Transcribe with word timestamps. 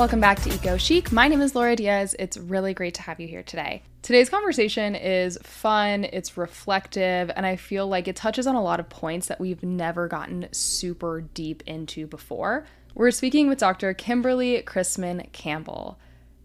Welcome 0.00 0.18
back 0.20 0.40
to 0.40 0.54
Eco 0.54 0.78
Chic. 0.78 1.12
My 1.12 1.28
name 1.28 1.42
is 1.42 1.54
Laura 1.54 1.76
Diaz. 1.76 2.16
It's 2.18 2.38
really 2.38 2.72
great 2.72 2.94
to 2.94 3.02
have 3.02 3.20
you 3.20 3.28
here 3.28 3.42
today. 3.42 3.82
Today's 4.00 4.30
conversation 4.30 4.94
is 4.94 5.38
fun, 5.42 6.04
it's 6.04 6.38
reflective, 6.38 7.30
and 7.36 7.44
I 7.44 7.56
feel 7.56 7.86
like 7.86 8.08
it 8.08 8.16
touches 8.16 8.46
on 8.46 8.54
a 8.54 8.62
lot 8.62 8.80
of 8.80 8.88
points 8.88 9.26
that 9.26 9.38
we've 9.38 9.62
never 9.62 10.08
gotten 10.08 10.48
super 10.52 11.20
deep 11.20 11.62
into 11.66 12.06
before. 12.06 12.64
We're 12.94 13.10
speaking 13.10 13.46
with 13.46 13.58
Dr. 13.58 13.92
Kimberly 13.92 14.62
Chrisman 14.62 15.30
Campbell. 15.32 15.98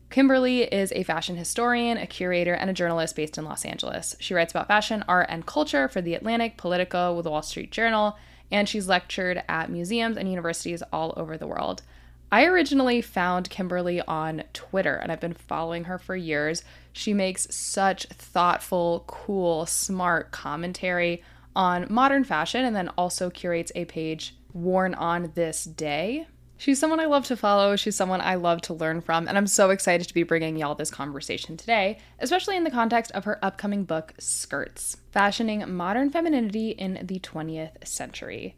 Kimberly 0.10 0.64
is 0.64 0.92
a 0.92 1.04
fashion 1.04 1.38
historian, 1.38 1.98
a 1.98 2.08
curator, 2.08 2.56
and 2.56 2.70
a 2.70 2.74
journalist 2.74 3.16
based 3.16 3.38
in 3.38 3.46
Los 3.46 3.64
Angeles. 3.64 4.18
She 4.20 4.34
writes 4.34 4.52
about 4.52 4.68
fashion, 4.68 5.06
art, 5.08 5.28
and 5.30 5.46
culture 5.46 5.88
for 5.88 6.02
The 6.02 6.16
Atlantic, 6.16 6.58
Politico, 6.58 7.22
the 7.22 7.32
Wall 7.32 7.42
Street 7.42 7.72
Journal, 7.72 8.18
and 8.52 8.68
she's 8.68 8.90
lectured 8.90 9.44
at 9.48 9.72
museums 9.72 10.18
and 10.18 10.30
universities 10.30 10.84
all 10.92 11.14
over 11.16 11.38
the 11.38 11.48
world. 11.48 11.84
I 12.35 12.48
originally 12.48 13.02
found 13.02 13.49
Kimberly 13.49 14.02
on 14.02 14.44
Twitter 14.52 14.95
and 14.95 15.09
I've 15.09 15.21
been 15.21 15.34
following 15.34 15.85
her 15.85 15.98
for 15.98 16.17
years. 16.17 16.66
She 16.91 17.13
makes 17.13 17.48
such 17.55 18.08
thoughtful, 18.08 19.05
cool, 19.08 19.66
smart 19.66 20.31
commentary 20.31 21.23
on 21.55 21.88
modern 21.89 22.25
fashion 22.25 22.66
and 22.66 22.75
then 22.75 22.89
also 22.98 23.30
curates 23.30 23.71
a 23.73 23.85
page 23.85 24.35
worn 24.52 24.94
on 24.95 25.31
this 25.35 25.63
day. 25.63 26.27
She's 26.58 26.77
someone 26.77 26.99
I 26.99 27.05
love 27.05 27.23
to 27.27 27.38
follow. 27.38 27.77
She's 27.77 27.95
someone 27.95 28.20
I 28.20 28.36
love 28.36 28.59
to 28.63 28.73
learn 28.73 28.99
from. 28.99 29.30
And 29.30 29.38
I'm 29.38 29.47
so 29.47 29.70
excited 29.70 30.05
to 30.09 30.13
be 30.13 30.23
bringing 30.23 30.58
y'all 30.58 30.75
this 30.75 30.91
conversation 30.91 31.55
today, 31.55 31.99
especially 32.20 32.58
in 32.58 32.66
the 32.66 32.70
context 32.70 33.13
of 33.13 33.23
her 33.23 33.39
upcoming 33.45 33.86
book, 33.86 34.13
Skirts 34.20 34.97
Fashioning 35.13 35.73
Modern 35.73 36.09
Femininity 36.09 36.72
in 36.72 36.99
the 37.02 37.20
20th 37.20 37.88
Century. 37.88 38.58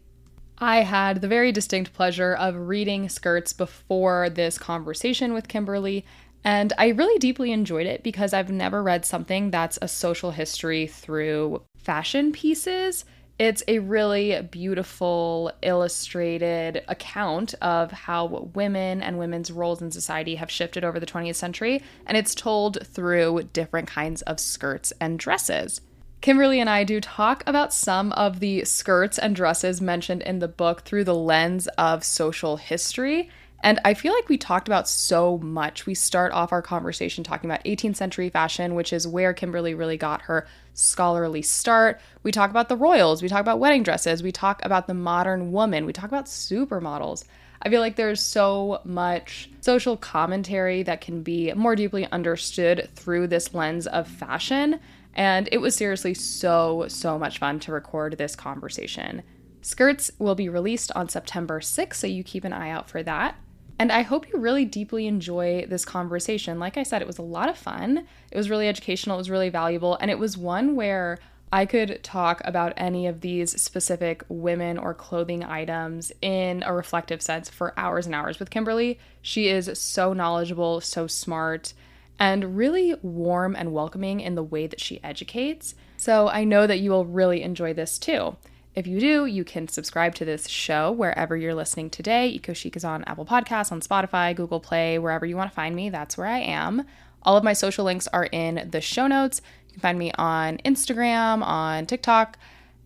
I 0.60 0.78
had 0.78 1.20
the 1.20 1.28
very 1.28 1.52
distinct 1.52 1.92
pleasure 1.92 2.34
of 2.34 2.56
reading 2.56 3.08
Skirts 3.08 3.52
before 3.52 4.28
this 4.28 4.58
conversation 4.58 5.32
with 5.32 5.46
Kimberly, 5.46 6.04
and 6.42 6.72
I 6.76 6.88
really 6.88 7.18
deeply 7.18 7.52
enjoyed 7.52 7.86
it 7.86 8.02
because 8.02 8.32
I've 8.32 8.50
never 8.50 8.82
read 8.82 9.04
something 9.04 9.52
that's 9.52 9.78
a 9.80 9.86
social 9.86 10.32
history 10.32 10.88
through 10.88 11.62
fashion 11.76 12.32
pieces. 12.32 13.04
It's 13.38 13.62
a 13.68 13.78
really 13.78 14.42
beautiful, 14.42 15.52
illustrated 15.62 16.82
account 16.88 17.54
of 17.62 17.92
how 17.92 18.26
women 18.52 19.00
and 19.00 19.16
women's 19.16 19.52
roles 19.52 19.80
in 19.80 19.92
society 19.92 20.34
have 20.34 20.50
shifted 20.50 20.82
over 20.82 20.98
the 20.98 21.06
20th 21.06 21.36
century, 21.36 21.82
and 22.04 22.16
it's 22.16 22.34
told 22.34 22.84
through 22.84 23.44
different 23.52 23.86
kinds 23.86 24.22
of 24.22 24.40
skirts 24.40 24.92
and 25.00 25.20
dresses. 25.20 25.80
Kimberly 26.20 26.58
and 26.58 26.68
I 26.68 26.82
do 26.82 27.00
talk 27.00 27.44
about 27.46 27.72
some 27.72 28.10
of 28.12 28.40
the 28.40 28.64
skirts 28.64 29.18
and 29.18 29.36
dresses 29.36 29.80
mentioned 29.80 30.22
in 30.22 30.40
the 30.40 30.48
book 30.48 30.82
through 30.82 31.04
the 31.04 31.14
lens 31.14 31.68
of 31.78 32.02
social 32.02 32.56
history. 32.56 33.30
And 33.60 33.78
I 33.84 33.94
feel 33.94 34.12
like 34.12 34.28
we 34.28 34.36
talked 34.36 34.68
about 34.68 34.88
so 34.88 35.38
much. 35.38 35.86
We 35.86 35.94
start 35.94 36.32
off 36.32 36.52
our 36.52 36.62
conversation 36.62 37.22
talking 37.22 37.48
about 37.48 37.64
18th 37.64 37.96
century 37.96 38.30
fashion, 38.30 38.74
which 38.74 38.92
is 38.92 39.06
where 39.06 39.32
Kimberly 39.32 39.74
really 39.74 39.96
got 39.96 40.22
her 40.22 40.46
scholarly 40.74 41.42
start. 41.42 42.00
We 42.24 42.32
talk 42.32 42.50
about 42.50 42.68
the 42.68 42.76
royals, 42.76 43.22
we 43.22 43.28
talk 43.28 43.40
about 43.40 43.60
wedding 43.60 43.82
dresses, 43.84 44.22
we 44.22 44.32
talk 44.32 44.64
about 44.64 44.86
the 44.86 44.94
modern 44.94 45.52
woman, 45.52 45.86
we 45.86 45.92
talk 45.92 46.06
about 46.06 46.26
supermodels. 46.26 47.24
I 47.62 47.68
feel 47.68 47.80
like 47.80 47.96
there's 47.96 48.20
so 48.20 48.80
much 48.84 49.50
social 49.60 49.96
commentary 49.96 50.84
that 50.84 51.00
can 51.00 51.22
be 51.22 51.52
more 51.54 51.74
deeply 51.74 52.06
understood 52.12 52.88
through 52.94 53.26
this 53.26 53.54
lens 53.54 53.88
of 53.88 54.06
fashion. 54.06 54.78
And 55.18 55.48
it 55.50 55.58
was 55.58 55.74
seriously 55.74 56.14
so, 56.14 56.86
so 56.86 57.18
much 57.18 57.38
fun 57.38 57.58
to 57.60 57.72
record 57.72 58.16
this 58.16 58.36
conversation. 58.36 59.24
Skirts 59.62 60.12
will 60.20 60.36
be 60.36 60.48
released 60.48 60.92
on 60.92 61.08
September 61.08 61.58
6th, 61.58 61.94
so 61.94 62.06
you 62.06 62.22
keep 62.22 62.44
an 62.44 62.52
eye 62.52 62.70
out 62.70 62.88
for 62.88 63.02
that. 63.02 63.34
And 63.80 63.90
I 63.90 64.02
hope 64.02 64.28
you 64.28 64.38
really 64.38 64.64
deeply 64.64 65.08
enjoy 65.08 65.66
this 65.68 65.84
conversation. 65.84 66.60
Like 66.60 66.76
I 66.76 66.84
said, 66.84 67.02
it 67.02 67.08
was 67.08 67.18
a 67.18 67.22
lot 67.22 67.48
of 67.48 67.58
fun. 67.58 68.06
It 68.30 68.36
was 68.36 68.48
really 68.48 68.68
educational, 68.68 69.16
it 69.16 69.18
was 69.18 69.28
really 69.28 69.50
valuable, 69.50 69.98
and 70.00 70.08
it 70.08 70.20
was 70.20 70.38
one 70.38 70.76
where 70.76 71.18
I 71.50 71.66
could 71.66 72.04
talk 72.04 72.40
about 72.44 72.74
any 72.76 73.08
of 73.08 73.20
these 73.20 73.60
specific 73.60 74.22
women 74.28 74.78
or 74.78 74.94
clothing 74.94 75.42
items 75.42 76.12
in 76.22 76.62
a 76.64 76.72
reflective 76.72 77.22
sense 77.22 77.48
for 77.48 77.74
hours 77.76 78.06
and 78.06 78.14
hours 78.14 78.38
with 78.38 78.50
Kimberly. 78.50 79.00
She 79.20 79.48
is 79.48 79.68
so 79.80 80.12
knowledgeable, 80.12 80.80
so 80.80 81.08
smart, 81.08 81.72
and 82.18 82.56
really 82.56 82.94
warm 83.02 83.54
and 83.56 83.72
welcoming 83.72 84.20
in 84.20 84.34
the 84.34 84.42
way 84.42 84.66
that 84.66 84.80
she 84.80 85.02
educates. 85.04 85.74
So 85.96 86.28
I 86.28 86.44
know 86.44 86.66
that 86.66 86.80
you 86.80 86.90
will 86.90 87.06
really 87.06 87.42
enjoy 87.42 87.74
this 87.74 87.98
too. 87.98 88.36
If 88.74 88.86
you 88.86 89.00
do, 89.00 89.26
you 89.26 89.44
can 89.44 89.66
subscribe 89.66 90.14
to 90.16 90.24
this 90.24 90.48
show 90.48 90.92
wherever 90.92 91.36
you're 91.36 91.54
listening 91.54 91.90
today. 91.90 92.28
Eco 92.28 92.52
Chic 92.52 92.76
is 92.76 92.84
on 92.84 93.02
Apple 93.04 93.26
Podcasts, 93.26 93.72
on 93.72 93.80
Spotify, 93.80 94.36
Google 94.36 94.60
Play, 94.60 94.98
wherever 94.98 95.26
you 95.26 95.36
want 95.36 95.50
to 95.50 95.54
find 95.54 95.74
me, 95.74 95.90
that's 95.90 96.16
where 96.16 96.28
I 96.28 96.38
am. 96.38 96.84
All 97.22 97.36
of 97.36 97.42
my 97.42 97.52
social 97.52 97.84
links 97.84 98.06
are 98.08 98.26
in 98.26 98.68
the 98.70 98.80
show 98.80 99.08
notes. 99.08 99.42
You 99.66 99.72
can 99.72 99.80
find 99.80 99.98
me 99.98 100.12
on 100.16 100.58
Instagram, 100.58 101.42
on 101.42 101.86
TikTok, 101.86 102.38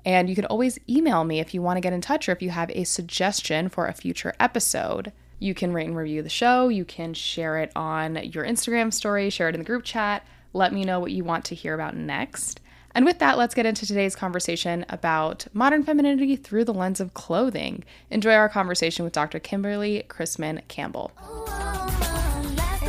and 0.05 0.29
you 0.31 0.35
can 0.35 0.47
always 0.47 0.79
email 0.89 1.25
me 1.25 1.41
if 1.41 1.53
you 1.53 1.61
want 1.61 1.77
to 1.77 1.83
get 1.83 1.93
in 1.93 2.01
touch 2.01 2.29
or 2.29 2.33
if 2.33 2.43
you 2.43 2.51
have 2.51 2.71
a 2.71 2.85
suggestion 2.85 3.69
for 3.69 3.87
a 3.87 3.93
future 3.93 4.35
episode. 4.41 5.13
You 5.43 5.55
can 5.55 5.73
rate 5.73 5.89
and 5.89 5.97
review 5.97 6.23
the 6.23 6.29
show. 6.29 6.69
You 6.69 6.85
can 6.85 7.15
share 7.15 7.59
it 7.59 7.73
on 7.75 8.15
your 8.15 8.45
Instagram 8.45 8.93
story, 8.93 9.29
share 9.29 9.49
it 9.49 9.57
in 9.57 9.61
the 9.61 9.67
group 9.67 9.83
chat. 9.83 10.25
Let 10.53 10.73
me 10.73 10.85
know 10.85 11.01
what 11.01 11.11
you 11.11 11.25
want 11.25 11.45
to 11.47 11.57
hear 11.57 11.75
about 11.75 11.97
next. 11.97 12.61
And 12.95 13.05
with 13.05 13.19
that, 13.19 13.37
let's 13.37 13.53
get 13.53 13.67
into 13.67 13.85
today's 13.85 14.15
conversation 14.15 14.87
about 14.89 15.49
modern 15.53 15.83
femininity 15.83 16.37
through 16.37 16.65
the 16.65 16.73
lens 16.73 17.01
of 17.01 17.15
clothing. 17.15 17.83
Enjoy 18.09 18.35
our 18.35 18.49
conversation 18.49 19.03
with 19.05 19.15
Dr. 19.15 19.41
Kimberly 19.41 20.05
Chrisman 20.09 20.61
Campbell. 20.69 21.11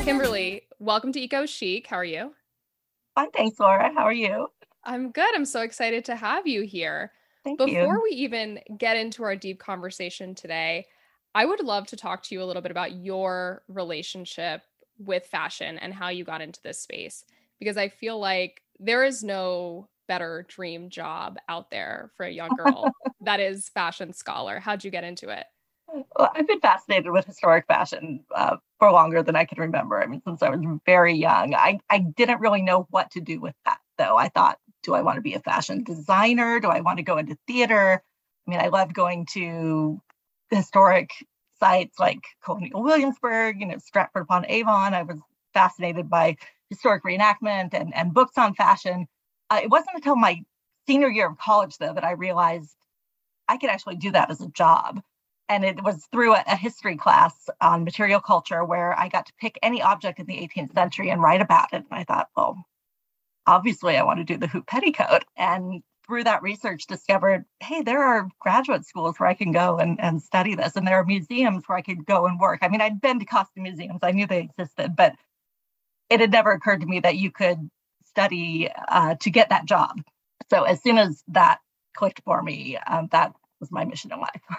Kimberly, 0.03 0.62
welcome 0.78 1.12
to 1.12 1.20
Eco 1.20 1.47
Chic. 1.47 1.88
How 1.88 1.96
are 1.96 2.06
you? 2.06 2.35
Fine, 3.16 3.31
thanks, 3.31 3.59
Laura. 3.59 3.91
How 3.96 4.03
are 4.03 4.14
you? 4.14 4.50
I'm 4.84 5.09
good. 5.09 5.34
I'm 5.34 5.46
so 5.46 5.62
excited 5.62 6.06
to 6.06 6.16
have 6.16 6.46
you 6.46 6.62
here. 6.62 7.14
Thank 7.44 7.58
Before 7.58 7.74
you. 7.74 7.80
Before 7.80 8.03
we 8.03 8.12
even 8.12 8.59
get 8.78 8.96
into 8.96 9.24
our 9.24 9.35
deep 9.35 9.58
conversation 9.58 10.35
today, 10.35 10.85
I 11.35 11.45
would 11.45 11.61
love 11.61 11.88
to 11.88 11.97
talk 11.97 12.23
to 12.23 12.35
you 12.35 12.44
a 12.44 12.45
little 12.45 12.61
bit 12.61 12.71
about 12.71 12.94
your 12.94 13.63
relationship 13.67 14.61
with 14.99 15.25
fashion 15.25 15.77
and 15.79 15.94
how 15.94 16.09
you 16.09 16.23
got 16.23 16.41
into 16.41 16.61
this 16.61 16.79
space 16.79 17.25
because 17.59 17.77
I 17.77 17.89
feel 17.89 18.19
like 18.19 18.61
there 18.79 19.03
is 19.03 19.23
no 19.23 19.88
better 20.07 20.45
dream 20.47 20.89
job 20.89 21.38
out 21.47 21.72
there 21.72 22.11
for 22.16 22.25
a 22.25 22.31
young 22.31 22.55
girl 22.57 22.91
that 23.22 23.39
is 23.39 23.69
fashion 23.69 24.13
scholar. 24.13 24.59
How'd 24.59 24.83
you 24.83 24.91
get 24.91 25.03
into 25.03 25.29
it? 25.29 25.45
Well, 25.88 26.31
I've 26.33 26.47
been 26.47 26.59
fascinated 26.59 27.11
with 27.11 27.25
historic 27.25 27.66
fashion 27.67 28.23
uh, 28.35 28.57
for 28.79 28.91
longer 28.91 29.22
than 29.23 29.35
I 29.35 29.45
can 29.45 29.59
remember. 29.59 30.01
I 30.01 30.07
mean, 30.07 30.22
since 30.25 30.41
I 30.41 30.49
was 30.49 30.59
very 30.85 31.13
young, 31.13 31.53
I, 31.53 31.79
I 31.89 31.99
didn't 31.99 32.41
really 32.41 32.61
know 32.61 32.88
what 32.89 33.11
to 33.11 33.22
do 33.22 33.39
with 33.39 33.55
that, 33.66 33.79
though. 33.97 34.17
I 34.17 34.29
thought, 34.29 34.59
do 34.81 34.93
I 34.93 35.01
want 35.01 35.17
to 35.17 35.22
be 35.22 35.35
a 35.35 35.39
fashion 35.39 35.83
designer? 35.83 36.59
Do 36.59 36.67
I 36.67 36.81
want 36.81 36.97
to 36.97 37.03
go 37.03 37.17
into 37.17 37.38
theater? 37.47 38.01
I 38.47 38.51
mean, 38.51 38.59
I 38.59 38.67
loved 38.67 38.93
going 38.93 39.25
to 39.33 40.01
historic 40.56 41.12
sites 41.59 42.00
like 42.00 42.24
Colonial 42.44 42.84
Williamsburg, 42.84 43.59
you 43.59 43.68
know, 43.68 43.78
Stratford 43.78 44.24
upon 44.24 44.46
Avon. 44.47 44.94
I 44.94 45.03
was 45.03 45.19
fascinated 45.53 46.09
by 46.09 46.38
historic 46.69 47.03
reenactment 47.03 47.74
and, 47.74 47.96
and 47.96 48.14
books 48.14 48.38
on 48.38 48.53
fashion. 48.56 49.08
Uh, 49.50 49.62
it 49.64 49.69
wasn't 49.69 49.96
until 49.96 50.16
my 50.16 50.41
senior 50.88 51.09
year 51.09 51.30
of 51.30 51.38
college, 51.38 51.78
though, 51.78 51.94
that 51.94 52.03
I 52.03 52.12
realized 52.12 52.75
I 53.47 53.58
could 53.58 53.69
actually 53.69 53.97
do 53.97 54.12
that 54.12 54.31
as 54.31 54.41
a 54.41 54.47
job. 54.50 55.02
And 55.50 55.64
it 55.64 55.84
was 55.84 56.08
through 56.12 56.36
a, 56.36 56.44
a 56.47 56.56
history 56.56 56.97
class 56.97 57.50
on 57.62 57.84
material 57.84 58.20
culture 58.20 58.64
where 58.64 58.97
I 58.97 59.09
got 59.09 59.25
to 59.28 59.34
pick 59.40 59.59
any 59.62 59.81
object 59.81 60.20
in 60.20 60.25
the 60.25 60.35
18th 60.35 60.74
century 60.74 61.09
and 61.09 61.22
write 61.22 61.41
about 61.41 61.74
it. 61.74 61.84
And 61.90 62.00
I 62.00 62.03
thought, 62.03 62.30
well, 62.35 62.66
obviously 63.46 63.97
I 63.97 64.03
want 64.03 64.20
to 64.20 64.24
do 64.24 64.38
the 64.38 64.47
hoop 64.47 64.68
petticoat. 64.68 65.25
And 65.35 65.84
through 66.06 66.24
that 66.24 66.41
research 66.41 66.86
discovered 66.88 67.46
hey 67.59 67.81
there 67.81 68.03
are 68.03 68.28
graduate 68.40 68.86
schools 68.86 69.19
where 69.19 69.30
i 69.30 69.34
can 69.34 69.52
go 69.52 69.78
and, 69.78 70.00
and 70.00 70.22
study 70.22 70.56
this 70.56 70.75
and 70.75 70.86
there 70.86 70.97
are 70.97 71.06
museums 71.06 71.64
where 71.68 71.78
i 71.78 71.82
could 71.82 72.05
go 72.05 72.26
and 72.26 72.40
work 72.40 72.59
i 72.61 72.67
mean 72.67 72.82
i'd 72.82 73.02
been 73.02 73.20
to 73.20 73.26
costume 73.26 73.64
museums 73.64 74.00
i 74.03 74.11
knew 74.11 74.28
they 74.28 74.50
existed 74.58 74.96
but 74.96 75.14
it 76.09 76.20
had 76.20 76.32
never 76.32 76.52
occurred 76.52 76.82
to 76.82 76.88
me 76.88 77.00
that 77.00 77.17
you 77.17 77.32
could 77.32 77.70
study 78.05 78.70
uh, 78.90 79.16
to 79.16 79.29
get 79.32 79.50
that 79.50 79.66
job 79.66 80.02
so 80.50 80.64
as 80.64 80.82
soon 80.84 80.97
as 80.97 81.23
that 81.28 81.59
clicked 81.96 82.22
for 82.23 82.41
me 82.44 82.78
um, 82.88 83.08
that 83.11 83.34
was 83.59 83.72
my 83.72 83.85
mission 83.85 84.11
in 84.11 84.20
life 84.20 84.41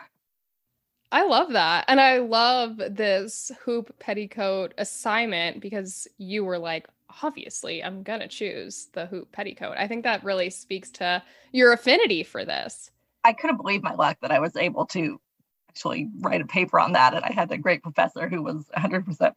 I 1.14 1.26
love 1.26 1.52
that. 1.52 1.84
And 1.86 2.00
I 2.00 2.18
love 2.18 2.76
this 2.76 3.52
hoop 3.64 3.96
petticoat 4.00 4.74
assignment 4.78 5.60
because 5.60 6.08
you 6.18 6.44
were 6.44 6.58
like, 6.58 6.88
obviously 7.22 7.82
I'm 7.82 8.02
going 8.02 8.20
to 8.20 8.28
choose 8.28 8.88
the 8.92 9.06
hoop 9.06 9.32
petticoat. 9.32 9.76
I 9.78 9.86
think 9.86 10.04
that 10.04 10.24
really 10.24 10.50
speaks 10.50 10.90
to 10.92 11.22
your 11.52 11.72
affinity 11.72 12.22
for 12.22 12.44
this. 12.44 12.90
I 13.24 13.32
couldn't 13.32 13.56
believe 13.56 13.82
my 13.82 13.94
luck 13.94 14.18
that 14.22 14.30
I 14.30 14.40
was 14.40 14.56
able 14.56 14.86
to 14.86 15.20
actually 15.68 16.08
write 16.20 16.40
a 16.40 16.46
paper 16.46 16.78
on 16.78 16.92
that. 16.92 17.14
And 17.14 17.24
I 17.24 17.32
had 17.32 17.50
a 17.50 17.58
great 17.58 17.82
professor 17.82 18.28
who 18.28 18.42
was 18.42 18.64
100% 18.76 19.32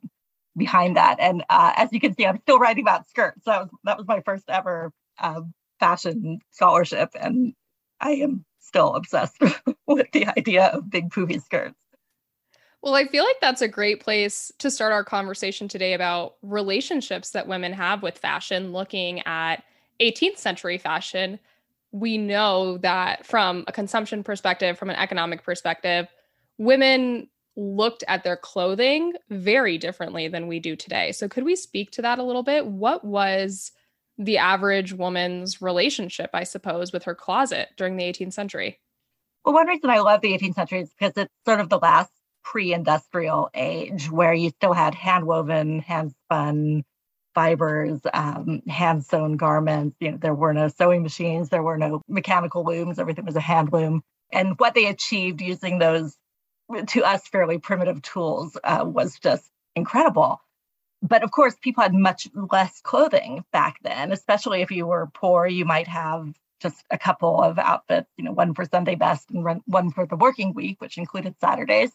behind 0.56 0.97
that. 0.97 1.18
And 1.19 1.44
uh, 1.50 1.74
as 1.75 1.89
you 1.91 2.00
can 2.00 2.15
see, 2.15 2.25
I'm 2.25 2.39
still 2.41 2.59
writing 2.59 2.83
about 2.83 3.07
skirts. 3.07 3.44
So 3.45 3.51
that 3.51 3.62
was, 3.62 3.69
that 3.85 3.97
was 3.97 4.07
my 4.07 4.21
first 4.21 4.45
ever 4.50 4.91
uh, 5.19 5.41
fashion 5.79 6.39
scholarship. 6.51 7.12
And 7.19 7.53
I 8.00 8.12
am 8.12 8.45
still 8.59 8.95
obsessed 8.95 9.38
with 9.88 10.12
the 10.12 10.27
idea 10.27 10.65
of 10.65 10.89
big 10.89 11.09
poofy 11.09 11.41
skirts. 11.41 11.75
Well, 12.88 12.95
I 12.95 13.04
feel 13.04 13.25
like 13.25 13.42
that's 13.42 13.62
a 13.62 13.68
great 13.68 14.00
place 14.00 14.50
to 14.60 14.72
start 14.72 14.94
our 14.94 15.04
conversation 15.04 15.68
today 15.68 15.92
about 15.92 16.36
relationships 16.42 17.31
that 17.31 17.45
women 17.45 17.74
have 17.74 18.01
with 18.01 18.18
fashion, 18.18 18.72
looking 18.72 19.22
at 19.28 19.62
18th 20.00 20.38
century 20.38 20.78
fashion. 20.78 21.38
We 21.92 22.18
know 22.18 22.78
that 22.78 23.25
from 23.25 23.66
a 23.68 23.74
consumption 23.74 24.24
perspective, 24.24 24.80
from 24.80 24.89
an 24.89 24.95
economic 24.95 25.44
perspective, 25.44 26.07
women 26.60 27.28
looked 27.57 28.06
at 28.07 28.24
their 28.24 28.38
clothing 28.38 29.16
very 29.30 29.78
differently 29.78 30.30
than 30.30 30.48
we 30.48 30.62
do 30.62 30.78
today. 30.78 31.12
So, 31.12 31.28
could 31.28 31.44
we 31.44 31.57
speak 31.57 31.92
to 31.92 32.01
that 32.04 32.19
a 32.19 32.24
little 32.24 32.42
bit? 32.42 32.68
What 32.68 33.04
was 33.04 33.74
the 34.18 34.38
average 34.38 34.94
woman's 34.94 35.62
relationship, 35.62 36.30
I 36.34 36.45
suppose, 36.45 36.94
with 36.94 37.04
her 37.04 37.16
closet 37.16 37.68
during 37.75 37.98
the 37.98 38.06
18th 38.06 38.31
century? 38.31 38.80
Well, 39.44 39.56
one 39.56 39.68
reason 39.68 39.89
I 39.89 40.00
love 40.00 40.22
the 40.22 40.31
18th 40.31 40.56
century 40.56 40.80
is 40.80 40.94
because 40.98 41.18
it's 41.18 41.34
sort 41.45 41.60
of 41.60 41.68
the 41.68 41.80
last 41.80 42.12
pre 42.51 42.73
industrial 42.73 43.49
age 43.53 44.09
where 44.09 44.33
you 44.33 44.49
still 44.51 44.71
had 44.71 44.95
hand 44.95 45.27
woven, 45.27 45.79
hand 45.79 46.13
spun 46.23 46.83
fibers, 47.35 47.99
um, 48.13 48.61
hand 48.69 49.03
sewn 49.03 49.35
garments. 49.35 49.97
You 49.99 50.11
know, 50.11 50.17
there 50.17 50.33
were 50.33 50.53
no 50.53 50.69
sewing 50.69 51.03
machines, 51.03 51.49
there 51.49 51.61
were 51.61 51.77
no 51.77 52.01
mechanical 52.07 52.63
looms, 52.63 52.99
everything 52.99 53.25
was 53.25 53.35
a 53.35 53.41
hand 53.41 53.73
loom. 53.73 54.01
And 54.31 54.57
what 54.57 54.75
they 54.75 54.85
achieved 54.85 55.41
using 55.41 55.77
those, 55.77 56.15
to 56.88 57.03
us, 57.03 57.27
fairly 57.27 57.57
primitive 57.57 58.01
tools 58.01 58.57
uh, 58.63 58.85
was 58.85 59.19
just 59.19 59.50
incredible. 59.75 60.39
But 61.01 61.23
of 61.23 61.31
course, 61.31 61.55
people 61.61 61.83
had 61.83 61.93
much 61.93 62.29
less 62.33 62.79
clothing 62.79 63.43
back 63.51 63.75
then, 63.81 64.13
especially 64.13 64.61
if 64.61 64.71
you 64.71 64.88
were 64.88 65.09
poor, 65.13 65.45
you 65.47 65.65
might 65.65 65.88
have 65.89 66.33
just 66.61 66.81
a 66.89 66.97
couple 66.97 67.41
of 67.41 67.59
outfits, 67.59 68.09
you 68.17 68.23
know, 68.23 68.31
one 68.31 68.53
for 68.53 68.63
Sunday 68.63 68.95
best 68.95 69.29
and 69.31 69.61
one 69.65 69.91
for 69.91 70.05
the 70.07 70.15
working 70.15 70.53
week, 70.53 70.79
which 70.79 70.97
included 70.97 71.35
Saturdays. 71.41 71.91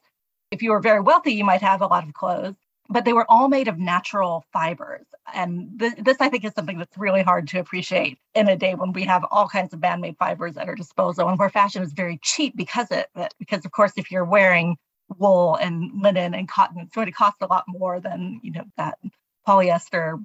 If 0.52 0.62
you 0.62 0.70
were 0.72 0.80
very 0.80 1.00
wealthy, 1.00 1.32
you 1.32 1.44
might 1.44 1.62
have 1.62 1.80
a 1.80 1.86
lot 1.86 2.06
of 2.06 2.12
clothes, 2.14 2.56
but 2.90 3.06
they 3.06 3.14
were 3.14 3.30
all 3.30 3.48
made 3.48 3.68
of 3.68 3.78
natural 3.78 4.44
fibers. 4.52 5.06
And 5.34 5.80
th- 5.80 5.94
this, 5.96 6.18
I 6.20 6.28
think, 6.28 6.44
is 6.44 6.52
something 6.54 6.78
that's 6.78 6.98
really 6.98 7.22
hard 7.22 7.48
to 7.48 7.58
appreciate 7.58 8.18
in 8.34 8.48
a 8.48 8.56
day 8.56 8.74
when 8.74 8.92
we 8.92 9.04
have 9.04 9.24
all 9.30 9.48
kinds 9.48 9.72
of 9.72 9.80
man-made 9.80 10.18
fibers 10.18 10.58
at 10.58 10.68
our 10.68 10.74
disposal 10.74 11.28
and 11.28 11.38
where 11.38 11.50
fashion 11.50 11.82
is 11.82 11.94
very 11.94 12.18
cheap 12.22 12.54
because 12.54 12.88
of 12.90 13.06
it. 13.16 13.34
Because 13.38 13.64
of 13.64 13.72
course, 13.72 13.94
if 13.96 14.10
you're 14.10 14.26
wearing 14.26 14.76
wool 15.18 15.56
and 15.56 16.02
linen 16.02 16.34
and 16.34 16.48
cotton, 16.48 16.82
it's 16.82 16.94
going 16.94 17.06
to 17.06 17.12
cost 17.12 17.36
a 17.40 17.46
lot 17.46 17.64
more 17.66 17.98
than 18.00 18.40
you 18.42 18.52
know 18.52 18.64
that 18.76 18.98
polyester, 19.48 20.22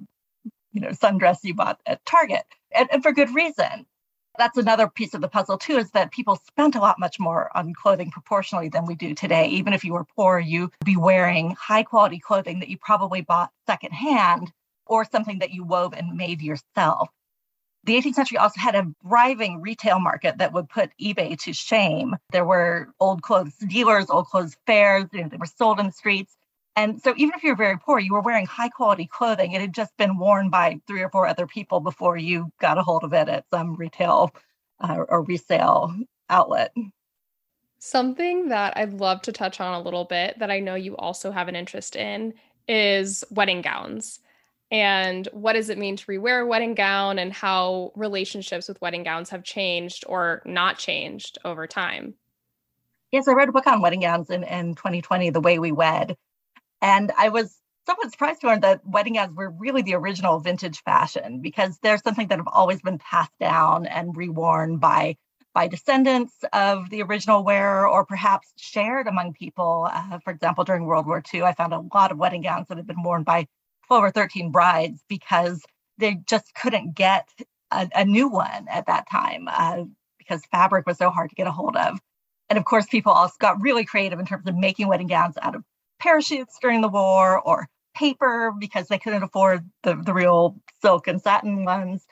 you 0.72 0.80
know, 0.82 0.90
sundress 0.90 1.38
you 1.42 1.54
bought 1.54 1.80
at 1.86 2.04
Target, 2.04 2.44
and, 2.76 2.88
and 2.92 3.02
for 3.02 3.12
good 3.12 3.34
reason 3.34 3.86
that's 4.38 4.56
another 4.56 4.88
piece 4.88 5.14
of 5.14 5.20
the 5.20 5.28
puzzle 5.28 5.58
too 5.58 5.76
is 5.76 5.90
that 5.90 6.10
people 6.10 6.36
spent 6.46 6.76
a 6.76 6.80
lot 6.80 6.98
much 6.98 7.18
more 7.18 7.50
on 7.56 7.74
clothing 7.74 8.10
proportionally 8.10 8.68
than 8.68 8.86
we 8.86 8.94
do 8.94 9.14
today 9.14 9.48
even 9.48 9.72
if 9.72 9.84
you 9.84 9.92
were 9.92 10.06
poor 10.16 10.38
you'd 10.38 10.70
be 10.84 10.96
wearing 10.96 11.54
high 11.58 11.82
quality 11.82 12.18
clothing 12.18 12.60
that 12.60 12.68
you 12.68 12.78
probably 12.78 13.20
bought 13.20 13.50
secondhand 13.66 14.52
or 14.86 15.04
something 15.04 15.40
that 15.40 15.50
you 15.50 15.64
wove 15.64 15.92
and 15.92 16.16
made 16.16 16.40
yourself 16.40 17.10
the 17.84 17.96
18th 17.96 18.14
century 18.14 18.38
also 18.38 18.60
had 18.60 18.74
a 18.74 18.86
thriving 19.02 19.62
retail 19.62 19.98
market 19.98 20.38
that 20.38 20.52
would 20.52 20.68
put 20.68 20.90
eBay 21.00 21.38
to 21.38 21.52
shame. 21.54 22.16
There 22.32 22.44
were 22.44 22.88
old 23.00 23.22
clothes 23.22 23.54
dealers, 23.66 24.10
old 24.10 24.26
clothes 24.26 24.56
fairs, 24.66 25.06
you 25.12 25.22
know, 25.22 25.28
they 25.28 25.36
were 25.36 25.46
sold 25.46 25.80
in 25.80 25.86
the 25.86 25.92
streets. 25.92 26.36
And 26.78 27.02
so 27.02 27.12
even 27.16 27.34
if 27.34 27.42
you're 27.42 27.56
very 27.56 27.76
poor, 27.76 27.98
you 27.98 28.12
were 28.12 28.20
wearing 28.20 28.46
high 28.46 28.68
quality 28.68 29.08
clothing. 29.08 29.50
It 29.50 29.60
had 29.60 29.74
just 29.74 29.96
been 29.96 30.16
worn 30.16 30.48
by 30.48 30.78
three 30.86 31.02
or 31.02 31.10
four 31.10 31.26
other 31.26 31.44
people 31.44 31.80
before 31.80 32.16
you 32.16 32.52
got 32.60 32.78
a 32.78 32.84
hold 32.84 33.02
of 33.02 33.12
it 33.12 33.28
at 33.28 33.46
some 33.50 33.74
retail 33.74 34.30
uh, 34.78 35.04
or 35.08 35.24
resale 35.24 35.92
outlet. 36.30 36.72
Something 37.80 38.50
that 38.50 38.76
I'd 38.76 38.92
love 38.92 39.22
to 39.22 39.32
touch 39.32 39.60
on 39.60 39.74
a 39.74 39.82
little 39.82 40.04
bit 40.04 40.38
that 40.38 40.52
I 40.52 40.60
know 40.60 40.76
you 40.76 40.96
also 40.96 41.32
have 41.32 41.48
an 41.48 41.56
interest 41.56 41.96
in 41.96 42.34
is 42.68 43.24
wedding 43.28 43.60
gowns. 43.60 44.20
And 44.70 45.26
what 45.32 45.54
does 45.54 45.70
it 45.70 45.78
mean 45.78 45.96
to 45.96 46.06
rewear 46.06 46.44
a 46.44 46.46
wedding 46.46 46.74
gown 46.74 47.18
and 47.18 47.32
how 47.32 47.90
relationships 47.96 48.68
with 48.68 48.80
wedding 48.80 49.02
gowns 49.02 49.30
have 49.30 49.42
changed 49.42 50.04
or 50.06 50.42
not 50.44 50.78
changed 50.78 51.38
over 51.44 51.66
time? 51.66 52.14
Yes, 53.10 53.26
I 53.26 53.32
read 53.32 53.48
a 53.48 53.52
book 53.52 53.66
on 53.66 53.80
wedding 53.80 54.02
gowns 54.02 54.30
in, 54.30 54.44
in 54.44 54.76
2020, 54.76 55.30
The 55.30 55.40
Way 55.40 55.58
We 55.58 55.72
Wed. 55.72 56.16
And 56.80 57.12
I 57.16 57.28
was 57.28 57.56
somewhat 57.86 58.10
surprised 58.10 58.42
to 58.42 58.48
learn 58.48 58.60
that 58.60 58.80
wedding 58.84 59.14
gowns 59.14 59.34
were 59.34 59.50
really 59.50 59.82
the 59.82 59.94
original 59.94 60.40
vintage 60.40 60.82
fashion 60.82 61.40
because 61.40 61.78
they're 61.82 61.98
something 61.98 62.28
that 62.28 62.38
have 62.38 62.48
always 62.48 62.82
been 62.82 62.98
passed 62.98 63.32
down 63.40 63.86
and 63.86 64.14
reworn 64.14 64.78
by 64.78 65.16
by 65.54 65.66
descendants 65.66 66.34
of 66.52 66.88
the 66.90 67.02
original 67.02 67.42
wearer 67.42 67.88
or 67.88 68.04
perhaps 68.04 68.52
shared 68.56 69.08
among 69.08 69.32
people. 69.32 69.88
Uh, 69.90 70.18
for 70.20 70.30
example, 70.30 70.62
during 70.62 70.84
World 70.84 71.06
War 71.06 71.22
II, 71.32 71.42
I 71.42 71.54
found 71.54 71.72
a 71.72 71.82
lot 71.94 72.12
of 72.12 72.18
wedding 72.18 72.42
gowns 72.42 72.68
that 72.68 72.76
had 72.76 72.86
been 72.86 73.02
worn 73.02 73.22
by 73.22 73.46
12 73.88 74.04
or 74.04 74.10
13 74.10 74.52
brides 74.52 75.02
because 75.08 75.62
they 75.96 76.16
just 76.26 76.54
couldn't 76.54 76.94
get 76.94 77.28
a, 77.70 77.88
a 77.94 78.04
new 78.04 78.28
one 78.28 78.66
at 78.70 78.86
that 78.86 79.10
time 79.10 79.48
uh, 79.50 79.84
because 80.18 80.42
fabric 80.52 80.86
was 80.86 80.98
so 80.98 81.10
hard 81.10 81.30
to 81.30 81.36
get 81.36 81.46
a 81.46 81.52
hold 81.52 81.76
of. 81.76 81.98
And 82.48 82.58
of 82.58 82.64
course, 82.64 82.86
people 82.86 83.12
also 83.12 83.34
got 83.38 83.60
really 83.60 83.84
creative 83.84 84.18
in 84.18 84.26
terms 84.26 84.46
of 84.46 84.56
making 84.56 84.88
wedding 84.88 85.06
gowns 85.06 85.36
out 85.40 85.54
of 85.54 85.64
parachutes 86.00 86.58
during 86.60 86.80
the 86.80 86.88
war 86.88 87.40
or 87.40 87.68
paper 87.94 88.52
because 88.58 88.88
they 88.88 88.98
couldn't 88.98 89.22
afford 89.22 89.68
the, 89.82 89.94
the 89.96 90.14
real 90.14 90.56
silk 90.80 91.08
and 91.08 91.20
satin 91.20 91.64
ones. 91.64 92.06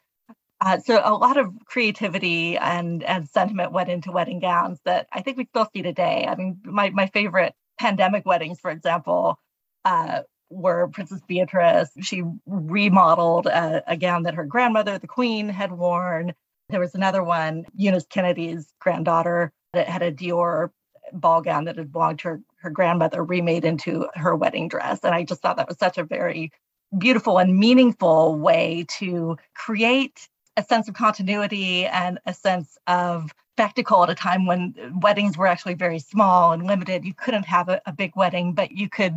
Uh, 0.61 0.79
so 0.79 1.01
a 1.05 1.15
lot 1.15 1.37
of 1.37 1.53
creativity 1.67 2.57
and, 2.57 3.03
and 3.05 3.29
sentiment 3.29 3.73
went 3.73 3.91
into 3.91 4.11
wedding 4.11 4.41
gowns 4.41 4.81
that 4.85 5.07
I 5.13 5.21
think 5.21 5.37
we 5.37 5.45
still 5.45 5.69
see 5.75 5.83
today. 5.83 6.27
I 6.29 6.35
mean, 6.35 6.59
my, 6.65 6.91
my 6.91 7.07
favorite 7.09 7.55
pandemic 7.79 8.25
weddings, 8.25 8.59
for 8.59 8.71
example, 8.71 9.39
uh, 9.85 10.23
were 10.49 10.89
Princess 10.89 11.21
Beatrice. 11.29 11.91
She 12.01 12.23
remodeled 12.47 13.47
a, 13.47 13.83
a 13.87 13.97
gown 13.97 14.23
that 14.25 14.35
her 14.35 14.45
grandmother, 14.45 14.99
the 14.99 15.07
Queen, 15.07 15.49
had 15.49 15.73
worn. 15.73 16.33
There 16.71 16.81
was 16.81 16.95
another 16.95 17.23
one, 17.23 17.65
Eunice 17.75 18.07
Kennedy's 18.09 18.73
granddaughter, 18.81 19.53
that 19.73 19.89
had 19.89 20.03
a 20.03 20.13
Dior 20.13 20.71
ball 21.13 21.41
gown 21.43 21.65
that 21.65 21.77
had 21.77 21.93
belonged 21.93 22.21
to 22.21 22.29
her, 22.29 22.41
her 22.57 22.71
grandmother 22.71 23.25
remade 23.25 23.65
into 23.65 24.07
her 24.15 24.35
wedding 24.35 24.69
dress. 24.69 25.01
And 25.03 25.15
I 25.15 25.25
just 25.25 25.41
thought 25.41 25.57
that 25.57 25.69
was 25.69 25.79
such 25.79 25.99
a 25.99 26.05
very 26.05 26.53
beautiful 26.97 27.39
and 27.39 27.57
meaningful 27.57 28.37
way 28.37 28.87
to 28.99 29.37
create 29.55 30.29
a 30.57 30.63
sense 30.63 30.89
of 30.89 30.95
continuity 30.95 31.87
and 31.87 32.19
a 32.27 32.33
sense 32.33 32.79
of 32.87 33.33
spectacle 33.55 34.03
at 34.03 34.11
a 34.11 34.15
time 34.15 34.47
when 34.47 34.75
weddings 35.01 35.37
were 35.37 35.47
actually 35.47 35.75
very 35.75 35.99
small 35.99 36.53
and 36.53 36.67
limited. 36.67 37.05
You 37.05 37.15
couldn't 37.15 37.47
have 37.47 37.69
a, 37.69 37.81
a 37.87 37.93
big 37.93 38.13
wedding, 38.17 38.53
but 38.53 38.71
you 38.73 38.89
could 38.89 39.15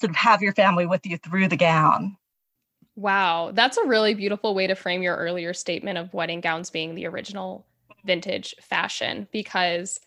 sort 0.00 0.10
of 0.10 0.16
have 0.16 0.42
your 0.42 0.52
family 0.52 0.86
with 0.86 1.06
you 1.06 1.16
through 1.16 1.48
the 1.48 1.56
gown. 1.56 2.16
Wow, 2.94 3.52
that's 3.52 3.78
a 3.78 3.86
really 3.86 4.14
beautiful 4.14 4.54
way 4.54 4.66
to 4.66 4.74
frame 4.74 5.02
your 5.02 5.16
earlier 5.16 5.54
statement 5.54 5.98
of 5.98 6.12
wedding 6.12 6.40
gowns 6.40 6.70
being 6.70 6.94
the 6.94 7.06
original 7.06 7.64
vintage 8.04 8.54
fashion 8.60 9.28
because 9.32 9.98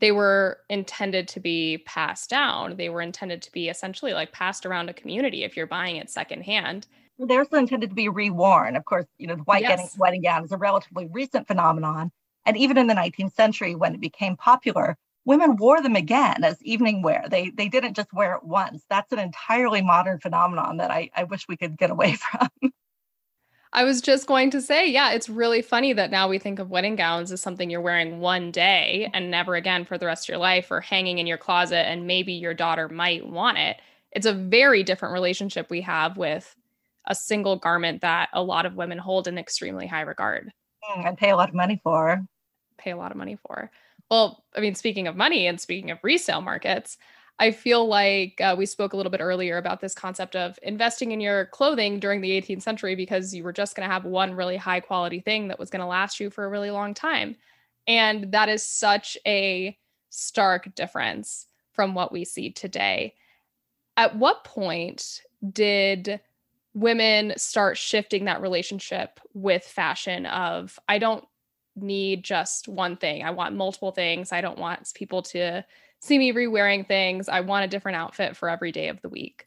they 0.00 0.12
were 0.12 0.58
intended 0.68 1.28
to 1.28 1.40
be 1.40 1.78
passed 1.86 2.28
down. 2.28 2.76
They 2.76 2.88
were 2.88 3.00
intended 3.00 3.42
to 3.42 3.52
be 3.52 3.68
essentially 3.68 4.12
like 4.12 4.32
passed 4.32 4.66
around 4.66 4.90
a 4.90 4.94
community 4.94 5.42
if 5.42 5.56
you're 5.56 5.66
buying 5.66 5.96
it 5.96 6.10
secondhand. 6.10 6.86
They're 7.18 7.40
also 7.40 7.56
intended 7.56 7.90
to 7.90 7.96
be 7.96 8.08
reworn. 8.08 8.76
Of 8.76 8.84
course, 8.84 9.06
you 9.16 9.26
know, 9.26 9.36
the 9.36 9.42
white 9.42 9.62
yes. 9.62 9.96
wedding 9.98 10.22
gown 10.22 10.44
is 10.44 10.52
a 10.52 10.58
relatively 10.58 11.08
recent 11.10 11.46
phenomenon. 11.46 12.12
And 12.44 12.56
even 12.58 12.76
in 12.76 12.86
the 12.86 12.94
19th 12.94 13.34
century, 13.34 13.74
when 13.74 13.94
it 13.94 14.00
became 14.00 14.36
popular, 14.36 14.96
women 15.24 15.56
wore 15.56 15.82
them 15.82 15.96
again 15.96 16.44
as 16.44 16.62
evening 16.62 17.02
wear. 17.02 17.24
They 17.28 17.50
they 17.50 17.68
didn't 17.68 17.94
just 17.94 18.12
wear 18.12 18.34
it 18.36 18.44
once. 18.44 18.84
That's 18.88 19.12
an 19.12 19.18
entirely 19.18 19.82
modern 19.82 20.20
phenomenon 20.20 20.76
that 20.76 20.90
I, 20.90 21.10
I 21.14 21.24
wish 21.24 21.48
we 21.48 21.56
could 21.56 21.76
get 21.78 21.90
away 21.90 22.14
from. 22.30 22.48
I 23.76 23.84
was 23.84 24.00
just 24.00 24.26
going 24.26 24.50
to 24.52 24.62
say, 24.62 24.90
yeah, 24.90 25.12
it's 25.12 25.28
really 25.28 25.60
funny 25.60 25.92
that 25.92 26.10
now 26.10 26.28
we 26.28 26.38
think 26.38 26.58
of 26.58 26.70
wedding 26.70 26.96
gowns 26.96 27.30
as 27.30 27.42
something 27.42 27.68
you're 27.68 27.82
wearing 27.82 28.20
one 28.20 28.50
day 28.50 29.10
and 29.12 29.30
never 29.30 29.54
again 29.54 29.84
for 29.84 29.98
the 29.98 30.06
rest 30.06 30.24
of 30.24 30.28
your 30.30 30.38
life 30.38 30.70
or 30.70 30.80
hanging 30.80 31.18
in 31.18 31.26
your 31.26 31.36
closet 31.36 31.86
and 31.86 32.06
maybe 32.06 32.32
your 32.32 32.54
daughter 32.54 32.88
might 32.88 33.28
want 33.28 33.58
it. 33.58 33.76
It's 34.12 34.24
a 34.24 34.32
very 34.32 34.82
different 34.82 35.12
relationship 35.12 35.68
we 35.68 35.82
have 35.82 36.16
with 36.16 36.56
a 37.06 37.14
single 37.14 37.56
garment 37.56 38.00
that 38.00 38.30
a 38.32 38.42
lot 38.42 38.64
of 38.64 38.76
women 38.76 38.96
hold 38.96 39.28
in 39.28 39.36
extremely 39.36 39.86
high 39.86 40.00
regard. 40.00 40.50
Mm, 40.90 41.08
and 41.08 41.18
pay 41.18 41.28
a 41.28 41.36
lot 41.36 41.50
of 41.50 41.54
money 41.54 41.78
for. 41.84 42.24
Pay 42.78 42.92
a 42.92 42.96
lot 42.96 43.10
of 43.10 43.18
money 43.18 43.36
for. 43.46 43.70
Well, 44.10 44.42
I 44.56 44.60
mean, 44.60 44.74
speaking 44.74 45.06
of 45.06 45.16
money 45.16 45.46
and 45.46 45.60
speaking 45.60 45.90
of 45.90 45.98
resale 46.02 46.40
markets, 46.40 46.96
I 47.38 47.50
feel 47.50 47.86
like 47.86 48.40
uh, 48.40 48.54
we 48.56 48.64
spoke 48.64 48.92
a 48.92 48.96
little 48.96 49.10
bit 49.10 49.20
earlier 49.20 49.58
about 49.58 49.80
this 49.80 49.94
concept 49.94 50.36
of 50.36 50.58
investing 50.62 51.12
in 51.12 51.20
your 51.20 51.46
clothing 51.46 52.00
during 52.00 52.22
the 52.22 52.30
18th 52.30 52.62
century 52.62 52.94
because 52.94 53.34
you 53.34 53.44
were 53.44 53.52
just 53.52 53.76
going 53.76 53.86
to 53.86 53.92
have 53.92 54.04
one 54.04 54.34
really 54.34 54.56
high 54.56 54.80
quality 54.80 55.20
thing 55.20 55.48
that 55.48 55.58
was 55.58 55.68
going 55.68 55.80
to 55.80 55.86
last 55.86 56.18
you 56.18 56.30
for 56.30 56.44
a 56.44 56.48
really 56.48 56.70
long 56.70 56.94
time. 56.94 57.36
And 57.86 58.32
that 58.32 58.48
is 58.48 58.62
such 58.64 59.18
a 59.26 59.76
stark 60.08 60.74
difference 60.74 61.46
from 61.72 61.94
what 61.94 62.10
we 62.10 62.24
see 62.24 62.50
today. 62.50 63.14
At 63.98 64.16
what 64.16 64.44
point 64.44 65.20
did 65.52 66.20
women 66.74 67.34
start 67.36 67.76
shifting 67.76 68.24
that 68.24 68.40
relationship 68.40 69.20
with 69.34 69.64
fashion 69.64 70.26
of 70.26 70.78
I 70.88 70.98
don't 70.98 71.24
need 71.74 72.24
just 72.24 72.66
one 72.66 72.96
thing. 72.96 73.22
I 73.22 73.30
want 73.30 73.54
multiple 73.54 73.92
things. 73.92 74.32
I 74.32 74.40
don't 74.40 74.58
want 74.58 74.90
people 74.94 75.22
to 75.22 75.64
see 76.06 76.18
me 76.18 76.30
re-wearing 76.30 76.84
things. 76.84 77.28
I 77.28 77.40
want 77.40 77.64
a 77.64 77.68
different 77.68 77.96
outfit 77.96 78.36
for 78.36 78.48
every 78.48 78.72
day 78.72 78.88
of 78.88 79.00
the 79.02 79.08
week. 79.08 79.46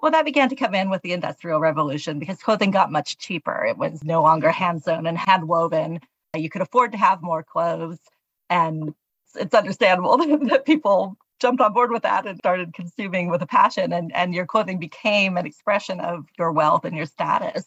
Well, 0.00 0.12
that 0.12 0.24
began 0.24 0.48
to 0.48 0.56
come 0.56 0.74
in 0.74 0.90
with 0.90 1.02
the 1.02 1.12
Industrial 1.12 1.60
Revolution 1.60 2.18
because 2.18 2.42
clothing 2.42 2.70
got 2.70 2.92
much 2.92 3.16
cheaper. 3.18 3.64
It 3.64 3.78
was 3.78 4.04
no 4.04 4.22
longer 4.22 4.50
hand 4.50 4.82
sewn 4.82 5.06
and 5.06 5.16
hand 5.16 5.48
woven. 5.48 6.00
You 6.34 6.50
could 6.50 6.62
afford 6.62 6.92
to 6.92 6.98
have 6.98 7.22
more 7.22 7.42
clothes. 7.42 7.98
And 8.50 8.94
it's 9.36 9.54
understandable 9.54 10.16
that 10.48 10.66
people 10.66 11.16
jumped 11.40 11.62
on 11.62 11.72
board 11.72 11.90
with 11.90 12.02
that 12.02 12.26
and 12.26 12.38
started 12.38 12.74
consuming 12.74 13.30
with 13.30 13.42
a 13.42 13.46
passion. 13.46 13.92
And, 13.92 14.14
and 14.14 14.34
your 14.34 14.46
clothing 14.46 14.78
became 14.78 15.36
an 15.36 15.46
expression 15.46 16.00
of 16.00 16.26
your 16.38 16.52
wealth 16.52 16.84
and 16.84 16.96
your 16.96 17.06
status. 17.06 17.64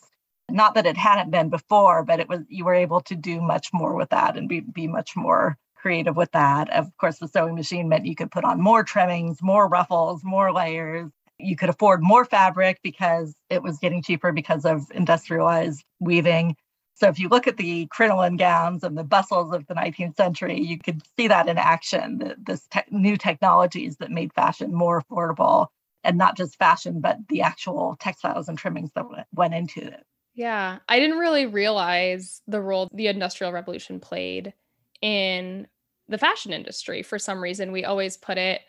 Not 0.50 0.76
that 0.76 0.86
it 0.86 0.96
hadn't 0.96 1.32
been 1.32 1.50
before, 1.50 2.04
but 2.04 2.20
it 2.20 2.30
was 2.30 2.42
you 2.50 2.66
were 2.66 2.76
able 2.76 3.02
to 3.02 3.16
do 3.16 3.42
much 3.42 3.70
more 3.74 3.96
with 3.96 4.10
that 4.10 4.38
and 4.38 4.48
be, 4.48 4.62
be 4.62 4.88
much 4.88 5.16
more 5.16 5.58
creative 5.88 6.18
with 6.18 6.32
that. 6.34 6.70
Of 6.74 6.92
course, 6.98 7.20
the 7.20 7.30
sewing 7.30 7.56
machine 7.56 7.88
meant 7.88 8.06
you 8.06 8.14
could 8.14 8.30
put 8.30 8.44
on 8.44 8.62
more 8.62 8.84
trimmings, 8.84 9.42
more 9.42 9.70
ruffles, 9.70 10.22
more 10.22 10.52
layers. 10.52 11.10
You 11.40 11.56
could 11.56 11.70
afford 11.70 12.04
more 12.04 12.26
fabric 12.26 12.82
because 12.84 13.34
it 13.50 13.64
was 13.64 13.78
getting 13.78 14.04
cheaper 14.04 14.34
because 14.34 14.66
of 14.66 14.92
industrialized 14.94 15.86
weaving. 16.02 16.58
So 16.96 17.08
if 17.08 17.20
you 17.20 17.30
look 17.30 17.48
at 17.48 17.56
the 17.56 17.86
crinoline 17.86 18.36
gowns 18.36 18.84
and 18.84 18.98
the 18.98 19.06
bustles 19.06 19.54
of 19.54 19.66
the 19.68 19.76
19th 19.76 20.18
century, 20.18 20.60
you 20.60 20.78
could 20.78 21.02
see 21.18 21.30
that 21.30 21.48
in 21.48 21.58
action, 21.58 22.34
this 22.38 22.68
te- 22.68 22.82
new 22.92 23.16
technologies 23.16 23.96
that 24.02 24.12
made 24.12 24.34
fashion 24.34 24.74
more 24.74 25.02
affordable 25.02 25.68
and 26.04 26.18
not 26.18 26.36
just 26.36 26.58
fashion, 26.58 27.00
but 27.00 27.18
the 27.30 27.44
actual 27.44 27.96
textiles 28.02 28.50
and 28.50 28.58
trimmings 28.58 28.92
that 28.94 29.06
went 29.34 29.54
into 29.54 29.88
it. 29.88 30.04
Yeah, 30.36 30.80
I 30.90 31.00
didn't 31.00 31.20
really 31.20 31.46
realize 31.46 32.42
the 32.46 32.60
role 32.60 32.90
the 32.94 33.08
Industrial 33.08 33.54
Revolution 33.54 34.02
played 34.02 34.54
in 35.02 35.68
the 36.10 36.18
fashion 36.18 36.54
industry. 36.54 37.04
For 37.04 37.20
some 37.20 37.42
reason, 37.42 37.72
we 37.72 37.86
always 37.86 38.18
put 38.18 38.38
it 38.38 38.62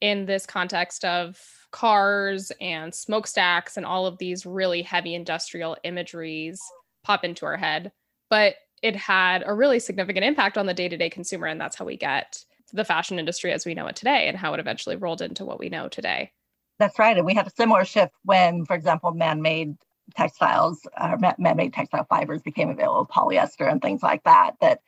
in 0.00 0.26
this 0.26 0.46
context 0.46 1.04
of 1.04 1.40
cars 1.70 2.52
and 2.60 2.94
smokestacks 2.94 3.76
and 3.76 3.86
all 3.86 4.06
of 4.06 4.18
these 4.18 4.46
really 4.46 4.82
heavy 4.82 5.14
industrial 5.14 5.76
imageries 5.82 6.60
pop 7.02 7.24
into 7.24 7.46
our 7.46 7.56
head. 7.56 7.90
But 8.30 8.56
it 8.82 8.94
had 8.96 9.42
a 9.46 9.54
really 9.54 9.78
significant 9.78 10.24
impact 10.24 10.58
on 10.58 10.66
the 10.66 10.74
day 10.74 10.88
to 10.88 10.96
day 10.96 11.10
consumer. 11.10 11.46
And 11.46 11.60
that's 11.60 11.76
how 11.76 11.84
we 11.84 11.96
get 11.96 12.44
the 12.72 12.84
fashion 12.84 13.18
industry 13.18 13.52
as 13.52 13.64
we 13.64 13.74
know 13.74 13.86
it 13.86 13.96
today 13.96 14.28
and 14.28 14.36
how 14.36 14.52
it 14.52 14.60
eventually 14.60 14.96
rolled 14.96 15.22
into 15.22 15.44
what 15.44 15.58
we 15.58 15.68
know 15.68 15.88
today. 15.88 16.32
That's 16.78 16.98
right. 16.98 17.16
And 17.16 17.24
we 17.24 17.34
had 17.34 17.46
a 17.46 17.50
similar 17.50 17.84
shift 17.84 18.12
when, 18.24 18.64
for 18.66 18.74
example, 18.74 19.12
man 19.12 19.40
made 19.40 19.76
textiles, 20.16 20.80
uh, 20.96 21.16
man 21.38 21.56
made 21.56 21.72
textile 21.72 22.04
fibers 22.04 22.42
became 22.42 22.68
available, 22.68 23.06
polyester 23.06 23.70
and 23.70 23.80
things 23.80 24.02
like 24.02 24.22
that, 24.24 24.52
that 24.60 24.80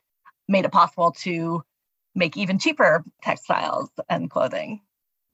made 0.48 0.64
it 0.64 0.72
possible 0.72 1.12
to 1.12 1.62
make 2.16 2.37
even 2.37 2.58
cheaper 2.58 3.04
textiles 3.23 3.90
and 4.08 4.30
clothing. 4.30 4.80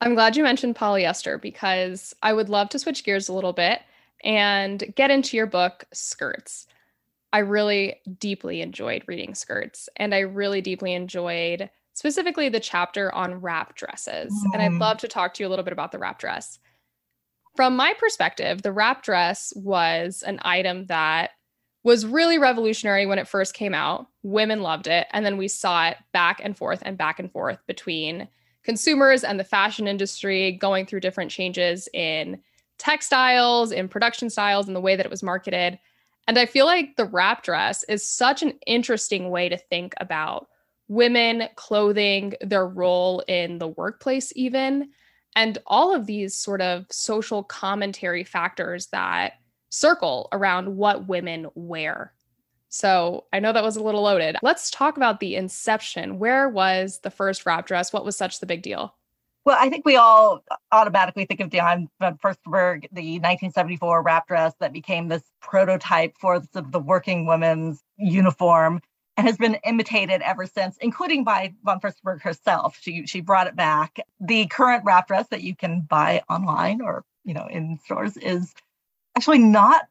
I'm 0.01 0.15
glad 0.15 0.37
you 0.37 0.43
mentioned 0.43 0.75
polyester 0.75 1.41
because 1.41 2.13
I 2.23 2.33
would 2.33 2.49
love 2.49 2.69
to 2.71 2.79
switch 2.79 3.05
gears 3.05 3.29
a 3.29 3.33
little 3.33 3.53
bit 3.53 3.81
and 4.25 4.93
get 4.97 5.11
into 5.11 5.37
your 5.37 5.47
book, 5.47 5.85
Skirts. 5.93 6.67
I 7.33 7.39
really 7.39 8.01
deeply 8.19 8.61
enjoyed 8.61 9.05
reading 9.07 9.35
Skirts, 9.35 9.89
and 9.97 10.15
I 10.15 10.21
really 10.21 10.61
deeply 10.61 10.93
enjoyed 10.93 11.71
specifically 11.95 12.49
the 12.49 12.61
chapter 12.61 13.15
on 13.15 13.37
wrap 13.37 13.75
dresses. 13.77 14.33
Mm. 14.33 14.55
And 14.55 14.63
I'd 14.63 14.71
mm. 14.73 14.81
love 14.81 14.99
to 14.99 15.09
talk 15.09 15.35
to 15.35 15.43
you 15.43 15.49
a 15.49 15.51
little 15.51 15.65
bit 15.65 15.73
about 15.73 15.93
the 15.93 15.99
wrap 15.99 16.19
dress. 16.19 16.59
From 17.55 17.77
my 17.77 17.95
perspective, 17.99 18.63
the 18.63 18.73
wrap 18.73 19.03
dress 19.03 19.53
was 19.55 20.23
an 20.27 20.41
item 20.43 20.87
that 20.87 21.31
was 21.85 22.07
really 22.07 22.39
revolutionary 22.39 23.07
when 23.07 23.19
it 23.19 23.29
first 23.29 23.55
came 23.55 23.75
out. 23.75 24.07
Women 24.23 24.63
loved 24.63 24.87
it. 24.87 25.07
And 25.13 25.27
then 25.27 25.37
we 25.37 25.49
saw 25.49 25.89
it 25.89 25.97
back 26.13 26.41
and 26.43 26.57
forth 26.57 26.83
and 26.85 26.97
back 26.97 27.19
and 27.19 27.31
forth 27.31 27.59
between 27.67 28.29
consumers 28.63 29.25
and 29.25 29.41
the 29.41 29.45
fashion 29.45 29.89
industry 29.89 30.53
going 30.53 30.87
through 30.87 31.01
different 31.01 31.31
changes 31.31 31.89
in 31.93 32.41
textiles, 32.79 33.73
in 33.73 33.89
production 33.89 34.31
styles, 34.31 34.67
and 34.67 34.77
the 34.77 34.81
way 34.81 34.95
that 34.97 35.07
it 35.07 35.11
was 35.11 35.23
marketed. 35.23 35.79
And 36.29 36.39
I 36.39 36.47
feel 36.47 36.67
like 36.67 36.97
the 36.97 37.05
wrap 37.05 37.43
dress 37.43 37.83
is 37.85 38.07
such 38.07 38.43
an 38.43 38.53
interesting 38.67 39.31
way 39.31 39.49
to 39.49 39.57
think 39.57 39.95
about 39.99 40.49
women, 40.89 41.49
clothing, 41.57 42.35
their 42.41 42.67
role 42.67 43.21
in 43.27 43.59
the 43.59 43.69
workplace, 43.69 44.33
even, 44.37 44.91
and 45.35 45.59
all 45.67 45.95
of 45.95 46.07
these 46.07 46.37
sort 46.37 46.61
of 46.61 46.87
social 46.91 47.43
commentary 47.43 48.23
factors 48.23 48.87
that 48.89 49.35
circle 49.73 50.29
around 50.33 50.77
what 50.77 51.09
women 51.09 51.49
wear. 51.55 52.13
So 52.69 53.25
I 53.33 53.41
know 53.41 53.53
that 53.53 53.65
was 53.65 53.77
a 53.77 53.83
little 53.83 54.03
loaded. 54.03 54.37
Let's 54.43 54.71
talk 54.71 54.97
about 54.97 55.21
the 55.21 55.35
inception. 55.35 56.19
Where 56.19 56.49
was 56.49 57.01
the 57.03 57.11
first 57.11 57.45
wrap 57.45 57.67
dress? 57.67 57.93
What 57.93 58.05
was 58.05 58.17
such 58.17 58.41
the 58.41 58.47
big 58.47 58.63
deal? 58.63 58.95
Well, 59.45 59.57
I 59.59 59.69
think 59.71 59.85
we 59.85 59.97
all 59.97 60.45
automatically 60.71 61.25
think 61.25 61.41
of 61.41 61.51
Diane 61.51 61.89
von 61.99 62.13
um, 62.13 62.19
Furstenberg, 62.19 62.83
the 62.93 63.19
1974 63.19 64.03
wrap 64.03 64.29
dress 64.29 64.55
that 64.61 64.73
became 64.73 65.09
this 65.09 65.25
prototype 65.41 66.17
for 66.17 66.39
the, 66.39 66.63
the 66.63 66.79
working 66.79 67.27
woman's 67.27 67.83
uniform 67.97 68.81
and 69.17 69.27
has 69.27 69.37
been 69.37 69.57
imitated 69.65 70.23
ever 70.23 70.47
since, 70.47 70.77
including 70.79 71.25
by 71.25 71.53
von 71.65 71.81
Furstenberg 71.81 72.23
herself. 72.23 72.79
She 72.81 73.05
she 73.07 73.21
brought 73.21 73.49
it 73.49 73.57
back. 73.57 73.99
The 74.21 74.47
current 74.47 74.85
wrap 74.85 75.09
dress 75.09 75.27
that 75.29 75.43
you 75.43 75.57
can 75.57 75.81
buy 75.81 76.23
online 76.31 76.81
or 76.81 77.05
you 77.25 77.35
know 77.35 77.47
in 77.51 77.79
stores 77.85 78.17
is 78.17 78.55
actually 79.17 79.39
not 79.39 79.83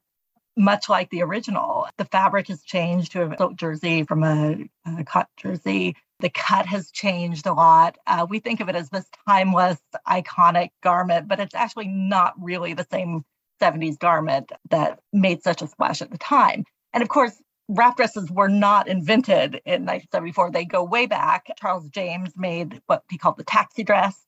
much 0.57 0.89
like 0.89 1.09
the 1.09 1.23
original. 1.23 1.87
The 1.97 2.05
fabric 2.05 2.47
has 2.47 2.63
changed 2.63 3.13
to 3.13 3.23
a 3.23 3.37
silk 3.37 3.55
jersey 3.55 4.03
from 4.03 4.23
a, 4.23 4.69
a 4.85 5.03
cut 5.03 5.27
jersey. 5.37 5.95
The 6.19 6.29
cut 6.29 6.65
has 6.65 6.91
changed 6.91 7.47
a 7.47 7.53
lot. 7.53 7.97
Uh, 8.05 8.27
we 8.29 8.39
think 8.39 8.59
of 8.59 8.69
it 8.69 8.75
as 8.75 8.89
this 8.89 9.05
timeless, 9.27 9.79
iconic 10.07 10.69
garment, 10.83 11.27
but 11.27 11.39
it's 11.39 11.55
actually 11.55 11.87
not 11.87 12.33
really 12.39 12.73
the 12.73 12.87
same 12.91 13.23
70s 13.61 13.97
garment 13.97 14.51
that 14.69 14.99
made 15.13 15.43
such 15.43 15.61
a 15.61 15.67
splash 15.67 16.01
at 16.01 16.11
the 16.11 16.17
time. 16.17 16.63
And 16.93 17.01
of 17.01 17.09
course, 17.09 17.41
wrap 17.69 17.95
dresses 17.97 18.29
were 18.29 18.49
not 18.49 18.87
invented 18.87 19.61
in 19.65 19.85
1974. 19.85 20.51
They 20.51 20.65
go 20.65 20.83
way 20.83 21.05
back. 21.05 21.47
Charles 21.57 21.89
James 21.89 22.33
made 22.35 22.81
what 22.87 23.03
he 23.09 23.17
called 23.17 23.37
the 23.37 23.43
taxi 23.43 23.83
dress, 23.83 24.19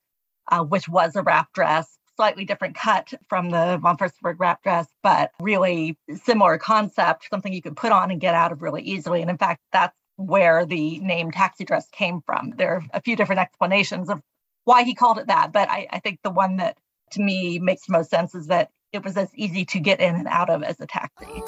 uh, 0.50 0.64
which 0.64 0.88
was 0.88 1.14
a 1.14 1.22
wrap 1.22 1.52
dress 1.52 1.98
slightly 2.16 2.44
different 2.44 2.76
cut 2.76 3.12
from 3.28 3.50
the 3.50 3.78
von 3.80 3.96
Furstenberg 3.96 4.36
wrap 4.38 4.62
dress, 4.62 4.86
but 5.02 5.30
really 5.40 5.98
similar 6.24 6.58
concept, 6.58 7.28
something 7.30 7.52
you 7.52 7.62
could 7.62 7.76
put 7.76 7.92
on 7.92 8.10
and 8.10 8.20
get 8.20 8.34
out 8.34 8.52
of 8.52 8.62
really 8.62 8.82
easily. 8.82 9.20
And 9.20 9.30
in 9.30 9.38
fact, 9.38 9.60
that's 9.72 9.96
where 10.16 10.64
the 10.64 10.98
name 11.00 11.30
taxi 11.30 11.64
dress 11.64 11.88
came 11.90 12.20
from. 12.24 12.54
There 12.56 12.76
are 12.76 12.82
a 12.92 13.00
few 13.00 13.16
different 13.16 13.40
explanations 13.40 14.08
of 14.08 14.20
why 14.64 14.84
he 14.84 14.94
called 14.94 15.18
it 15.18 15.26
that, 15.26 15.52
but 15.52 15.68
I, 15.68 15.86
I 15.90 15.98
think 15.98 16.20
the 16.22 16.30
one 16.30 16.56
that 16.56 16.78
to 17.12 17.20
me 17.20 17.58
makes 17.58 17.86
the 17.86 17.92
most 17.92 18.10
sense 18.10 18.34
is 18.34 18.46
that 18.46 18.70
it 18.92 19.04
was 19.04 19.16
as 19.16 19.28
easy 19.34 19.64
to 19.66 19.80
get 19.80 20.00
in 20.00 20.14
and 20.14 20.28
out 20.28 20.50
of 20.50 20.62
as 20.62 20.80
a 20.80 20.86
taxi. 20.86 21.42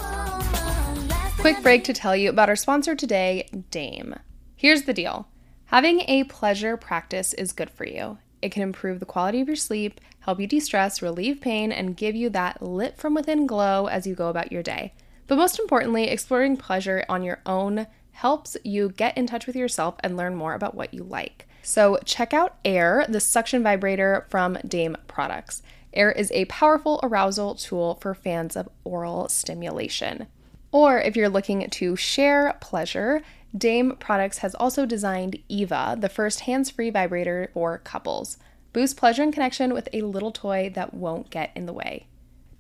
Quick 1.38 1.62
break 1.62 1.85
to 1.85 1.92
tell 1.92 2.16
you 2.16 2.28
about 2.28 2.49
our 2.49 2.56
sponsor 2.56 2.96
today, 2.96 3.49
Dame. 3.70 4.16
Here's 4.56 4.82
the 4.82 4.94
deal 4.94 5.28
having 5.66 6.00
a 6.08 6.25
pleasure 6.25 6.76
practice 6.76 7.32
is 7.35 7.52
good 7.52 7.70
for 7.70 7.87
you. 7.87 8.18
It 8.47 8.53
can 8.53 8.62
improve 8.62 9.00
the 9.00 9.07
quality 9.07 9.41
of 9.41 9.49
your 9.49 9.57
sleep, 9.57 10.00
help 10.21 10.38
you 10.38 10.47
de 10.47 10.61
stress, 10.61 11.03
relieve 11.03 11.41
pain, 11.41 11.73
and 11.73 11.97
give 11.97 12.15
you 12.15 12.31
that 12.31 12.62
lit 12.62 12.97
from 12.97 13.12
within 13.12 13.45
glow 13.45 13.87
as 13.87 14.07
you 14.07 14.15
go 14.15 14.29
about 14.29 14.53
your 14.53 14.62
day. 14.62 14.93
But 15.26 15.35
most 15.35 15.59
importantly, 15.59 16.05
exploring 16.05 16.57
pleasure 16.57 17.05
on 17.09 17.25
your 17.25 17.41
own 17.45 17.88
helps 18.12 18.57
you 18.62 18.91
get 18.91 19.19
in 19.19 19.26
touch 19.26 19.49
with 19.49 19.57
yourself 19.57 19.97
and 19.99 20.17
learn 20.17 20.37
more 20.37 20.55
about 20.55 20.76
what 20.76 20.95
you 20.95 21.03
like. 21.03 21.49
So, 21.65 21.99
check 22.05 22.33
out 22.33 22.55
Air, 22.65 23.05
the 23.09 23.19
suction 23.19 23.65
vibrator 23.65 24.29
from 24.31 24.59
Dame 24.65 24.97
Products. 25.09 25.65
Air 25.93 26.12
is 26.12 26.31
a 26.31 26.45
powerful 26.45 27.00
arousal 27.03 27.57
tool 27.57 27.97
for 28.00 28.15
fans 28.15 28.55
of 28.55 28.69
oral 28.85 29.29
stimulation. 29.29 30.29
Or 30.71 31.00
if 31.00 31.17
you're 31.17 31.29
looking 31.29 31.69
to 31.69 31.97
share 31.97 32.57
pleasure, 32.61 33.23
Dame 33.57 33.97
Products 33.99 34.38
has 34.38 34.55
also 34.55 34.87
designed 34.87 35.38
Eva, 35.49 35.97
the 35.99 36.09
first 36.09 36.41
hands 36.41 36.71
free 36.71 36.91
vibrator 36.91 37.50
for 37.55 37.79
couples. 37.79 38.38
Boost 38.73 38.97
pleasure 38.97 39.23
and 39.23 39.33
connection 39.33 39.73
with 39.73 39.88
a 39.93 40.03
little 40.03 40.33
toy 40.33 40.71
that 40.75 40.93
won't 40.93 41.31
get 41.31 41.50
in 41.55 41.67
the 41.67 41.73
way. 41.73 42.07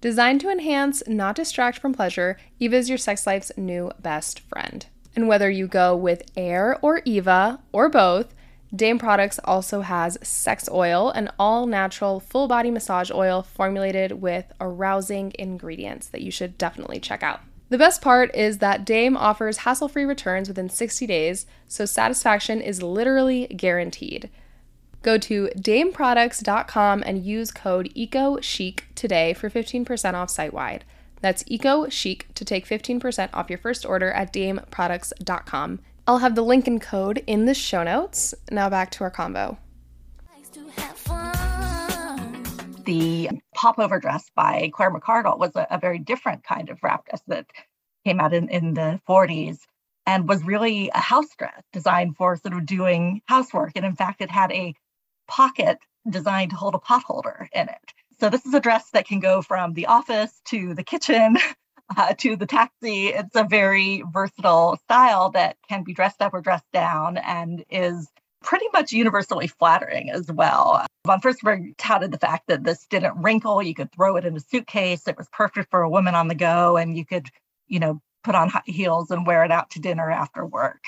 Designed 0.00 0.40
to 0.42 0.50
enhance, 0.50 1.02
not 1.06 1.36
distract 1.36 1.78
from 1.78 1.92
pleasure, 1.92 2.36
Eva 2.58 2.76
is 2.76 2.88
your 2.88 2.98
sex 2.98 3.26
life's 3.26 3.52
new 3.56 3.90
best 3.98 4.40
friend. 4.40 4.86
And 5.14 5.28
whether 5.28 5.50
you 5.50 5.66
go 5.66 5.96
with 5.96 6.22
Air 6.36 6.78
or 6.82 7.02
Eva 7.04 7.60
or 7.72 7.88
both, 7.88 8.34
Dame 8.74 8.98
Products 8.98 9.38
also 9.44 9.80
has 9.80 10.18
sex 10.22 10.68
oil, 10.70 11.10
an 11.10 11.30
all 11.38 11.66
natural 11.66 12.20
full 12.20 12.48
body 12.48 12.70
massage 12.70 13.10
oil 13.10 13.42
formulated 13.42 14.20
with 14.20 14.52
arousing 14.60 15.32
ingredients 15.38 16.08
that 16.08 16.22
you 16.22 16.30
should 16.30 16.58
definitely 16.58 17.00
check 17.00 17.22
out. 17.22 17.40
The 17.68 17.78
best 17.78 18.00
part 18.00 18.34
is 18.34 18.58
that 18.58 18.84
Dame 18.84 19.16
offers 19.16 19.58
hassle 19.58 19.88
free 19.88 20.04
returns 20.04 20.48
within 20.48 20.68
60 20.68 21.06
days, 21.06 21.46
so 21.66 21.84
satisfaction 21.84 22.60
is 22.60 22.82
literally 22.82 23.48
guaranteed. 23.48 24.30
Go 25.02 25.18
to 25.18 25.50
dameproducts.com 25.56 27.02
and 27.04 27.24
use 27.24 27.50
code 27.50 27.92
EcoChic 27.96 28.80
today 28.94 29.34
for 29.34 29.50
15% 29.50 30.14
off 30.14 30.30
site 30.30 30.52
wide. 30.52 30.84
That's 31.20 31.42
EcoChic 31.44 32.34
to 32.34 32.44
take 32.44 32.66
15% 32.66 33.30
off 33.32 33.50
your 33.50 33.58
first 33.58 33.84
order 33.84 34.12
at 34.12 34.32
dameproducts.com. 34.32 35.80
I'll 36.06 36.18
have 36.18 36.34
the 36.36 36.42
link 36.42 36.68
and 36.68 36.80
code 36.80 37.22
in 37.26 37.46
the 37.46 37.54
show 37.54 37.82
notes. 37.82 38.34
Now 38.50 38.68
back 38.68 38.90
to 38.92 39.04
our 39.04 39.10
combo. 39.10 39.58
The 42.86 43.30
popover 43.54 44.00
dress 44.00 44.30
by 44.34 44.70
Claire 44.72 44.92
McCardell 44.92 45.38
was 45.38 45.54
a, 45.56 45.66
a 45.70 45.78
very 45.78 45.98
different 45.98 46.44
kind 46.44 46.70
of 46.70 46.78
wrap 46.82 47.04
dress 47.06 47.20
that 47.26 47.46
came 48.04 48.20
out 48.20 48.32
in, 48.32 48.48
in 48.48 48.74
the 48.74 49.00
40s 49.08 49.58
and 50.06 50.28
was 50.28 50.44
really 50.44 50.90
a 50.94 51.00
house 51.00 51.28
dress 51.36 51.62
designed 51.72 52.16
for 52.16 52.36
sort 52.36 52.54
of 52.54 52.64
doing 52.64 53.20
housework. 53.26 53.72
And 53.74 53.84
in 53.84 53.96
fact, 53.96 54.22
it 54.22 54.30
had 54.30 54.52
a 54.52 54.74
pocket 55.26 55.78
designed 56.08 56.52
to 56.52 56.56
hold 56.56 56.74
a 56.74 56.78
potholder 56.78 57.48
in 57.52 57.68
it. 57.68 57.92
So 58.20 58.30
this 58.30 58.46
is 58.46 58.54
a 58.54 58.60
dress 58.60 58.88
that 58.92 59.06
can 59.06 59.20
go 59.20 59.42
from 59.42 59.74
the 59.74 59.86
office 59.86 60.40
to 60.46 60.74
the 60.74 60.84
kitchen 60.84 61.36
uh, 61.96 62.14
to 62.18 62.36
the 62.36 62.46
taxi. 62.46 63.08
It's 63.08 63.34
a 63.34 63.44
very 63.44 64.02
versatile 64.10 64.76
style 64.84 65.30
that 65.32 65.56
can 65.68 65.82
be 65.82 65.92
dressed 65.92 66.22
up 66.22 66.32
or 66.34 66.40
dressed 66.40 66.70
down 66.72 67.18
and 67.18 67.64
is 67.68 68.08
pretty 68.46 68.66
much 68.72 68.92
universally 68.92 69.48
flattering 69.48 70.08
as 70.10 70.30
well. 70.30 70.86
Von 71.04 71.20
Furstenberg 71.20 71.74
touted 71.76 72.12
the 72.12 72.18
fact 72.18 72.46
that 72.46 72.64
this 72.64 72.86
didn't 72.86 73.20
wrinkle. 73.20 73.62
You 73.62 73.74
could 73.74 73.92
throw 73.92 74.16
it 74.16 74.24
in 74.24 74.36
a 74.36 74.40
suitcase. 74.40 75.06
It 75.06 75.18
was 75.18 75.28
perfect 75.32 75.70
for 75.70 75.82
a 75.82 75.90
woman 75.90 76.14
on 76.14 76.28
the 76.28 76.34
go, 76.34 76.76
and 76.76 76.96
you 76.96 77.04
could, 77.04 77.28
you 77.66 77.80
know, 77.80 78.00
put 78.24 78.36
on 78.36 78.48
high 78.48 78.62
heels 78.64 79.10
and 79.10 79.26
wear 79.26 79.44
it 79.44 79.50
out 79.50 79.70
to 79.70 79.80
dinner 79.80 80.10
after 80.10 80.46
work. 80.46 80.82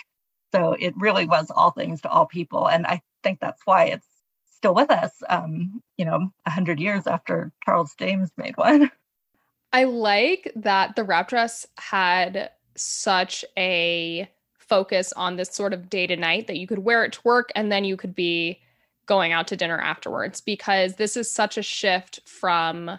So 0.53 0.73
it 0.73 0.95
really 0.97 1.27
was 1.27 1.51
all 1.55 1.73
things 1.73 2.01
to 2.03 2.09
all 2.09 2.27
people. 2.27 2.69
And 2.69 2.87
I 2.87 3.03
think 3.23 3.41
that's 3.41 3.61
why 3.65 3.87
it's 3.87 4.07
still 4.55 4.75
with 4.75 4.91
us, 4.91 5.13
um, 5.29 5.83
you 5.97 6.05
know, 6.05 6.19
100 6.45 6.81
years 6.81 7.07
after 7.07 7.53
Charles 7.65 7.95
James 7.99 8.31
made 8.37 8.57
one. 8.57 8.91
I 9.73 9.85
like 9.85 10.51
that 10.57 10.97
the 10.97 11.05
wrap 11.05 11.29
dress 11.29 11.67
had 11.77 12.51
such 12.75 13.45
a 13.57 14.29
focus 14.69 15.13
on 15.15 15.37
this 15.37 15.51
sort 15.51 15.73
of 15.73 15.91
day 15.91 16.07
to 16.07 16.17
night 16.17 16.47
that 16.47 16.59
you 16.59 16.67
could 16.67 16.81
wear 16.81 17.05
it 17.05 17.13
to 17.13 17.21
work 17.25 17.51
and 17.55 17.73
then 17.73 17.85
you 17.85 17.97
could 17.97 18.15
be 18.15 18.61
going 19.07 19.33
out 19.33 19.49
to 19.49 19.57
dinner 19.57 19.81
afterwards 19.81 20.41
because 20.41 20.95
this 20.95 21.17
is 21.17 21.31
such 21.31 21.57
a 21.57 21.63
shift 21.63 22.21
from 22.27 22.99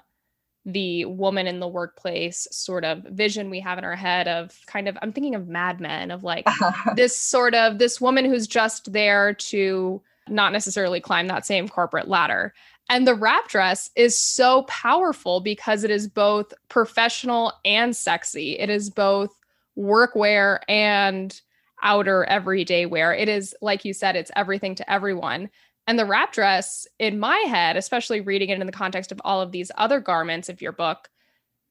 the 0.66 1.06
woman 1.06 1.48
in 1.48 1.60
the 1.60 1.68
workplace 1.68 2.48
sort 2.52 2.84
of 2.84 3.04
vision 3.04 3.50
we 3.50 3.60
have 3.60 3.78
in 3.78 3.86
our 3.86 3.96
head 3.96 4.28
of 4.28 4.60
kind 4.68 4.88
of 4.88 4.98
I'm 5.02 5.14
thinking 5.14 5.36
of 5.36 5.48
Mad 5.48 5.80
Men 5.80 6.12
of 6.12 6.24
like 6.24 6.48
this 6.96 7.18
sort 7.18 7.56
of 7.56 7.78
this 7.78 8.02
woman 8.02 8.26
who's 8.26 8.48
just 8.48 8.92
there 8.92 9.34
to 9.34 10.02
not 10.28 10.52
necessarily 10.52 11.00
climb 11.00 11.28
that 11.28 11.46
same 11.46 11.68
corporate 11.68 12.08
ladder. 12.08 12.54
And 12.90 13.08
the 13.08 13.16
wrap 13.16 13.48
dress 13.48 13.90
is 13.96 14.20
so 14.20 14.64
powerful 14.64 15.42
because 15.42 15.84
it 15.84 15.92
is 15.92 16.08
both 16.08 16.54
professional 16.70 17.54
and 17.64 17.96
sexy. 17.96 18.58
It 18.58 18.70
is 18.70 18.90
both 18.90 19.32
workwear 19.78 20.60
and 20.68 21.40
outer 21.82 22.24
everyday 22.26 22.86
wear. 22.86 23.14
It 23.14 23.30
is, 23.30 23.56
like 23.62 23.86
you 23.86 23.94
said, 23.94 24.16
it's 24.16 24.32
everything 24.36 24.76
to 24.76 24.92
everyone. 24.92 25.50
And 25.88 25.98
the 25.98 26.06
wrap 26.06 26.34
dress, 26.34 26.88
in 27.00 27.20
my 27.20 27.38
head, 27.48 27.76
especially 27.76 28.22
reading 28.22 28.50
it 28.50 28.60
in 28.60 28.68
the 28.68 28.72
context 28.72 29.12
of 29.12 29.22
all 29.26 29.42
of 29.42 29.52
these 29.52 29.72
other 29.76 30.00
garments 30.00 30.50
of 30.50 30.62
your 30.62 30.72
book, 30.72 31.10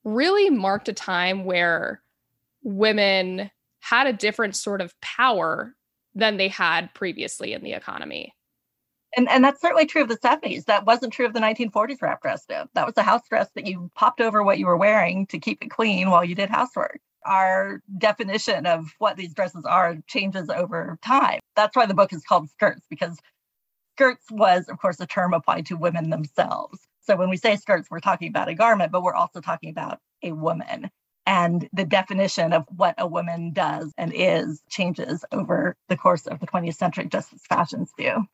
really 0.04 0.50
marked 0.50 0.88
a 0.88 0.92
time 0.92 1.44
where 1.44 2.02
women 2.62 3.50
had 3.80 4.06
a 4.06 4.12
different 4.12 4.56
sort 4.56 4.80
of 4.80 4.98
power 5.00 5.74
than 6.14 6.36
they 6.36 6.48
had 6.48 6.92
previously 6.94 7.52
in 7.52 7.62
the 7.62 7.72
economy. 7.72 8.34
And, 9.16 9.28
and 9.28 9.42
that's 9.42 9.60
certainly 9.60 9.86
true 9.86 10.02
of 10.02 10.08
the 10.08 10.18
70s. 10.18 10.64
That 10.64 10.84
wasn't 10.84 11.12
true 11.12 11.24
of 11.24 11.32
the 11.32 11.40
1940s 11.40 12.02
wrap 12.02 12.20
dress. 12.20 12.44
That 12.46 12.68
was 12.74 12.96
a 12.96 13.02
house 13.02 13.22
dress 13.28 13.48
that 13.54 13.66
you 13.66 13.90
popped 13.94 14.20
over 14.20 14.42
what 14.42 14.58
you 14.58 14.66
were 14.66 14.76
wearing 14.76 15.26
to 15.28 15.38
keep 15.38 15.62
it 15.62 15.70
clean 15.70 16.10
while 16.10 16.24
you 16.24 16.34
did 16.34 16.50
housework 16.50 17.00
our 17.24 17.80
definition 17.98 18.66
of 18.66 18.92
what 18.98 19.16
these 19.16 19.34
dresses 19.34 19.64
are 19.64 19.98
changes 20.06 20.48
over 20.48 20.98
time. 21.02 21.40
That's 21.56 21.76
why 21.76 21.86
the 21.86 21.94
book 21.94 22.12
is 22.12 22.24
called 22.24 22.48
Skirts, 22.50 22.86
because 22.88 23.18
skirts 23.96 24.26
was, 24.30 24.68
of 24.68 24.78
course, 24.78 25.00
a 25.00 25.06
term 25.06 25.34
applied 25.34 25.66
to 25.66 25.76
women 25.76 26.10
themselves. 26.10 26.78
So 27.00 27.16
when 27.16 27.30
we 27.30 27.36
say 27.36 27.56
skirts, 27.56 27.90
we're 27.90 28.00
talking 28.00 28.28
about 28.28 28.48
a 28.48 28.54
garment, 28.54 28.92
but 28.92 29.02
we're 29.02 29.14
also 29.14 29.40
talking 29.40 29.70
about 29.70 29.98
a 30.22 30.32
woman. 30.32 30.90
And 31.26 31.68
the 31.72 31.84
definition 31.84 32.52
of 32.52 32.64
what 32.74 32.94
a 32.96 33.06
woman 33.06 33.52
does 33.52 33.92
and 33.98 34.12
is 34.14 34.62
changes 34.70 35.24
over 35.32 35.76
the 35.88 35.96
course 35.96 36.26
of 36.26 36.40
the 36.40 36.46
20th 36.46 36.76
century, 36.76 37.06
just 37.06 37.32
as 37.34 37.42
fashions 37.42 37.92
do. 37.98 38.24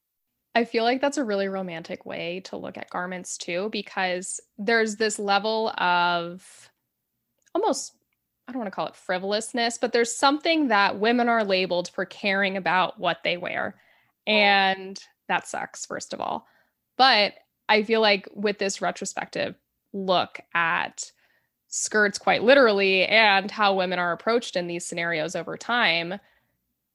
I 0.55 0.65
feel 0.65 0.85
like 0.85 1.01
that's 1.01 1.19
a 1.19 1.25
really 1.25 1.49
romantic 1.49 2.07
way 2.07 2.43
to 2.45 2.57
look 2.57 2.79
at 2.79 2.91
garments 2.91 3.37
too, 3.37 3.69
because 3.73 4.41
there's 4.59 4.97
this 4.97 5.19
level 5.19 5.71
of 5.71 6.71
almost 7.55 7.95
I 8.47 8.53
don't 8.53 8.61
want 8.61 8.67
to 8.67 8.75
call 8.75 8.87
it 8.87 8.97
frivolousness, 8.97 9.79
but 9.79 9.93
there's 9.93 10.15
something 10.15 10.69
that 10.69 10.99
women 10.99 11.29
are 11.29 11.45
labeled 11.45 11.89
for 11.89 12.05
caring 12.05 12.57
about 12.57 12.99
what 12.99 13.23
they 13.25 13.37
wear. 13.37 13.77
And 14.27 15.03
that 15.29 15.47
sucks, 15.47 15.87
first 15.87 16.13
of 16.13 16.21
all. 16.21 16.47
But 16.97 17.35
I 17.69 17.83
feel 17.83 18.01
like 18.01 18.29
with 18.35 18.59
this 18.59 18.83
retrospective 18.83 19.55
look 19.93 20.41
at 20.55 21.11
skirts 21.69 22.19
quite 22.19 22.43
literally 22.43 23.07
and 23.07 23.51
how 23.51 23.75
women 23.75 23.99
are 23.99 24.13
approached 24.13 24.57
in 24.57 24.67
these 24.67 24.85
scenarios 24.85 25.35
over 25.35 25.57
time, 25.57 26.21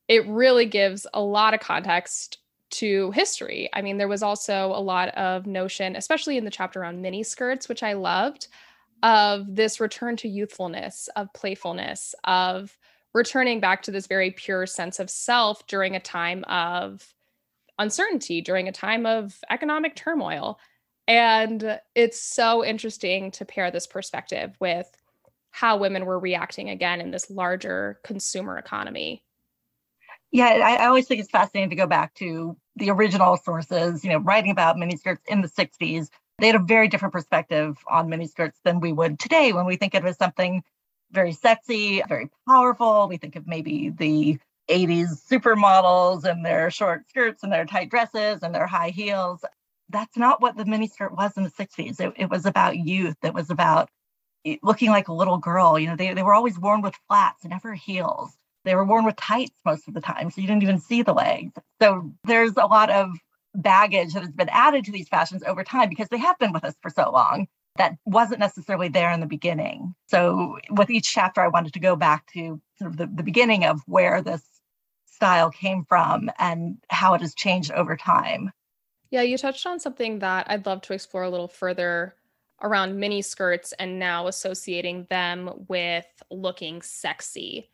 it 0.08 0.26
really 0.28 0.66
gives 0.66 1.06
a 1.14 1.22
lot 1.22 1.54
of 1.54 1.60
context 1.60 2.38
to 2.70 3.12
history. 3.12 3.70
I 3.74 3.82
mean, 3.82 3.98
there 3.98 4.08
was 4.08 4.24
also 4.24 4.68
a 4.68 4.82
lot 4.82 5.10
of 5.10 5.48
notion, 5.48 5.96
especially 5.96 6.38
in 6.38 6.46
the 6.46 6.52
chapter 6.52 6.84
on 6.84 7.02
mini 7.02 7.24
skirts, 7.24 7.68
which 7.68 7.84
I 7.84 7.94
loved, 7.94 8.48
of 9.04 9.56
this 9.56 9.80
return 9.80 10.16
to 10.18 10.28
youthfulness, 10.28 11.10
of 11.16 11.32
playfulness, 11.34 12.16
of 12.24 12.78
returning 13.14 13.60
back 13.60 13.82
to 13.84 13.92
this 13.92 14.08
very 14.08 14.32
pure 14.32 14.66
sense 14.66 15.00
of 15.00 15.10
self 15.10 15.66
during 15.68 15.96
a 15.96 16.00
time 16.00 16.44
of 16.46 17.14
uncertainty, 17.78 18.42
during 18.42 18.68
a 18.68 18.74
time 18.74 19.06
of 19.06 19.40
economic 19.50 19.96
turmoil. 19.96 20.60
And 21.08 21.80
it's 21.96 22.22
so 22.22 22.64
interesting 22.64 23.32
to 23.32 23.46
pair 23.46 23.72
this 23.72 23.88
perspective 23.88 24.56
with 24.60 24.90
how 25.52 25.78
women 25.78 26.06
were 26.06 26.20
reacting 26.20 26.70
again 26.70 27.02
in 27.02 27.12
this 27.12 27.32
larger 27.32 28.00
consumer 28.04 28.58
economy. 28.58 29.24
Yeah, 30.32 30.46
I, 30.46 30.86
always 30.86 31.08
think 31.08 31.22
it's 31.22 31.32
fascinating 31.32 31.72
to 31.72 31.76
go 31.76 31.88
back 31.88 32.14
to 32.16 32.56
the 32.76 32.92
original 32.92 33.36
sources, 33.38 34.04
you 34.04 34.12
know, 34.12 34.20
writing 34.20 34.52
about 34.52 34.76
miniskirts 34.76 35.22
in 35.28 35.42
the 35.42 35.48
60s 35.48 36.10
they 36.40 36.48
had 36.48 36.56
a 36.56 36.60
very 36.60 36.88
different 36.88 37.14
perspective 37.14 37.78
on 37.88 38.10
miniskirts 38.10 38.56
than 38.64 38.80
we 38.80 38.92
would 38.92 39.20
today 39.20 39.54
when 39.54 39.66
we 39.66 39.76
think 39.76 39.94
of 39.94 40.06
it 40.06 40.10
as 40.10 40.18
something 40.18 40.64
very 41.12 41.32
sexy, 41.34 42.02
very 42.08 42.30
powerful. 42.48 43.08
We 43.08 43.18
think 43.18 43.36
of 43.36 43.48
maybe 43.48 43.90
the 43.90 44.40
80s 44.70 45.28
supermodels 45.28 46.24
and 46.24 46.46
their 46.46 46.70
short 46.70 47.10
skirts 47.10 47.44
and 47.44 47.52
their 47.52 47.66
tight 47.66 47.90
dresses 47.90 48.44
and 48.44 48.54
their 48.54 48.68
high 48.68 48.90
heels. 48.90 49.44
That's 49.90 50.18
not 50.18 50.42
what 50.42 50.56
the 50.56 50.66
miniskirt 50.66 51.12
was 51.12 51.36
in 51.36 51.44
the 51.44 51.50
60s. 51.50 52.00
It, 52.00 52.14
it 52.16 52.30
was 52.30 52.46
about 52.46 52.78
youth. 52.78 53.18
It 53.24 53.34
was 53.34 53.50
about 53.50 53.90
eh, 54.46 54.58
looking 54.62 54.92
like 54.92 55.08
a 55.08 55.14
little 55.14 55.38
girl. 55.38 55.80
You 55.80 55.88
know, 55.88 55.96
they, 55.96 56.14
they 56.14 56.24
were 56.24 56.36
always 56.36 56.60
worn 56.60 56.82
with 56.82 56.96
flats, 57.08 57.44
never 57.46 57.74
heels. 57.74 58.32
They 58.66 58.76
were 58.76 58.86
worn 58.86 59.06
with 59.06 59.16
tights 59.16 59.56
most 59.66 59.88
of 59.88 59.94
the 59.94 60.02
time, 60.02 60.30
so 60.30 60.42
you 60.42 60.48
didn't 60.48 60.64
even 60.64 60.80
see 60.80 61.02
the 61.02 61.14
legs. 61.14 61.54
So 61.82 62.12
there's 62.26 62.52
a 62.58 62.66
lot 62.66 62.90
of 62.90 63.12
baggage 63.62 64.14
that 64.14 64.24
has 64.24 64.32
been 64.32 64.50
added 64.50 64.86
to 64.86 64.92
these 64.92 65.08
fashions 65.08 65.44
over 65.44 65.64
time 65.64 65.90
because 65.90 66.08
they 66.10 66.18
have 66.18 66.38
been 66.40 66.54
with 66.54 66.64
us 66.64 66.76
for 66.82 66.90
so 66.90 67.12
long 67.12 67.48
that 67.78 67.98
wasn't 68.06 68.40
necessarily 68.40 68.90
there 68.90 69.12
in 69.12 69.20
the 69.20 69.26
beginning. 69.26 69.96
So 70.08 70.58
with 70.70 70.90
each 70.90 71.12
chapter, 71.12 71.42
I 71.42 71.48
wanted 71.48 71.74
to 71.74 71.80
go 71.80 71.96
back 71.96 72.26
to 72.34 72.62
sort 72.78 72.92
of 72.92 72.98
the, 72.98 73.08
the 73.08 73.24
beginning 73.24 73.66
of 73.66 73.82
where 73.86 74.22
this 74.22 74.44
style 75.06 75.52
came 75.52 75.86
from 75.88 76.30
and 76.40 76.78
how 76.90 77.14
it 77.14 77.22
has 77.22 77.34
changed 77.34 77.72
over 77.72 77.96
time. 77.96 78.52
Yeah, 79.12 79.22
you 79.22 79.38
touched 79.38 79.66
on 79.66 79.80
something 79.80 80.20
that 80.20 80.50
I'd 80.50 80.66
love 80.66 80.82
to 80.84 80.94
explore 80.94 81.24
a 81.24 81.30
little 81.30 81.48
further 81.48 82.16
around 82.62 83.00
mini 83.00 83.22
skirts 83.22 83.74
and 83.80 83.98
now 83.98 84.28
associating 84.28 85.08
them 85.10 85.66
with 85.68 86.06
looking 86.30 86.82
sexy. 86.82 87.70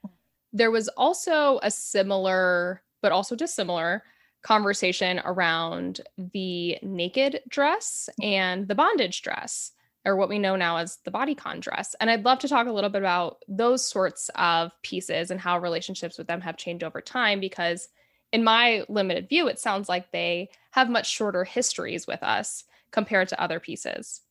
There 0.53 0.71
was 0.71 0.87
also 0.89 1.59
a 1.63 1.71
similar, 1.71 2.81
but 3.01 3.11
also 3.11 3.35
dissimilar 3.35 4.03
conversation 4.45 5.19
around 5.25 6.01
the 6.17 6.77
naked 6.83 7.41
dress 7.49 8.07
and 8.21 8.67
the 8.67 8.75
bondage 8.75 9.23
dress, 9.23 9.71
or 10.05 10.15
what 10.15 10.29
we 10.29 10.37
know 10.37 10.55
now 10.55 10.77
as 10.77 10.99
the 11.03 11.09
bodycon 11.09 11.59
dress. 11.59 11.95
And 11.99 12.11
I'd 12.11 12.25
love 12.25 12.37
to 12.39 12.47
talk 12.47 12.67
a 12.67 12.71
little 12.71 12.91
bit 12.91 13.01
about 13.01 13.39
those 13.47 13.83
sorts 13.83 14.29
of 14.35 14.71
pieces 14.83 15.31
and 15.31 15.39
how 15.39 15.57
relationships 15.57 16.19
with 16.19 16.27
them 16.27 16.41
have 16.41 16.57
changed 16.57 16.83
over 16.83 17.01
time, 17.01 17.39
because 17.39 17.89
in 18.31 18.43
my 18.43 18.83
limited 18.87 19.27
view, 19.29 19.47
it 19.47 19.57
sounds 19.57 19.89
like 19.89 20.11
they 20.11 20.49
have 20.71 20.91
much 20.91 21.09
shorter 21.09 21.43
histories 21.43 22.05
with 22.05 22.21
us 22.21 22.65
compared 22.91 23.29
to 23.29 23.41
other 23.41 23.59
pieces. 23.59 24.21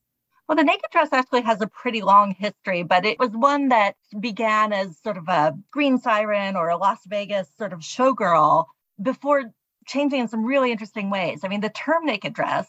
Well, 0.47 0.57
the 0.57 0.63
naked 0.63 0.91
dress 0.93 1.09
actually 1.13 1.43
has 1.43 1.61
a 1.61 1.67
pretty 1.67 2.03
long 2.03 2.37
history, 2.39 2.85
but 2.85 3.05
it 3.05 3.19
was 3.19 3.31
one 3.31 3.71
that 3.71 3.97
began 4.21 4.73
as 4.73 4.97
sort 5.03 5.17
of 5.17 5.27
a 5.27 5.55
green 5.73 5.99
siren 5.99 6.55
or 6.55 6.69
a 6.69 6.77
Las 6.77 7.01
Vegas 7.07 7.49
sort 7.59 7.73
of 7.73 7.81
showgirl 7.81 8.67
before 9.03 9.53
changing 9.87 10.21
in 10.21 10.29
some 10.29 10.45
really 10.45 10.73
interesting 10.73 11.11
ways. 11.11 11.41
I 11.45 11.49
mean, 11.49 11.61
the 11.61 11.71
term 11.71 12.05
naked 12.05 12.35
dress 12.35 12.69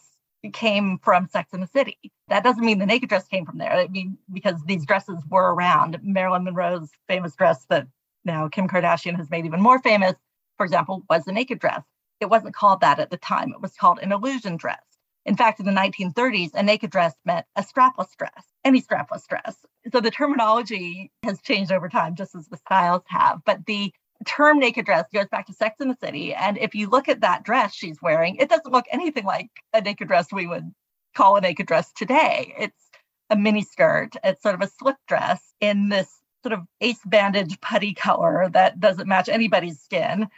came 0.52 0.98
from 1.02 1.28
Sex 1.28 1.52
in 1.52 1.60
the 1.60 1.66
City. 1.66 1.98
That 2.28 2.44
doesn't 2.44 2.64
mean 2.64 2.78
the 2.78 2.86
naked 2.86 3.08
dress 3.08 3.26
came 3.26 3.44
from 3.44 3.58
there. 3.58 3.72
I 3.72 3.88
mean, 3.88 4.18
because 4.32 4.62
these 4.64 4.86
dresses 4.86 5.22
were 5.28 5.54
around. 5.54 5.98
Marilyn 6.02 6.44
Monroe's 6.44 6.90
famous 7.08 7.34
dress 7.34 7.64
that 7.70 7.86
now 8.24 8.48
Kim 8.48 8.68
Kardashian 8.68 9.16
has 9.16 9.30
made 9.30 9.46
even 9.46 9.60
more 9.60 9.80
famous, 9.80 10.14
for 10.56 10.64
example, 10.64 11.04
was 11.08 11.24
the 11.24 11.32
naked 11.32 11.58
dress. 11.58 11.82
It 12.20 12.26
wasn't 12.26 12.54
called 12.54 12.80
that 12.80 12.98
at 12.98 13.10
the 13.10 13.16
time. 13.16 13.52
It 13.52 13.60
was 13.60 13.74
called 13.74 13.98
an 14.00 14.12
illusion 14.12 14.56
dress. 14.56 14.82
In 15.24 15.36
fact, 15.36 15.58
in 15.58 15.66
the 15.66 15.72
1930s, 15.72 16.54
a 16.54 16.62
naked 16.62 16.90
dress 16.90 17.14
meant 17.24 17.46
a 17.56 17.62
strapless 17.62 18.16
dress, 18.16 18.44
any 18.64 18.80
strapless 18.80 19.26
dress. 19.26 19.56
So 19.92 20.00
the 20.00 20.10
terminology 20.10 21.10
has 21.24 21.42
changed 21.42 21.72
over 21.72 21.88
time, 21.88 22.14
just 22.14 22.34
as 22.34 22.46
the 22.46 22.56
styles 22.56 23.02
have. 23.08 23.40
But 23.44 23.66
the 23.66 23.92
term 24.24 24.58
naked 24.58 24.86
dress 24.86 25.04
goes 25.12 25.28
back 25.28 25.46
to 25.46 25.52
Sex 25.52 25.76
in 25.80 25.88
the 25.88 25.96
City. 26.02 26.34
And 26.34 26.58
if 26.58 26.74
you 26.74 26.88
look 26.88 27.08
at 27.08 27.20
that 27.20 27.42
dress 27.44 27.74
she's 27.74 28.00
wearing, 28.00 28.36
it 28.36 28.48
doesn't 28.48 28.72
look 28.72 28.86
anything 28.90 29.24
like 29.24 29.50
a 29.72 29.80
naked 29.80 30.08
dress 30.08 30.32
we 30.32 30.46
would 30.46 30.72
call 31.14 31.36
a 31.36 31.40
naked 31.40 31.66
dress 31.66 31.92
today. 31.92 32.54
It's 32.58 32.90
a 33.30 33.36
mini 33.36 33.62
skirt, 33.62 34.16
it's 34.22 34.42
sort 34.42 34.54
of 34.54 34.62
a 34.62 34.70
slip 34.78 34.96
dress 35.08 35.42
in 35.60 35.88
this 35.88 36.08
sort 36.42 36.52
of 36.52 36.66
ace 36.80 37.00
bandage 37.04 37.60
putty 37.60 37.92
color 37.92 38.48
that 38.52 38.78
doesn't 38.78 39.08
match 39.08 39.28
anybody's 39.28 39.80
skin. 39.80 40.28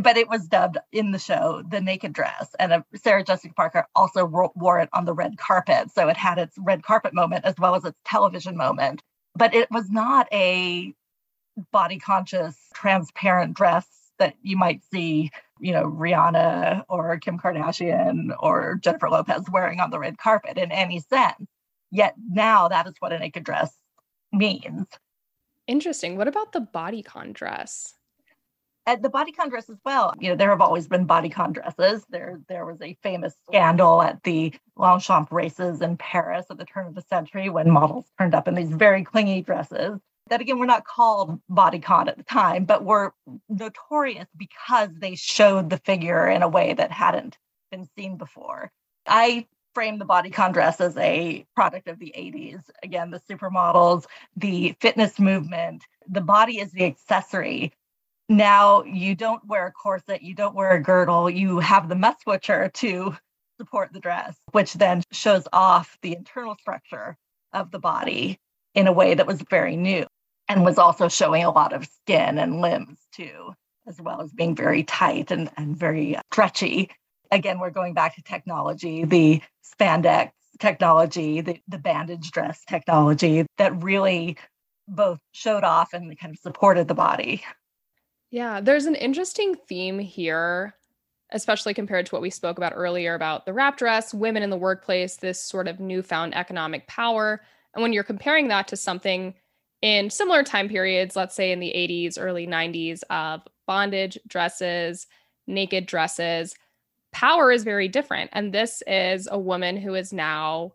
But 0.00 0.18
it 0.18 0.28
was 0.28 0.46
dubbed 0.46 0.76
in 0.92 1.12
the 1.12 1.18
show 1.18 1.62
the 1.66 1.80
naked 1.80 2.12
dress. 2.12 2.54
And 2.58 2.72
uh, 2.72 2.82
Sarah 2.94 3.24
Jessica 3.24 3.54
Parker 3.54 3.86
also 3.94 4.26
wore 4.26 4.80
it 4.80 4.90
on 4.92 5.06
the 5.06 5.14
red 5.14 5.38
carpet. 5.38 5.90
So 5.94 6.08
it 6.08 6.16
had 6.16 6.38
its 6.38 6.54
red 6.58 6.82
carpet 6.82 7.14
moment 7.14 7.46
as 7.46 7.54
well 7.58 7.74
as 7.74 7.86
its 7.86 7.98
television 8.04 8.54
moment. 8.54 9.02
But 9.34 9.54
it 9.54 9.70
was 9.70 9.88
not 9.88 10.28
a 10.30 10.92
body 11.72 11.98
conscious, 11.98 12.56
transparent 12.74 13.54
dress 13.54 13.86
that 14.18 14.34
you 14.42 14.56
might 14.56 14.82
see, 14.90 15.30
you 15.60 15.72
know, 15.72 15.84
Rihanna 15.84 16.84
or 16.88 17.18
Kim 17.18 17.38
Kardashian 17.38 18.34
or 18.38 18.78
Jennifer 18.82 19.08
Lopez 19.08 19.44
wearing 19.50 19.80
on 19.80 19.90
the 19.90 19.98
red 19.98 20.18
carpet 20.18 20.58
in 20.58 20.72
any 20.72 21.00
sense. 21.00 21.46
Yet 21.90 22.14
now 22.30 22.68
that 22.68 22.86
is 22.86 22.94
what 22.98 23.12
a 23.12 23.18
naked 23.18 23.44
dress 23.44 23.74
means. 24.32 24.86
Interesting. 25.66 26.16
What 26.16 26.28
about 26.28 26.52
the 26.52 26.60
bodycon 26.60 27.32
dress? 27.32 27.94
At 28.86 29.02
the 29.02 29.10
bodycon 29.10 29.50
dress 29.50 29.68
as 29.68 29.76
well. 29.84 30.14
You 30.18 30.30
know, 30.30 30.36
there 30.36 30.48
have 30.48 30.62
always 30.62 30.88
been 30.88 31.06
bodycon 31.06 31.52
dresses. 31.52 32.06
There, 32.08 32.40
there 32.48 32.64
was 32.64 32.80
a 32.80 32.96
famous 33.02 33.34
scandal 33.48 34.00
at 34.00 34.22
the 34.22 34.54
Longchamp 34.76 35.30
races 35.30 35.82
in 35.82 35.98
Paris 35.98 36.46
at 36.50 36.56
the 36.56 36.64
turn 36.64 36.86
of 36.86 36.94
the 36.94 37.02
century 37.02 37.50
when 37.50 37.70
models 37.70 38.06
turned 38.18 38.34
up 38.34 38.48
in 38.48 38.54
these 38.54 38.70
very 38.70 39.04
clingy 39.04 39.42
dresses 39.42 40.00
that 40.30 40.40
again 40.40 40.58
were 40.58 40.66
not 40.66 40.84
called 40.84 41.40
bodycon 41.50 42.08
at 42.08 42.16
the 42.16 42.22
time, 42.22 42.64
but 42.64 42.84
were 42.84 43.14
notorious 43.48 44.28
because 44.36 44.90
they 44.98 45.14
showed 45.14 45.70
the 45.70 45.78
figure 45.78 46.28
in 46.28 46.42
a 46.42 46.48
way 46.48 46.72
that 46.74 46.90
hadn't 46.90 47.38
been 47.70 47.88
seen 47.96 48.16
before. 48.16 48.70
I 49.06 49.46
frame 49.74 49.98
the 49.98 50.06
bodycon 50.06 50.52
dress 50.52 50.80
as 50.80 50.96
a 50.96 51.46
product 51.54 51.88
of 51.88 51.98
the 51.98 52.12
80s. 52.16 52.62
Again, 52.82 53.10
the 53.10 53.20
supermodels, 53.20 54.06
the 54.36 54.74
fitness 54.80 55.18
movement, 55.18 55.84
the 56.08 56.20
body 56.20 56.58
is 56.58 56.72
the 56.72 56.84
accessory. 56.84 57.72
Now 58.28 58.82
you 58.82 59.14
don't 59.14 59.46
wear 59.46 59.66
a 59.66 59.72
corset, 59.72 60.22
you 60.22 60.34
don't 60.34 60.54
wear 60.54 60.72
a 60.72 60.82
girdle, 60.82 61.30
you 61.30 61.60
have 61.60 61.88
the 61.88 61.94
musculature 61.94 62.68
to 62.74 63.16
support 63.58 63.92
the 63.92 64.00
dress, 64.00 64.36
which 64.52 64.74
then 64.74 65.02
shows 65.12 65.48
off 65.52 65.96
the 66.02 66.14
internal 66.14 66.56
structure 66.60 67.16
of 67.52 67.70
the 67.70 67.78
body 67.78 68.38
in 68.74 68.86
a 68.86 68.92
way 68.92 69.14
that 69.14 69.26
was 69.26 69.42
very 69.48 69.76
new 69.76 70.06
and 70.48 70.64
was 70.64 70.78
also 70.78 71.08
showing 71.08 71.44
a 71.44 71.50
lot 71.50 71.72
of 71.72 71.86
skin 71.86 72.38
and 72.38 72.60
limbs 72.60 72.98
too, 73.12 73.52
as 73.86 74.00
well 74.00 74.20
as 74.20 74.32
being 74.32 74.54
very 74.54 74.82
tight 74.82 75.30
and, 75.30 75.50
and 75.56 75.76
very 75.76 76.16
stretchy. 76.32 76.90
Again, 77.30 77.58
we're 77.58 77.70
going 77.70 77.94
back 77.94 78.14
to 78.16 78.22
technology, 78.22 79.04
the 79.04 79.42
spandex 79.64 80.30
technology, 80.58 81.40
the, 81.40 81.60
the 81.68 81.78
bandage 81.78 82.30
dress 82.30 82.64
technology 82.66 83.46
that 83.58 83.82
really 83.82 84.36
both 84.88 85.20
showed 85.32 85.64
off 85.64 85.92
and 85.92 86.18
kind 86.18 86.34
of 86.34 86.40
supported 86.40 86.88
the 86.88 86.94
body. 86.94 87.44
Yeah, 88.30 88.60
there's 88.60 88.86
an 88.86 88.94
interesting 88.94 89.54
theme 89.68 89.98
here, 89.98 90.74
especially 91.30 91.74
compared 91.74 92.06
to 92.06 92.14
what 92.14 92.22
we 92.22 92.30
spoke 92.30 92.56
about 92.56 92.72
earlier 92.74 93.14
about 93.14 93.46
the 93.46 93.52
wrap 93.52 93.76
dress, 93.76 94.12
women 94.12 94.42
in 94.42 94.50
the 94.50 94.56
workplace, 94.56 95.16
this 95.16 95.42
sort 95.42 95.68
of 95.68 95.80
newfound 95.80 96.34
economic 96.34 96.86
power. 96.86 97.42
And 97.74 97.82
when 97.82 97.92
you're 97.92 98.02
comparing 98.02 98.48
that 98.48 98.68
to 98.68 98.76
something 98.76 99.34
in 99.82 100.10
similar 100.10 100.42
time 100.42 100.68
periods, 100.68 101.16
let's 101.16 101.34
say 101.34 101.52
in 101.52 101.60
the 101.60 101.72
80s, 101.74 102.18
early 102.18 102.46
90s, 102.46 103.02
of 103.10 103.42
bondage 103.66 104.18
dresses, 104.26 105.06
naked 105.46 105.86
dresses, 105.86 106.54
power 107.12 107.52
is 107.52 107.64
very 107.64 107.88
different. 107.88 108.30
And 108.32 108.52
this 108.52 108.82
is 108.86 109.28
a 109.30 109.38
woman 109.38 109.76
who 109.76 109.94
is 109.94 110.12
now 110.12 110.72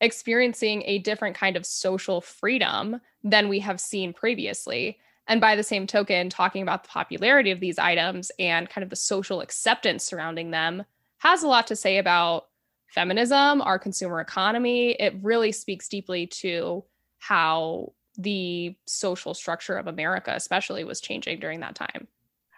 experiencing 0.00 0.82
a 0.86 0.98
different 0.98 1.36
kind 1.36 1.56
of 1.56 1.66
social 1.66 2.20
freedom 2.20 3.00
than 3.24 3.48
we 3.48 3.58
have 3.60 3.80
seen 3.80 4.12
previously. 4.12 4.98
And 5.26 5.40
by 5.40 5.56
the 5.56 5.62
same 5.62 5.86
token, 5.86 6.30
talking 6.30 6.62
about 6.62 6.84
the 6.84 6.88
popularity 6.88 7.50
of 7.50 7.60
these 7.60 7.78
items 7.78 8.30
and 8.38 8.70
kind 8.70 8.82
of 8.82 8.90
the 8.90 8.96
social 8.96 9.40
acceptance 9.40 10.04
surrounding 10.04 10.50
them 10.50 10.84
has 11.18 11.42
a 11.42 11.48
lot 11.48 11.66
to 11.66 11.76
say 11.76 11.98
about 11.98 12.46
feminism, 12.86 13.60
our 13.60 13.78
consumer 13.78 14.20
economy. 14.20 14.92
It 14.92 15.14
really 15.20 15.52
speaks 15.52 15.88
deeply 15.88 16.26
to 16.26 16.84
how 17.18 17.92
the 18.18 18.76
social 18.86 19.32
structure 19.32 19.76
of 19.76 19.86
America, 19.86 20.32
especially, 20.34 20.84
was 20.84 21.00
changing 21.00 21.40
during 21.40 21.60
that 21.60 21.76
time. 21.76 22.08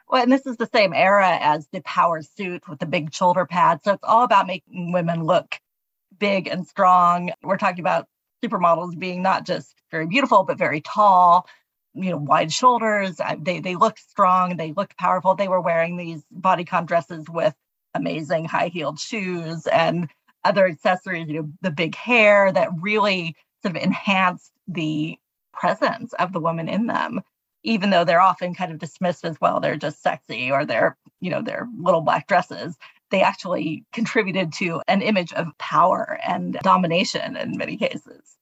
Well, 0.08 0.22
and 0.22 0.32
this 0.32 0.46
is 0.46 0.56
the 0.56 0.68
same 0.72 0.92
era 0.92 1.38
as 1.40 1.68
the 1.68 1.82
power 1.82 2.22
suit 2.22 2.68
with 2.68 2.80
the 2.80 2.86
big 2.86 3.14
shoulder 3.14 3.46
pads. 3.46 3.84
So 3.84 3.92
it's 3.92 4.02
all 4.02 4.24
about 4.24 4.48
making 4.48 4.92
women 4.92 5.22
look 5.22 5.60
big 6.18 6.48
and 6.48 6.66
strong. 6.66 7.30
We're 7.42 7.58
talking 7.58 7.80
about 7.80 8.08
supermodels 8.42 8.98
being 8.98 9.22
not 9.22 9.46
just 9.46 9.74
very 9.92 10.06
beautiful, 10.06 10.44
but 10.44 10.58
very 10.58 10.80
tall, 10.80 11.46
you 11.94 12.10
know, 12.10 12.16
wide 12.16 12.52
shoulders. 12.52 13.20
They 13.38 13.60
they 13.60 13.76
looked 13.76 14.00
strong, 14.00 14.56
they 14.56 14.72
looked 14.72 14.96
powerful. 14.96 15.36
They 15.36 15.46
were 15.46 15.60
wearing 15.60 15.96
these 15.96 16.24
bodycon 16.36 16.86
dresses 16.86 17.28
with 17.28 17.54
amazing 17.94 18.46
high-heeled 18.46 18.98
shoes 18.98 19.66
and 19.66 20.08
other 20.42 20.66
accessories, 20.66 21.28
you 21.28 21.34
know, 21.34 21.50
the 21.60 21.70
big 21.70 21.94
hair 21.94 22.50
that 22.50 22.70
really 22.80 23.36
sort 23.62 23.76
of 23.76 23.82
enhanced 23.82 24.50
the 24.66 25.18
presence 25.52 26.12
of 26.14 26.32
the 26.32 26.40
woman 26.40 26.68
in 26.68 26.86
them 26.86 27.20
even 27.62 27.90
though 27.90 28.04
they're 28.04 28.20
often 28.20 28.54
kind 28.54 28.72
of 28.72 28.78
dismissed 28.78 29.24
as 29.24 29.40
well 29.40 29.60
they're 29.60 29.76
just 29.76 30.02
sexy 30.02 30.50
or 30.50 30.64
they're 30.64 30.96
you 31.20 31.30
know 31.30 31.42
they're 31.42 31.68
little 31.78 32.00
black 32.00 32.26
dresses 32.26 32.76
they 33.10 33.22
actually 33.22 33.84
contributed 33.92 34.52
to 34.52 34.80
an 34.88 35.02
image 35.02 35.32
of 35.34 35.46
power 35.58 36.18
and 36.26 36.58
domination 36.62 37.36
in 37.36 37.56
many 37.56 37.76
cases 37.76 38.36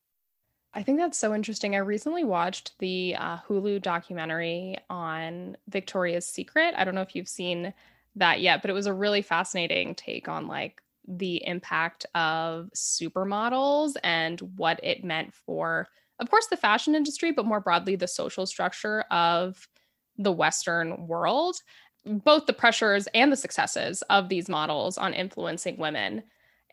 I 0.74 0.82
think 0.82 0.98
that's 0.98 1.18
so 1.18 1.34
interesting. 1.34 1.74
I 1.74 1.78
recently 1.78 2.24
watched 2.24 2.78
the 2.78 3.16
uh, 3.18 3.38
Hulu 3.48 3.80
documentary 3.82 4.76
on 4.90 5.56
Victoria's 5.68 6.26
Secret. 6.26 6.74
I 6.76 6.84
don't 6.84 6.94
know 6.94 7.00
if 7.00 7.16
you've 7.16 7.26
seen 7.26 7.72
that 8.16 8.40
yet, 8.40 8.60
but 8.62 8.70
it 8.70 8.74
was 8.74 8.86
a 8.86 8.92
really 8.92 9.22
fascinating 9.22 9.94
take 9.94 10.28
on 10.28 10.46
like 10.46 10.82
the 11.06 11.44
impact 11.46 12.04
of 12.14 12.70
supermodels 12.76 13.94
and 14.04 14.40
what 14.56 14.78
it 14.82 15.02
meant 15.02 15.32
for 15.34 15.88
of 16.20 16.30
course, 16.30 16.46
the 16.46 16.56
fashion 16.56 16.94
industry, 16.94 17.32
but 17.32 17.46
more 17.46 17.60
broadly, 17.60 17.96
the 17.96 18.08
social 18.08 18.46
structure 18.46 19.02
of 19.10 19.68
the 20.16 20.32
Western 20.32 21.06
world, 21.06 21.56
both 22.04 22.46
the 22.46 22.52
pressures 22.52 23.06
and 23.14 23.30
the 23.30 23.36
successes 23.36 24.02
of 24.10 24.28
these 24.28 24.48
models 24.48 24.98
on 24.98 25.14
influencing 25.14 25.78
women. 25.78 26.22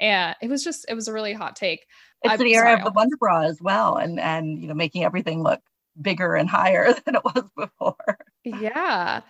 And 0.01 0.35
it 0.41 0.49
was 0.49 0.63
just, 0.63 0.85
it 0.89 0.93
was 0.95 1.07
a 1.07 1.13
really 1.13 1.33
hot 1.33 1.55
take. 1.55 1.85
It's 2.23 2.33
I'm 2.33 2.39
the 2.39 2.55
era 2.55 2.69
sorry, 2.69 2.79
of 2.79 2.85
the 2.85 2.91
Wonder 2.91 3.17
Bra 3.17 3.41
as 3.41 3.61
well, 3.61 3.97
and 3.97 4.19
and 4.19 4.59
you 4.59 4.67
know, 4.67 4.73
making 4.73 5.03
everything 5.03 5.43
look 5.43 5.61
bigger 6.01 6.35
and 6.35 6.49
higher 6.49 6.93
than 7.05 7.15
it 7.15 7.23
was 7.23 7.43
before. 7.55 8.17
Yeah. 8.43 9.21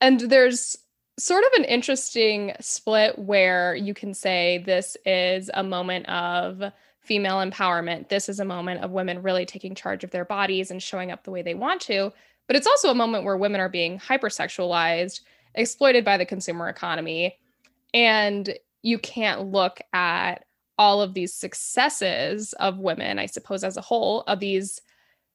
And 0.00 0.20
there's 0.20 0.76
sort 1.18 1.44
of 1.44 1.52
an 1.58 1.64
interesting 1.64 2.52
split 2.60 3.18
where 3.18 3.74
you 3.74 3.94
can 3.94 4.12
say 4.12 4.62
this 4.66 4.96
is 5.06 5.50
a 5.54 5.62
moment 5.62 6.06
of 6.08 6.62
female 7.06 7.36
empowerment. 7.36 8.08
This 8.08 8.28
is 8.28 8.40
a 8.40 8.44
moment 8.44 8.82
of 8.82 8.90
women 8.90 9.22
really 9.22 9.46
taking 9.46 9.74
charge 9.74 10.04
of 10.04 10.10
their 10.10 10.24
bodies 10.24 10.70
and 10.70 10.82
showing 10.82 11.10
up 11.10 11.24
the 11.24 11.30
way 11.30 11.42
they 11.42 11.54
want 11.54 11.80
to. 11.82 12.12
But 12.46 12.56
it's 12.56 12.66
also 12.66 12.90
a 12.90 12.94
moment 12.94 13.24
where 13.24 13.36
women 13.36 13.60
are 13.60 13.68
being 13.68 13.98
hypersexualized, 13.98 15.20
exploited 15.54 16.04
by 16.04 16.16
the 16.16 16.26
consumer 16.26 16.68
economy. 16.68 17.38
And 17.94 18.56
you 18.82 18.98
can't 18.98 19.50
look 19.50 19.80
at 19.92 20.44
all 20.78 21.00
of 21.00 21.14
these 21.14 21.32
successes 21.32 22.52
of 22.54 22.78
women, 22.78 23.18
I 23.18 23.26
suppose, 23.26 23.64
as 23.64 23.76
a 23.76 23.82
whole, 23.82 24.22
of 24.22 24.40
these 24.40 24.80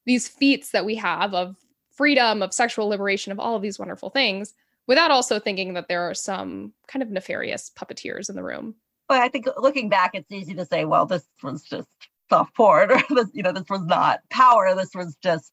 these 0.05 0.27
feats 0.27 0.71
that 0.71 0.85
we 0.85 0.95
have 0.95 1.35
of 1.35 1.55
freedom, 1.91 2.41
of 2.41 2.53
sexual 2.53 2.87
liberation, 2.87 3.31
of 3.31 3.39
all 3.39 3.55
of 3.55 3.61
these 3.61 3.77
wonderful 3.77 4.09
things, 4.09 4.55
without 4.87 5.11
also 5.11 5.39
thinking 5.39 5.75
that 5.75 5.87
there 5.87 6.01
are 6.01 6.15
some 6.15 6.73
kind 6.87 7.03
of 7.03 7.11
nefarious 7.11 7.69
puppeteers 7.75 8.29
in 8.29 8.35
the 8.35 8.43
room. 8.43 8.73
But 9.11 9.19
I 9.19 9.27
think 9.27 9.45
looking 9.57 9.89
back, 9.89 10.11
it's 10.13 10.31
easy 10.31 10.53
to 10.53 10.65
say, 10.65 10.85
well, 10.85 11.05
this 11.05 11.27
was 11.43 11.63
just 11.63 11.89
soft 12.29 12.55
porn, 12.55 12.91
or 12.91 13.01
this, 13.09 13.27
you 13.33 13.43
know, 13.43 13.51
this 13.51 13.69
was 13.69 13.81
not 13.81 14.21
power. 14.29 14.73
This 14.73 14.95
was 14.95 15.17
just 15.21 15.51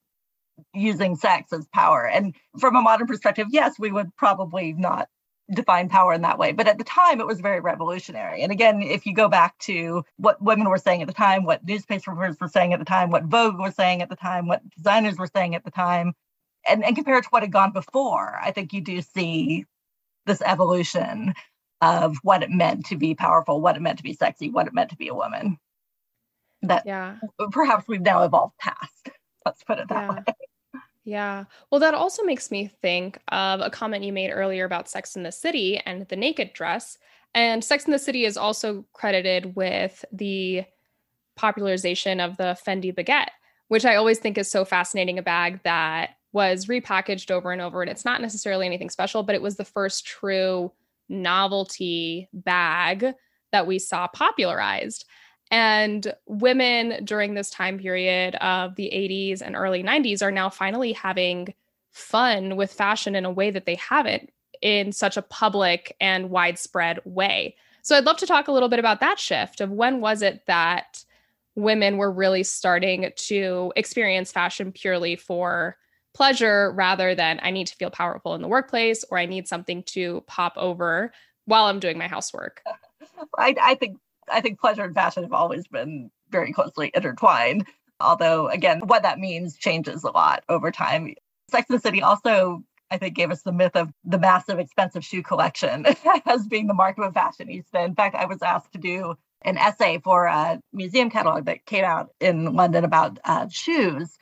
using 0.73 1.17
sex 1.17 1.53
as 1.53 1.67
power. 1.75 2.07
And 2.07 2.37
from 2.61 2.77
a 2.77 2.81
modern 2.81 3.09
perspective, 3.09 3.49
yes, 3.51 3.77
we 3.77 3.91
would 3.91 4.15
probably 4.15 4.75
not 4.75 5.09
define 5.53 5.89
power 5.89 6.13
in 6.13 6.23
that 6.23 6.39
way. 6.39 6.53
But 6.53 6.69
at 6.69 6.79
the 6.79 6.85
time, 6.85 7.21
it 7.21 7.27
was 7.27 7.41
very 7.41 7.59
revolutionary. 7.59 8.43
And 8.43 8.53
again, 8.53 8.81
if 8.81 9.07
you 9.07 9.13
go 9.13 9.29
back 9.29 9.59
to 9.63 10.05
what 10.19 10.41
women 10.41 10.69
were 10.69 10.79
saying 10.79 11.03
at 11.03 11.09
the 11.09 11.13
time, 11.13 11.43
what 11.43 11.67
newspapers 11.67 12.39
were 12.41 12.47
saying 12.47 12.75
at 12.75 12.79
the 12.79 12.85
time, 12.85 13.11
what 13.11 13.25
Vogue 13.25 13.59
was 13.59 13.75
saying 13.75 14.03
at 14.03 14.09
the 14.09 14.15
time, 14.15 14.47
what 14.47 14.63
designers 14.71 15.19
were 15.19 15.31
saying 15.35 15.57
at 15.57 15.65
the 15.65 15.73
time, 15.73 16.13
and, 16.69 16.85
and 16.85 16.95
compare 16.95 17.19
it 17.19 17.23
to 17.23 17.29
what 17.31 17.43
had 17.43 17.51
gone 17.51 17.73
before, 17.73 18.39
I 18.41 18.53
think 18.53 18.73
you 18.73 18.83
do 18.83 19.03
see 19.03 19.65
this 20.27 20.43
evolution 20.43 21.35
of 21.81 22.17
what 22.23 22.43
it 22.43 22.51
meant 22.51 22.87
to 22.87 22.97
be 22.97 23.15
powerful, 23.15 23.61
what 23.61 23.77
it 23.77 23.83
meant 23.83 23.99
to 23.99 24.03
be 24.03 24.13
sexy, 24.13 24.51
what 24.51 24.67
it 24.67 24.75
meant 24.75 24.91
to 24.91 24.97
be 24.97 25.09
a 25.09 25.15
woman. 25.15 25.59
That 26.63 26.85
yeah. 26.85 27.17
perhaps 27.53 27.87
we've 27.87 28.01
now 28.01 28.25
evolved 28.25 28.59
past. 28.59 29.11
Let's 29.47 29.63
put 29.63 29.79
it 29.79 29.89
that 29.89 30.11
yeah. 30.11 30.11
way. 30.11 30.83
Yeah. 31.05 31.45
Well, 31.71 31.81
that 31.81 31.95
also 31.95 32.23
makes 32.23 32.51
me 32.51 32.71
think 32.83 33.19
of 33.29 33.61
a 33.61 33.71
comment 33.71 34.05
you 34.05 34.13
made 34.13 34.31
earlier 34.31 34.67
about 34.67 34.91
Sex 34.91 35.17
in 35.17 35.23
the 35.23 35.33
City 35.33 35.79
and 35.87 36.07
the 36.09 36.17
naked 36.17 36.53
dress. 36.53 36.99
And 37.35 37.65
Sex 37.65 37.87
in 37.87 37.93
the 37.93 37.99
City 37.99 38.27
is 38.27 38.37
also 38.37 38.85
credited 38.93 39.57
with 39.57 40.05
the 40.13 40.65
popularization 41.37 42.21
of 42.21 42.37
the 42.37 42.59
Fendi 42.67 42.95
baguette, 42.95 43.31
which 43.69 43.87
I 43.87 43.95
always 43.95 44.19
think 44.19 44.37
is 44.37 44.51
so 44.51 44.67
fascinating 44.67 45.19
a 45.19 45.23
bag 45.23 45.61
that 45.63 46.11
was 46.33 46.67
repackaged 46.67 47.31
over 47.31 47.53
and 47.53 47.63
over. 47.63 47.81
And 47.81 47.91
it's 47.91 48.05
not 48.05 48.21
necessarily 48.21 48.67
anything 48.67 48.91
special, 48.91 49.23
but 49.23 49.35
it 49.35 49.41
was 49.41 49.57
the 49.57 49.65
first 49.65 50.05
true 50.05 50.73
novelty 51.09 52.29
bag 52.33 53.15
that 53.53 53.67
we 53.67 53.79
saw 53.79 54.07
popularized. 54.09 55.05
And 55.51 56.13
women 56.27 57.05
during 57.05 57.35
this 57.35 57.51
time 57.51 57.79
period 57.79 58.35
of 58.37 58.75
the 58.77 58.91
80s 58.93 59.41
and 59.41 59.57
early 59.57 59.83
90s 59.83 60.23
are 60.23 60.31
now 60.31 60.51
finally 60.51 60.93
having 60.93 61.55
fun 61.91 62.57
with 62.57 62.73
fashion 62.73 63.15
in 63.15 63.25
a 63.25 63.31
way 63.31 63.51
that 63.51 63.65
they 63.65 63.77
haven't 63.77 64.31
in 64.61 64.93
such 64.93 65.17
a 65.17 65.23
public 65.23 65.97
and 66.01 66.31
widespread 66.31 67.01
way. 67.05 67.57
So 67.83 67.97
I'd 67.97 68.05
love 68.05 68.19
to 68.19 68.27
talk 68.27 68.49
a 68.49 68.53
little 68.53 68.69
bit 68.69 68.79
about 68.79 69.01
that 69.01 69.19
shift 69.19 69.61
of 69.61 69.71
when 69.71 70.01
was 70.01 70.21
it 70.21 70.45
that 70.47 71.05
women 71.55 71.97
were 71.97 72.13
really 72.13 72.43
starting 72.43 73.11
to 73.17 73.73
experience 73.75 74.31
fashion 74.31 74.73
purely 74.73 75.17
for 75.17 75.77
pleasure 76.19 76.73
rather 76.73 77.15
than 77.15 77.39
I 77.45 77.53
need 77.53 77.69
to 77.69 77.77
feel 77.77 77.91
powerful 77.91 78.35
in 78.35 78.43
the 78.43 78.49
workplace 78.49 79.05
or 79.09 79.19
I 79.19 79.27
need 79.27 79.47
something 79.47 79.85
to 79.85 80.25
pop 80.27 80.55
over 80.57 81.13
while 81.45 81.67
I'm 81.67 81.79
doing 81.79 81.97
my 81.97 82.09
housework. 82.09 82.61
I, 83.39 83.55
I 83.63 83.75
think 83.77 83.99
I 84.31 84.41
think 84.41 84.59
pleasure 84.59 84.83
and 84.83 84.95
fashion 84.95 85.23
have 85.23 85.33
always 85.33 85.69
been 85.69 86.11
very 86.29 86.53
closely 86.53 86.91
intertwined. 86.93 87.67
Although 88.01 88.49
again, 88.49 88.81
what 88.81 89.05
that 89.05 89.21
means 89.21 89.57
changes 89.57 90.03
a 90.03 90.11
lot 90.11 90.43
over 90.49 90.73
time. 90.73 91.15
Sex 91.53 91.71
and 91.71 91.79
the 91.79 91.83
City 91.83 92.03
also 92.03 92.65
I 92.91 92.99
think 92.99 93.15
gave 93.15 93.31
us 93.31 93.43
the 93.43 93.53
myth 93.53 93.77
of 93.77 93.93
the 94.05 94.19
massive 94.19 94.59
expensive 94.59 95.05
shoe 95.05 95.23
collection 95.23 95.87
as 96.27 96.49
being 96.49 96.67
the 96.67 96.75
mark 96.75 96.99
of 96.99 97.05
a 97.05 97.13
fashionista. 97.13 97.85
In 97.85 97.95
fact, 97.95 98.17
I 98.17 98.27
was 98.27 98.43
asked 98.43 98.73
to 98.73 98.79
do 98.79 99.15
an 99.43 99.57
essay 99.57 100.01
for 100.03 100.25
a 100.25 100.61
museum 100.73 101.11
catalog 101.11 101.45
that 101.45 101.65
came 101.65 101.85
out 101.85 102.11
in 102.19 102.57
London 102.57 102.85
about 102.85 103.21
uh, 103.25 103.47
shoes. 103.49 104.19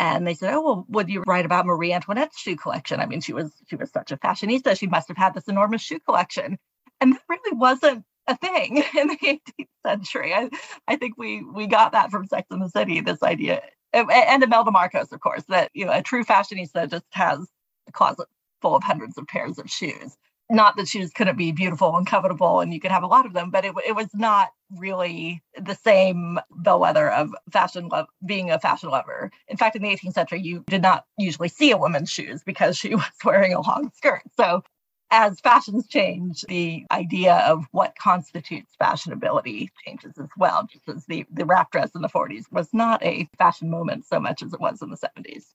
And 0.00 0.26
they 0.26 0.32
said, 0.34 0.54
"Oh, 0.54 0.62
well, 0.62 0.86
would 0.88 1.10
you 1.10 1.22
write 1.26 1.44
about 1.44 1.66
Marie 1.66 1.92
Antoinette's 1.92 2.38
shoe 2.40 2.56
collection? 2.56 3.00
I 3.00 3.06
mean, 3.06 3.20
she 3.20 3.34
was 3.34 3.52
she 3.68 3.76
was 3.76 3.90
such 3.92 4.10
a 4.10 4.16
fashionista; 4.16 4.76
she 4.78 4.86
must 4.86 5.08
have 5.08 5.18
had 5.18 5.34
this 5.34 5.46
enormous 5.46 5.82
shoe 5.82 6.00
collection." 6.00 6.58
And 7.02 7.14
that 7.14 7.22
really 7.28 7.56
wasn't 7.56 8.04
a 8.26 8.34
thing 8.36 8.78
in 8.98 9.08
the 9.08 9.16
18th 9.18 9.68
century. 9.86 10.32
I, 10.34 10.48
I 10.88 10.96
think 10.96 11.18
we 11.18 11.44
we 11.44 11.66
got 11.66 11.92
that 11.92 12.10
from 12.10 12.26
Sex 12.26 12.46
and 12.50 12.62
the 12.62 12.70
City. 12.70 13.02
This 13.02 13.22
idea, 13.22 13.60
and 13.92 14.42
Imelda 14.42 14.70
Marcos, 14.70 15.12
of 15.12 15.20
course, 15.20 15.44
that 15.50 15.70
you 15.74 15.84
know 15.84 15.92
a 15.92 16.02
true 16.02 16.24
fashionista 16.24 16.90
just 16.90 17.04
has 17.10 17.46
a 17.86 17.92
closet 17.92 18.26
full 18.62 18.74
of 18.74 18.82
hundreds 18.82 19.18
of 19.18 19.26
pairs 19.26 19.58
of 19.58 19.70
shoes. 19.70 20.16
Not 20.50 20.76
that 20.76 20.88
shoes 20.88 21.12
couldn't 21.12 21.38
be 21.38 21.52
beautiful 21.52 21.96
and 21.96 22.06
covetable 22.06 22.62
and 22.62 22.74
you 22.74 22.80
could 22.80 22.90
have 22.90 23.04
a 23.04 23.06
lot 23.06 23.24
of 23.24 23.32
them, 23.32 23.50
but 23.50 23.64
it, 23.64 23.72
it 23.86 23.94
was 23.94 24.08
not 24.14 24.50
really 24.76 25.42
the 25.56 25.76
same 25.76 26.40
bellwether 26.50 27.10
of 27.10 27.34
fashion 27.52 27.88
love 27.88 28.06
being 28.26 28.50
a 28.50 28.58
fashion 28.58 28.90
lover. 28.90 29.30
In 29.48 29.56
fact, 29.56 29.76
in 29.76 29.82
the 29.82 29.88
18th 29.88 30.14
century, 30.14 30.40
you 30.40 30.64
did 30.66 30.82
not 30.82 31.06
usually 31.18 31.48
see 31.48 31.70
a 31.70 31.76
woman's 31.76 32.10
shoes 32.10 32.42
because 32.44 32.76
she 32.76 32.94
was 32.94 33.04
wearing 33.24 33.54
a 33.54 33.60
long 33.60 33.92
skirt. 33.94 34.22
So 34.36 34.62
as 35.10 35.40
fashions 35.40 35.86
change, 35.88 36.42
the 36.42 36.84
idea 36.90 37.34
of 37.46 37.66
what 37.72 37.94
constitutes 37.96 38.74
fashionability 38.80 39.68
changes 39.84 40.18
as 40.18 40.28
well, 40.36 40.66
just 40.70 40.88
as 40.88 41.04
the, 41.06 41.26
the 41.32 41.44
wrap 41.44 41.70
dress 41.70 41.94
in 41.94 42.02
the 42.02 42.08
40s 42.08 42.50
was 42.50 42.68
not 42.72 43.02
a 43.04 43.28
fashion 43.38 43.70
moment 43.70 44.04
so 44.06 44.20
much 44.20 44.42
as 44.42 44.52
it 44.52 44.60
was 44.60 44.82
in 44.82 44.90
the 44.90 44.96
70s. 44.96 45.46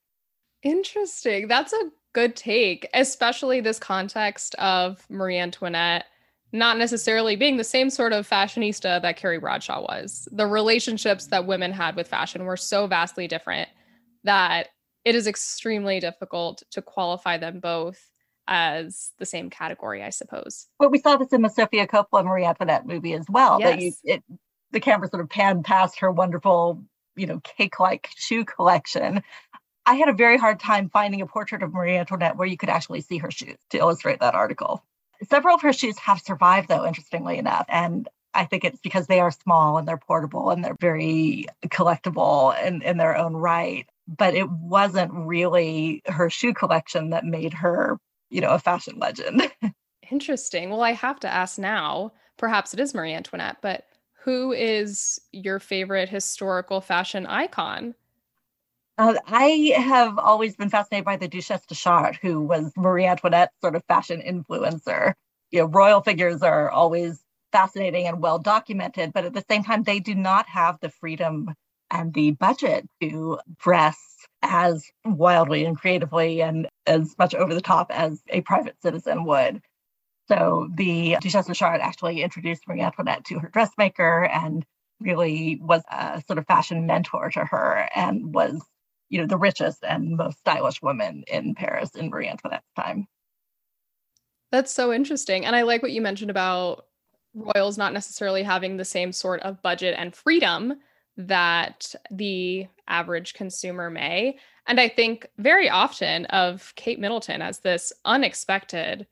Interesting. 0.63 1.47
That's 1.47 1.73
a 1.73 1.91
good 2.15 2.35
take, 2.35 2.87
especially 2.93 3.59
this 3.59 3.77
context 3.77 4.55
of 4.55 5.05
Marie 5.09 5.37
Antoinette 5.37 6.05
not 6.51 6.77
necessarily 6.77 7.35
being 7.35 7.57
the 7.57 7.63
same 7.65 7.89
sort 7.89 8.13
of 8.13 8.27
fashionista 8.27 9.01
that 9.01 9.17
Carrie 9.17 9.39
Bradshaw 9.39 9.81
was. 9.81 10.27
The 10.31 10.47
relationships 10.47 11.27
that 11.27 11.45
women 11.45 11.73
had 11.73 11.97
with 11.97 12.07
fashion 12.07 12.45
were 12.45 12.55
so 12.55 12.87
vastly 12.87 13.27
different 13.27 13.67
that 14.23 14.69
it 15.03 15.15
is 15.15 15.27
extremely 15.27 15.99
difficult 15.99 16.63
to 16.71 16.81
qualify 16.81 17.37
them 17.37 17.59
both 17.59 17.99
as 18.47 19.11
the 19.19 19.25
same 19.25 19.49
category, 19.49 20.01
I 20.01 20.11
suppose. 20.11 20.67
Well, 20.79 20.89
we 20.89 20.99
saw 20.99 21.17
this 21.17 21.33
in 21.33 21.41
the 21.41 21.49
Sofia 21.49 21.87
Coppola 21.87 22.23
Marie 22.23 22.45
Antoinette 22.45 22.87
movie 22.87 23.13
as 23.13 23.25
well. 23.27 23.59
Yes. 23.59 23.75
That 23.75 23.81
you, 23.81 23.93
it, 24.05 24.23
the 24.71 24.79
camera 24.79 25.09
sort 25.09 25.23
of 25.23 25.29
panned 25.29 25.65
past 25.65 25.99
her 25.99 26.11
wonderful, 26.11 26.81
you 27.17 27.27
know, 27.27 27.41
cake-like 27.43 28.09
shoe 28.15 28.45
collection, 28.45 29.23
I 29.85 29.95
had 29.95 30.09
a 30.09 30.13
very 30.13 30.37
hard 30.37 30.59
time 30.59 30.89
finding 30.89 31.21
a 31.21 31.27
portrait 31.27 31.63
of 31.63 31.73
Marie 31.73 31.95
Antoinette 31.97 32.37
where 32.37 32.47
you 32.47 32.57
could 32.57 32.69
actually 32.69 33.01
see 33.01 33.17
her 33.19 33.31
shoes 33.31 33.57
to 33.69 33.77
illustrate 33.77 34.19
that 34.19 34.35
article. 34.35 34.83
Several 35.29 35.55
of 35.55 35.61
her 35.61 35.73
shoes 35.73 35.97
have 35.99 36.19
survived, 36.19 36.67
though, 36.67 36.85
interestingly 36.85 37.37
enough. 37.37 37.65
And 37.69 38.09
I 38.33 38.45
think 38.45 38.65
it's 38.65 38.79
because 38.79 39.07
they 39.07 39.19
are 39.19 39.31
small 39.31 39.77
and 39.77 39.87
they're 39.87 39.97
portable 39.97 40.49
and 40.49 40.63
they're 40.63 40.77
very 40.79 41.45
collectible 41.67 42.61
in, 42.65 42.81
in 42.81 42.97
their 42.97 43.15
own 43.15 43.35
right. 43.35 43.87
But 44.07 44.35
it 44.35 44.49
wasn't 44.49 45.11
really 45.13 46.01
her 46.05 46.29
shoe 46.29 46.53
collection 46.53 47.11
that 47.11 47.23
made 47.23 47.53
her, 47.53 47.97
you 48.29 48.41
know, 48.41 48.51
a 48.51 48.59
fashion 48.59 48.97
legend. 48.99 49.49
Interesting. 50.11 50.69
Well, 50.69 50.83
I 50.83 50.91
have 50.91 51.19
to 51.21 51.27
ask 51.27 51.57
now, 51.57 52.11
perhaps 52.37 52.73
it 52.73 52.79
is 52.79 52.93
Marie 52.93 53.13
Antoinette, 53.13 53.57
but 53.61 53.85
who 54.23 54.51
is 54.51 55.19
your 55.31 55.59
favorite 55.59 56.09
historical 56.09 56.81
fashion 56.81 57.25
icon? 57.25 57.95
Uh, 58.97 59.15
I 59.27 59.73
have 59.75 60.17
always 60.17 60.55
been 60.55 60.69
fascinated 60.69 61.03
by 61.05 61.17
the 61.17 61.27
Duchesse 61.27 61.65
de 61.65 61.75
Chartres, 61.75 62.17
who 62.21 62.41
was 62.41 62.71
Marie 62.77 63.05
Antoinette's 63.05 63.53
sort 63.61 63.75
of 63.75 63.83
fashion 63.87 64.21
influencer. 64.21 65.13
You 65.51 65.59
know, 65.61 65.65
royal 65.65 66.01
figures 66.01 66.41
are 66.41 66.71
always 66.71 67.21
fascinating 67.51 68.07
and 68.07 68.21
well 68.21 68.39
documented, 68.39 69.11
but 69.11 69.25
at 69.25 69.33
the 69.33 69.43
same 69.49 69.63
time, 69.63 69.83
they 69.83 69.99
do 69.99 70.15
not 70.15 70.47
have 70.47 70.79
the 70.79 70.89
freedom 70.89 71.53
and 71.91 72.13
the 72.13 72.31
budget 72.31 72.87
to 73.01 73.39
dress 73.59 73.97
as 74.41 74.85
wildly 75.03 75.65
and 75.65 75.77
creatively 75.77 76.41
and 76.41 76.67
as 76.87 77.15
much 77.17 77.35
over 77.35 77.53
the 77.53 77.61
top 77.61 77.87
as 77.91 78.21
a 78.29 78.41
private 78.41 78.75
citizen 78.81 79.25
would. 79.25 79.61
So 80.29 80.69
the 80.73 81.17
Duchesse 81.19 81.47
de 81.47 81.53
Chartres 81.53 81.83
actually 81.83 82.21
introduced 82.21 82.67
Marie 82.67 82.81
Antoinette 82.81 83.25
to 83.25 83.39
her 83.39 83.49
dressmaker 83.49 84.25
and 84.25 84.65
really 85.01 85.59
was 85.61 85.83
a 85.91 86.23
sort 86.25 86.39
of 86.39 86.47
fashion 86.47 86.85
mentor 86.85 87.29
to 87.31 87.43
her 87.43 87.89
and 87.93 88.33
was 88.33 88.61
you 89.09 89.19
know, 89.19 89.27
the 89.27 89.37
richest 89.37 89.83
and 89.83 90.17
most 90.17 90.39
stylish 90.39 90.81
woman 90.81 91.23
in 91.27 91.55
Paris 91.55 91.95
in 91.95 92.09
Marie 92.09 92.27
Antoinette's 92.27 92.71
time. 92.75 93.07
That's 94.51 94.71
so 94.71 94.93
interesting. 94.93 95.45
And 95.45 95.55
I 95.55 95.63
like 95.63 95.81
what 95.81 95.91
you 95.91 96.01
mentioned 96.01 96.31
about 96.31 96.85
royals 97.33 97.77
not 97.77 97.93
necessarily 97.93 98.43
having 98.43 98.77
the 98.77 98.85
same 98.85 99.11
sort 99.11 99.41
of 99.41 99.61
budget 99.61 99.95
and 99.97 100.15
freedom 100.15 100.75
that 101.17 101.93
the 102.11 102.67
average 102.87 103.33
consumer 103.33 103.89
may. 103.89 104.37
And 104.67 104.79
I 104.79 104.89
think 104.89 105.27
very 105.37 105.69
often 105.69 106.25
of 106.25 106.73
Kate 106.75 106.99
Middleton 106.99 107.41
as 107.41 107.59
this 107.59 107.93
unexpected 108.05 109.05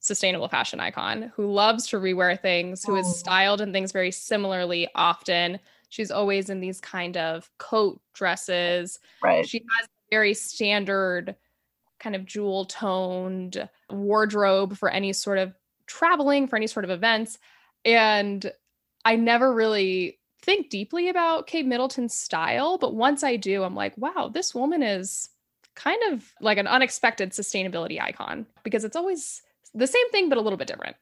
sustainable 0.00 0.48
fashion 0.48 0.80
icon 0.80 1.30
who 1.34 1.52
loves 1.52 1.86
to 1.88 1.96
rewear 1.96 2.40
things, 2.40 2.84
who 2.84 2.96
oh. 2.96 3.00
is 3.00 3.18
styled 3.18 3.60
in 3.60 3.72
things 3.72 3.92
very 3.92 4.10
similarly 4.10 4.88
often, 4.94 5.58
She's 5.90 6.10
always 6.10 6.48
in 6.48 6.60
these 6.60 6.80
kind 6.80 7.16
of 7.16 7.50
coat 7.58 8.00
dresses. 8.14 8.98
Right. 9.22 9.46
She 9.46 9.58
has 9.78 9.88
very 10.10 10.34
standard 10.34 11.36
kind 11.98 12.16
of 12.16 12.24
jewel 12.24 12.64
toned 12.64 13.68
wardrobe 13.90 14.76
for 14.76 14.88
any 14.88 15.12
sort 15.12 15.38
of 15.38 15.52
traveling, 15.86 16.48
for 16.48 16.56
any 16.56 16.66
sort 16.66 16.84
of 16.84 16.90
events. 16.90 17.38
And 17.84 18.50
I 19.04 19.16
never 19.16 19.52
really 19.52 20.18
think 20.42 20.70
deeply 20.70 21.08
about 21.08 21.46
Kate 21.46 21.66
Middleton's 21.66 22.14
style, 22.14 22.78
but 22.78 22.94
once 22.94 23.22
I 23.22 23.36
do, 23.36 23.62
I'm 23.62 23.74
like, 23.74 23.96
wow, 23.98 24.30
this 24.32 24.54
woman 24.54 24.82
is 24.82 25.28
kind 25.74 26.00
of 26.12 26.32
like 26.40 26.58
an 26.58 26.66
unexpected 26.66 27.30
sustainability 27.30 28.00
icon 28.00 28.46
because 28.62 28.84
it's 28.84 28.96
always 28.96 29.42
the 29.74 29.86
same 29.86 30.10
thing, 30.10 30.28
but 30.28 30.38
a 30.38 30.40
little 30.40 30.56
bit 30.56 30.68
different. 30.68 30.96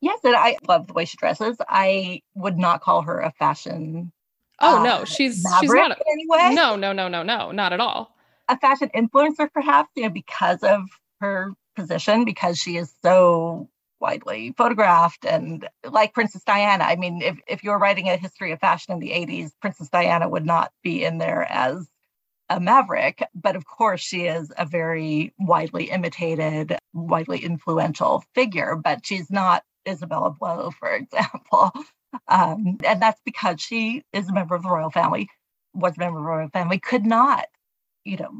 Yes, 0.00 0.20
and 0.24 0.36
I 0.36 0.56
love 0.68 0.86
the 0.86 0.92
way 0.92 1.04
she 1.04 1.16
dresses. 1.16 1.56
I 1.68 2.20
would 2.34 2.58
not 2.58 2.82
call 2.82 3.02
her 3.02 3.20
a 3.20 3.32
fashion 3.32 4.12
Oh 4.60 4.78
uh, 4.78 4.82
no, 4.82 5.04
she's 5.04 5.44
she's 5.60 5.72
not 5.72 5.92
a, 5.92 5.96
anyway. 6.10 6.54
No, 6.54 6.76
no, 6.76 6.92
no, 6.92 7.08
no, 7.08 7.22
no, 7.22 7.50
not 7.50 7.72
at 7.72 7.80
all. 7.80 8.16
A 8.48 8.58
fashion 8.58 8.90
influencer, 8.94 9.52
perhaps, 9.52 9.90
you 9.96 10.04
know, 10.04 10.10
because 10.10 10.62
of 10.62 10.82
her 11.20 11.54
position, 11.74 12.24
because 12.24 12.58
she 12.58 12.76
is 12.76 12.92
so 13.02 13.68
widely 14.00 14.54
photographed 14.56 15.24
and 15.24 15.68
like 15.84 16.14
Princess 16.14 16.42
Diana. 16.44 16.84
I 16.84 16.96
mean, 16.96 17.22
if, 17.22 17.38
if 17.46 17.64
you're 17.64 17.78
writing 17.78 18.08
a 18.08 18.16
history 18.16 18.52
of 18.52 18.60
fashion 18.60 18.92
in 18.92 19.00
the 19.00 19.10
80s, 19.10 19.50
Princess 19.60 19.88
Diana 19.88 20.28
would 20.28 20.46
not 20.46 20.72
be 20.82 21.04
in 21.04 21.18
there 21.18 21.46
as 21.50 21.88
a 22.48 22.60
maverick, 22.60 23.22
but 23.34 23.56
of 23.56 23.66
course 23.66 24.00
she 24.00 24.26
is 24.26 24.52
a 24.56 24.64
very 24.64 25.34
widely 25.38 25.90
imitated, 25.90 26.76
widely 26.92 27.38
influential 27.38 28.22
figure, 28.34 28.76
but 28.76 29.04
she's 29.04 29.30
not 29.30 29.64
Isabella 29.88 30.30
Blow, 30.30 30.70
for 30.70 30.90
example. 30.94 31.72
Um, 32.28 32.78
and 32.84 33.00
that's 33.00 33.20
because 33.24 33.60
she 33.60 34.02
is 34.12 34.28
a 34.28 34.32
member 34.32 34.54
of 34.54 34.62
the 34.62 34.70
royal 34.70 34.90
family, 34.90 35.28
was 35.74 35.96
a 35.96 36.00
member 36.00 36.18
of 36.18 36.24
the 36.24 36.28
royal 36.28 36.48
family, 36.48 36.78
could 36.78 37.04
not, 37.04 37.46
you 38.04 38.16
know, 38.16 38.30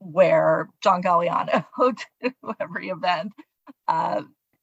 wear 0.00 0.68
John 0.82 1.02
Galliano 1.02 1.64
to 2.22 2.32
every 2.60 2.88
event. 2.88 3.32
Uh, 3.86 4.22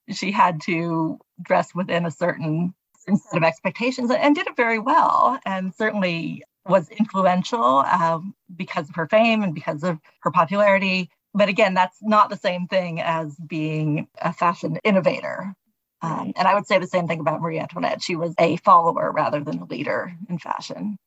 she 0.09 0.31
had 0.31 0.61
to 0.61 1.19
dress 1.41 1.73
within 1.73 2.05
a 2.05 2.11
certain, 2.11 2.73
set 2.99 3.37
of 3.37 3.43
expectations 3.43 4.09
and, 4.11 4.35
did 4.35 4.47
it 4.47 4.55
very 4.55 4.79
well. 4.79 5.39
And 5.45 5.73
certainly 5.73 6.43
was 6.67 6.89
influential 6.89 7.63
um, 7.63 8.33
because 8.55 8.89
of 8.89 8.95
her 8.95 9.07
fame 9.07 9.43
and 9.43 9.53
because 9.53 9.83
of 9.83 9.99
her 10.21 10.31
popularity. 10.31 11.09
But 11.33 11.49
again, 11.49 11.73
that's 11.73 11.97
not 12.01 12.29
the 12.29 12.37
same 12.37 12.67
thing 12.67 13.01
as 13.01 13.35
being 13.35 14.07
a 14.21 14.33
fashion 14.33 14.79
innovator. 14.83 15.53
Um, 16.01 16.33
and 16.35 16.47
I 16.47 16.53
would 16.53 16.67
say 16.67 16.77
the 16.77 16.87
same 16.87 17.07
thing 17.07 17.19
about 17.19 17.41
Marie 17.41 17.59
Antoinette. 17.59 18.01
She 18.01 18.15
was 18.15 18.33
a 18.39 18.57
follower 18.57 19.11
rather 19.11 19.39
than 19.39 19.59
a 19.59 19.65
leader 19.65 20.13
in 20.29 20.37
fashion. 20.37 20.97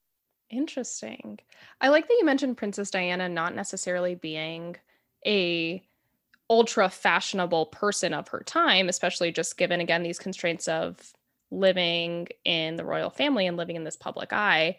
Interesting. 0.50 1.38
I 1.80 1.88
like 1.88 2.08
that 2.08 2.16
you 2.18 2.24
mentioned 2.24 2.56
Princess 2.56 2.90
Diana 2.90 3.28
not 3.28 3.54
necessarily 3.54 4.14
being 4.14 4.76
a 5.26 5.84
ultra 6.50 6.88
fashionable 6.88 7.66
person 7.66 8.14
of 8.14 8.28
her 8.28 8.42
time, 8.46 8.88
especially 8.88 9.30
just 9.30 9.58
given 9.58 9.80
again 9.80 10.02
these 10.02 10.18
constraints 10.18 10.66
of 10.66 11.12
living 11.50 12.28
in 12.44 12.76
the 12.76 12.84
royal 12.84 13.10
family 13.10 13.46
and 13.46 13.56
living 13.56 13.76
in 13.76 13.84
this 13.84 13.96
public 13.96 14.32
eye 14.32 14.76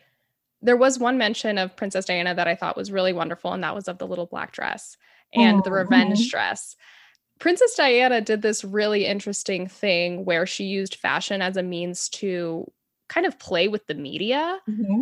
there 0.62 0.78
was 0.78 1.00
one 1.00 1.18
mention 1.18 1.58
of 1.58 1.76
Princess 1.76 2.06
Diana 2.06 2.36
that 2.36 2.48
I 2.48 2.56
thought 2.56 2.78
was 2.78 2.92
really 2.92 3.14
wonderful, 3.14 3.54
and 3.54 3.64
that 3.64 3.76
was 3.76 3.88
of 3.88 3.98
the 3.98 4.08
little 4.08 4.26
black 4.26 4.52
dress 4.52 4.98
and 5.34 5.64
the 5.64 5.72
revenge 5.72 6.20
mm-hmm. 6.20 6.30
dress. 6.30 6.76
Princess 7.40 7.74
Diana 7.76 8.22
did 8.22 8.42
this 8.42 8.64
really 8.64 9.06
interesting 9.06 9.68
thing 9.68 10.26
where 10.26 10.46
she 10.46 10.66
used 10.66 10.96
fashion 10.96 11.42
as 11.42 11.58
a 11.58 11.64
means 11.64 12.10
to 12.10 12.70
kind 13.08 13.26
of 13.26 13.40
play 13.40 13.68
with 13.68 13.88
the 13.88 13.96
media. 13.96 14.60
Mm-hmm. 14.70 15.02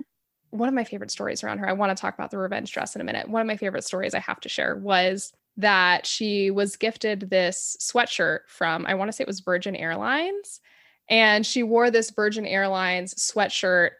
One 0.52 0.70
of 0.70 0.76
my 0.76 0.84
favorite 0.84 1.12
stories 1.12 1.44
around 1.44 1.58
her, 1.58 1.68
I 1.68 1.74
want 1.74 1.96
to 1.96 2.00
talk 2.00 2.14
about 2.14 2.32
the 2.32 2.38
revenge 2.38 2.72
dress 2.72 2.96
in 2.96 3.02
a 3.02 3.04
minute. 3.04 3.28
One 3.28 3.42
of 3.42 3.48
my 3.48 3.58
favorite 3.58 3.84
stories 3.84 4.14
I 4.14 4.20
have 4.20 4.40
to 4.42 4.50
share 4.50 4.76
was 4.78 5.34
that 5.58 6.06
she 6.06 6.52
was 6.52 6.76
gifted 6.76 7.30
this 7.32 7.76
sweatshirt 7.82 8.42
from, 8.48 8.86
I 8.86 8.94
want 8.94 9.10
to 9.10 9.12
say 9.12 9.24
it 9.24 9.28
was 9.28 9.40
Virgin 9.40 9.76
Airlines. 9.76 10.62
And 11.10 11.46
she 11.46 11.64
wore 11.64 11.90
this 11.90 12.12
Virgin 12.12 12.46
Airlines 12.46 13.16
sweatshirt 13.16 13.92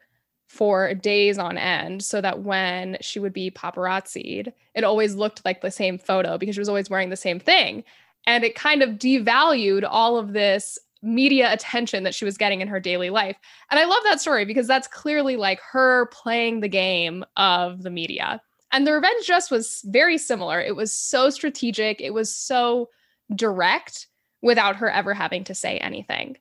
for 0.48 0.94
days 0.94 1.38
on 1.38 1.58
end 1.58 2.02
so 2.02 2.20
that 2.20 2.42
when 2.42 2.96
she 3.00 3.18
would 3.18 3.32
be 3.32 3.50
paparazzied, 3.50 4.52
it 4.74 4.84
always 4.84 5.14
looked 5.14 5.44
like 5.44 5.60
the 5.60 5.70
same 5.70 5.98
photo 5.98 6.38
because 6.38 6.54
she 6.54 6.60
was 6.60 6.68
always 6.68 6.88
wearing 6.88 7.10
the 7.10 7.16
same 7.16 7.40
thing. 7.40 7.84
And 8.28 8.44
it 8.44 8.54
kind 8.54 8.82
of 8.82 8.90
devalued 8.90 9.88
all 9.88 10.18
of 10.18 10.34
this 10.34 10.78
media 11.00 11.50
attention 11.50 12.02
that 12.02 12.14
she 12.14 12.26
was 12.26 12.36
getting 12.36 12.60
in 12.60 12.68
her 12.68 12.78
daily 12.78 13.08
life. 13.08 13.38
And 13.70 13.80
I 13.80 13.86
love 13.86 14.02
that 14.04 14.20
story 14.20 14.44
because 14.44 14.66
that's 14.66 14.86
clearly 14.86 15.36
like 15.36 15.60
her 15.72 16.06
playing 16.12 16.60
the 16.60 16.68
game 16.68 17.24
of 17.38 17.82
the 17.82 17.90
media. 17.90 18.42
And 18.70 18.86
the 18.86 18.92
revenge 18.92 19.26
dress 19.26 19.50
was 19.50 19.80
very 19.86 20.18
similar. 20.18 20.60
It 20.60 20.76
was 20.76 20.92
so 20.92 21.30
strategic, 21.30 22.02
it 22.02 22.12
was 22.12 22.30
so 22.30 22.90
direct 23.34 24.08
without 24.42 24.76
her 24.76 24.90
ever 24.90 25.14
having 25.14 25.42
to 25.44 25.54
say 25.54 25.78
anything. 25.78 26.36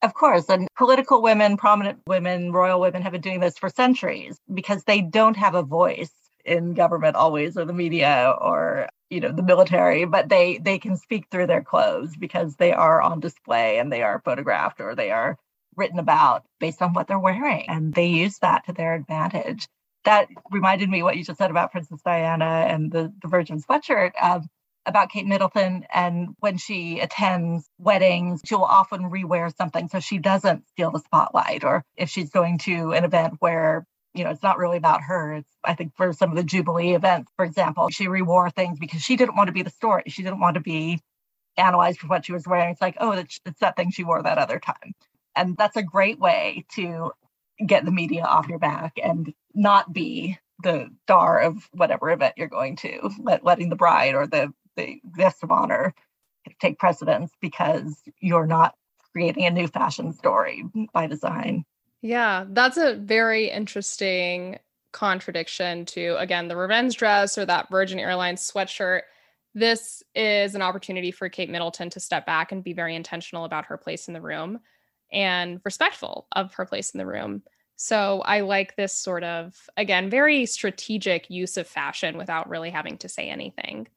Of 0.00 0.14
course. 0.14 0.48
And 0.48 0.66
political 0.78 1.20
women, 1.20 1.58
prominent 1.58 1.98
women, 2.06 2.52
royal 2.52 2.80
women 2.80 3.02
have 3.02 3.12
been 3.12 3.20
doing 3.20 3.40
this 3.40 3.58
for 3.58 3.68
centuries 3.68 4.40
because 4.54 4.82
they 4.84 5.02
don't 5.02 5.36
have 5.36 5.54
a 5.54 5.62
voice 5.62 6.10
in 6.48 6.74
government 6.74 7.16
always 7.16 7.56
or 7.56 7.64
the 7.64 7.72
media 7.72 8.34
or 8.40 8.88
you 9.10 9.20
know 9.20 9.32
the 9.32 9.42
military 9.42 10.04
but 10.04 10.28
they 10.28 10.58
they 10.58 10.78
can 10.78 10.96
speak 10.96 11.26
through 11.30 11.46
their 11.46 11.62
clothes 11.62 12.16
because 12.16 12.56
they 12.56 12.72
are 12.72 13.00
on 13.00 13.20
display 13.20 13.78
and 13.78 13.92
they 13.92 14.02
are 14.02 14.22
photographed 14.24 14.80
or 14.80 14.94
they 14.94 15.10
are 15.10 15.36
written 15.76 15.98
about 15.98 16.44
based 16.60 16.82
on 16.82 16.92
what 16.92 17.06
they're 17.06 17.18
wearing 17.18 17.68
and 17.68 17.94
they 17.94 18.06
use 18.06 18.38
that 18.38 18.64
to 18.66 18.72
their 18.72 18.94
advantage 18.94 19.68
that 20.04 20.28
reminded 20.50 20.88
me 20.88 21.02
what 21.02 21.16
you 21.16 21.24
just 21.24 21.38
said 21.38 21.50
about 21.50 21.72
princess 21.72 22.00
diana 22.04 22.66
and 22.68 22.90
the, 22.90 23.12
the 23.22 23.28
virgin 23.28 23.62
sweatshirt 23.62 24.12
um, 24.20 24.48
about 24.88 25.10
Kate 25.10 25.26
Middleton. 25.26 25.84
And 25.92 26.30
when 26.40 26.56
she 26.56 27.00
attends 27.00 27.68
weddings, 27.78 28.40
she'll 28.44 28.62
often 28.62 29.10
rewear 29.10 29.54
something 29.54 29.88
so 29.88 30.00
she 30.00 30.18
doesn't 30.18 30.66
steal 30.70 30.90
the 30.90 31.00
spotlight. 31.00 31.62
Or 31.62 31.84
if 31.96 32.08
she's 32.08 32.30
going 32.30 32.58
to 32.60 32.92
an 32.92 33.04
event 33.04 33.34
where 33.38 33.86
you 34.18 34.24
know, 34.24 34.30
it's 34.30 34.42
not 34.42 34.58
really 34.58 34.76
about 34.76 35.02
her. 35.02 35.34
It's, 35.34 35.50
I 35.64 35.74
think, 35.74 35.94
for 35.96 36.12
some 36.12 36.30
of 36.30 36.36
the 36.36 36.42
Jubilee 36.42 36.94
events, 36.94 37.30
for 37.36 37.44
example, 37.44 37.88
she 37.90 38.08
rewore 38.08 38.50
things 38.50 38.78
because 38.78 39.02
she 39.02 39.16
didn't 39.16 39.36
want 39.36 39.48
to 39.48 39.52
be 39.52 39.62
the 39.62 39.70
story. 39.70 40.04
She 40.08 40.22
didn't 40.22 40.40
want 40.40 40.54
to 40.54 40.60
be 40.60 41.00
analyzed 41.56 42.00
for 42.00 42.08
what 42.08 42.24
she 42.26 42.32
was 42.32 42.46
wearing. 42.46 42.70
It's 42.70 42.80
like, 42.80 42.96
oh, 43.00 43.12
it's, 43.12 43.40
it's 43.46 43.60
that 43.60 43.76
thing 43.76 43.90
she 43.90 44.04
wore 44.04 44.22
that 44.22 44.38
other 44.38 44.58
time. 44.58 44.94
And 45.36 45.56
that's 45.56 45.76
a 45.76 45.82
great 45.82 46.18
way 46.18 46.64
to 46.74 47.12
get 47.64 47.84
the 47.84 47.90
media 47.90 48.22
off 48.22 48.48
your 48.48 48.58
back 48.58 48.98
and 49.02 49.32
not 49.54 49.92
be 49.92 50.38
the 50.62 50.88
star 51.04 51.40
of 51.40 51.68
whatever 51.72 52.10
event 52.10 52.34
you're 52.36 52.48
going 52.48 52.76
to, 52.76 53.10
let, 53.22 53.44
letting 53.44 53.68
the 53.68 53.76
bride 53.76 54.14
or 54.14 54.26
the 54.26 54.52
the 54.78 55.00
guest 55.16 55.42
of 55.42 55.50
honor 55.50 55.92
take 56.60 56.78
precedence 56.78 57.30
because 57.40 58.00
you're 58.20 58.46
not 58.46 58.74
creating 59.12 59.44
a 59.44 59.50
new 59.50 59.66
fashion 59.66 60.12
story 60.12 60.64
by 60.92 61.06
design. 61.06 61.64
Yeah, 62.02 62.44
that's 62.48 62.76
a 62.76 62.94
very 62.94 63.50
interesting 63.50 64.58
contradiction 64.92 65.84
to 65.84 66.16
again 66.18 66.48
the 66.48 66.56
revenge 66.56 66.96
dress 66.96 67.36
or 67.36 67.44
that 67.44 67.68
Virgin 67.70 67.98
Airlines 67.98 68.50
sweatshirt. 68.50 69.02
This 69.54 70.02
is 70.14 70.54
an 70.54 70.62
opportunity 70.62 71.10
for 71.10 71.28
Kate 71.28 71.50
Middleton 71.50 71.90
to 71.90 72.00
step 72.00 72.24
back 72.24 72.52
and 72.52 72.64
be 72.64 72.72
very 72.72 72.94
intentional 72.94 73.44
about 73.44 73.66
her 73.66 73.76
place 73.76 74.08
in 74.08 74.14
the 74.14 74.20
room 74.20 74.60
and 75.12 75.60
respectful 75.64 76.26
of 76.32 76.54
her 76.54 76.66
place 76.66 76.90
in 76.90 76.98
the 76.98 77.06
room. 77.06 77.42
So 77.76 78.22
I 78.22 78.40
like 78.40 78.76
this 78.76 78.92
sort 78.92 79.24
of 79.24 79.54
again 79.76 80.10
very 80.10 80.46
strategic 80.46 81.28
use 81.30 81.56
of 81.56 81.66
fashion 81.66 82.16
without 82.16 82.48
really 82.48 82.70
having 82.70 82.98
to 82.98 83.08
say 83.08 83.28
anything. 83.28 83.88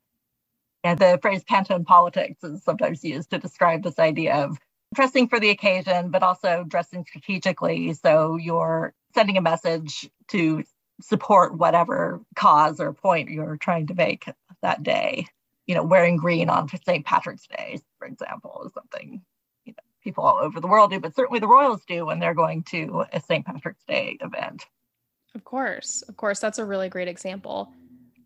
Yeah, 0.84 0.96
the 0.96 1.20
phrase 1.22 1.44
Pantone 1.44 1.86
politics 1.86 2.44
is 2.44 2.64
sometimes 2.64 3.04
used 3.04 3.30
to 3.30 3.38
describe 3.38 3.84
this 3.84 4.00
idea 4.00 4.36
of 4.36 4.58
dressing 4.94 5.28
for 5.28 5.40
the 5.40 5.50
occasion, 5.50 6.10
but 6.10 6.24
also 6.24 6.64
dressing 6.68 7.06
strategically. 7.06 7.94
So 7.94 8.36
you're 8.36 8.94
sending 9.14 9.38
a 9.38 9.42
message 9.42 10.10
to 10.30 10.64
support 11.02 11.58
whatever 11.58 12.22
cause 12.36 12.80
or 12.80 12.94
point 12.94 13.30
you're 13.30 13.58
trying 13.58 13.88
to 13.88 13.96
make 13.96 14.26
that 14.62 14.84
day. 14.84 15.26
You 15.68 15.76
know, 15.76 15.84
wearing 15.84 16.18
green 16.18 16.50
on 16.50 16.68
St. 16.68 17.06
Patrick's 17.06 17.48
Day, 17.48 17.80
for 17.98 18.08
example, 18.08 18.64
is 18.66 18.74
something 18.74 19.22
you 19.64 19.72
know 19.72 19.84
people 20.04 20.24
all 20.24 20.38
over 20.38 20.60
the 20.60 20.68
world 20.68 20.92
do, 20.92 21.00
but 21.00 21.16
certainly 21.16 21.40
the 21.40 21.48
royals 21.48 21.84
do 21.86 22.06
when 22.06 22.20
they're 22.20 22.34
going 22.34 22.64
to 22.64 23.06
a 23.14 23.20
St. 23.22 23.46
Patrick's 23.46 23.84
Day 23.86 24.18
event. 24.22 24.66
Of 25.34 25.46
course, 25.46 26.02
of 26.04 26.18
course, 26.18 26.40
that's 26.40 26.60
a 26.60 26.66
really 26.66 26.90
great 26.90 27.08
example. 27.08 27.72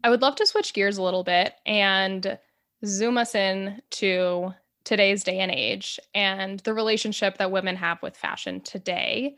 I 0.04 0.10
would 0.10 0.22
love 0.22 0.36
to 0.38 0.46
switch 0.46 0.74
gears 0.74 0.98
a 0.98 1.04
little 1.04 1.24
bit 1.24 1.54
and 1.66 2.40
zoom 2.84 3.18
us 3.18 3.36
in 3.36 3.82
to 3.92 4.54
today's 4.86 5.24
day 5.24 5.40
and 5.40 5.52
age 5.52 6.00
and 6.14 6.62
the 6.62 6.74
relationship 6.74 7.38
that 7.38 7.52
women 7.52 7.76
have 7.76 8.02
with 8.02 8.16
fashion 8.16 8.62
today. 8.62 9.36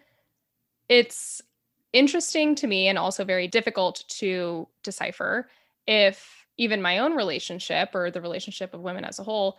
It's 0.88 1.41
interesting 1.93 2.53
to 2.55 2.67
me 2.67 2.88
and 2.88 2.97
also 2.97 3.25
very 3.25 3.47
difficult 3.47 4.03
to 4.10 4.67
decipher 4.83 5.49
if 5.88 6.45
even 6.57 6.81
my 6.81 6.99
own 6.99 7.15
relationship 7.15 7.95
or 7.95 8.12
the 8.12 8.21
relationship 8.21 8.73
of 8.73 8.81
women 8.81 9.03
as 9.03 9.19
a 9.19 9.23
whole 9.23 9.57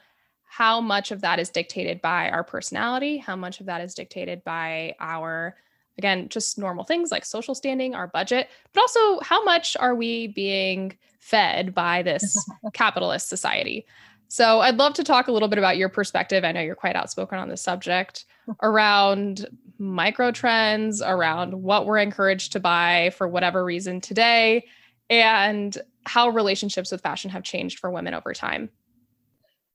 how 0.50 0.80
much 0.80 1.10
of 1.10 1.20
that 1.22 1.38
is 1.38 1.50
dictated 1.50 2.00
by 2.02 2.28
our 2.30 2.44
personality 2.44 3.16
how 3.16 3.34
much 3.34 3.60
of 3.60 3.66
that 3.66 3.80
is 3.80 3.94
dictated 3.94 4.44
by 4.44 4.94
our 5.00 5.56
again 5.96 6.28
just 6.28 6.58
normal 6.58 6.84
things 6.84 7.10
like 7.10 7.24
social 7.24 7.54
standing 7.54 7.94
our 7.94 8.06
budget 8.06 8.48
but 8.74 8.82
also 8.82 9.20
how 9.20 9.42
much 9.42 9.76
are 9.80 9.94
we 9.94 10.26
being 10.28 10.96
fed 11.28 11.74
by 11.74 12.02
this 12.02 12.48
capitalist 12.72 13.28
society. 13.28 13.86
So 14.28 14.60
I'd 14.60 14.76
love 14.76 14.94
to 14.94 15.04
talk 15.04 15.28
a 15.28 15.32
little 15.32 15.48
bit 15.48 15.58
about 15.58 15.78
your 15.78 15.88
perspective. 15.88 16.44
I 16.44 16.52
know 16.52 16.60
you're 16.60 16.74
quite 16.74 16.96
outspoken 16.96 17.38
on 17.38 17.48
this 17.48 17.62
subject 17.62 18.26
around 18.62 19.46
micro 19.78 20.30
trends, 20.30 21.00
around 21.02 21.54
what 21.54 21.86
we're 21.86 21.98
encouraged 21.98 22.52
to 22.52 22.60
buy 22.60 23.10
for 23.16 23.26
whatever 23.26 23.64
reason 23.64 24.00
today, 24.00 24.66
and 25.08 25.76
how 26.04 26.28
relationships 26.28 26.92
with 26.92 27.00
fashion 27.00 27.30
have 27.30 27.42
changed 27.42 27.78
for 27.78 27.90
women 27.90 28.14
over 28.14 28.34
time. 28.34 28.68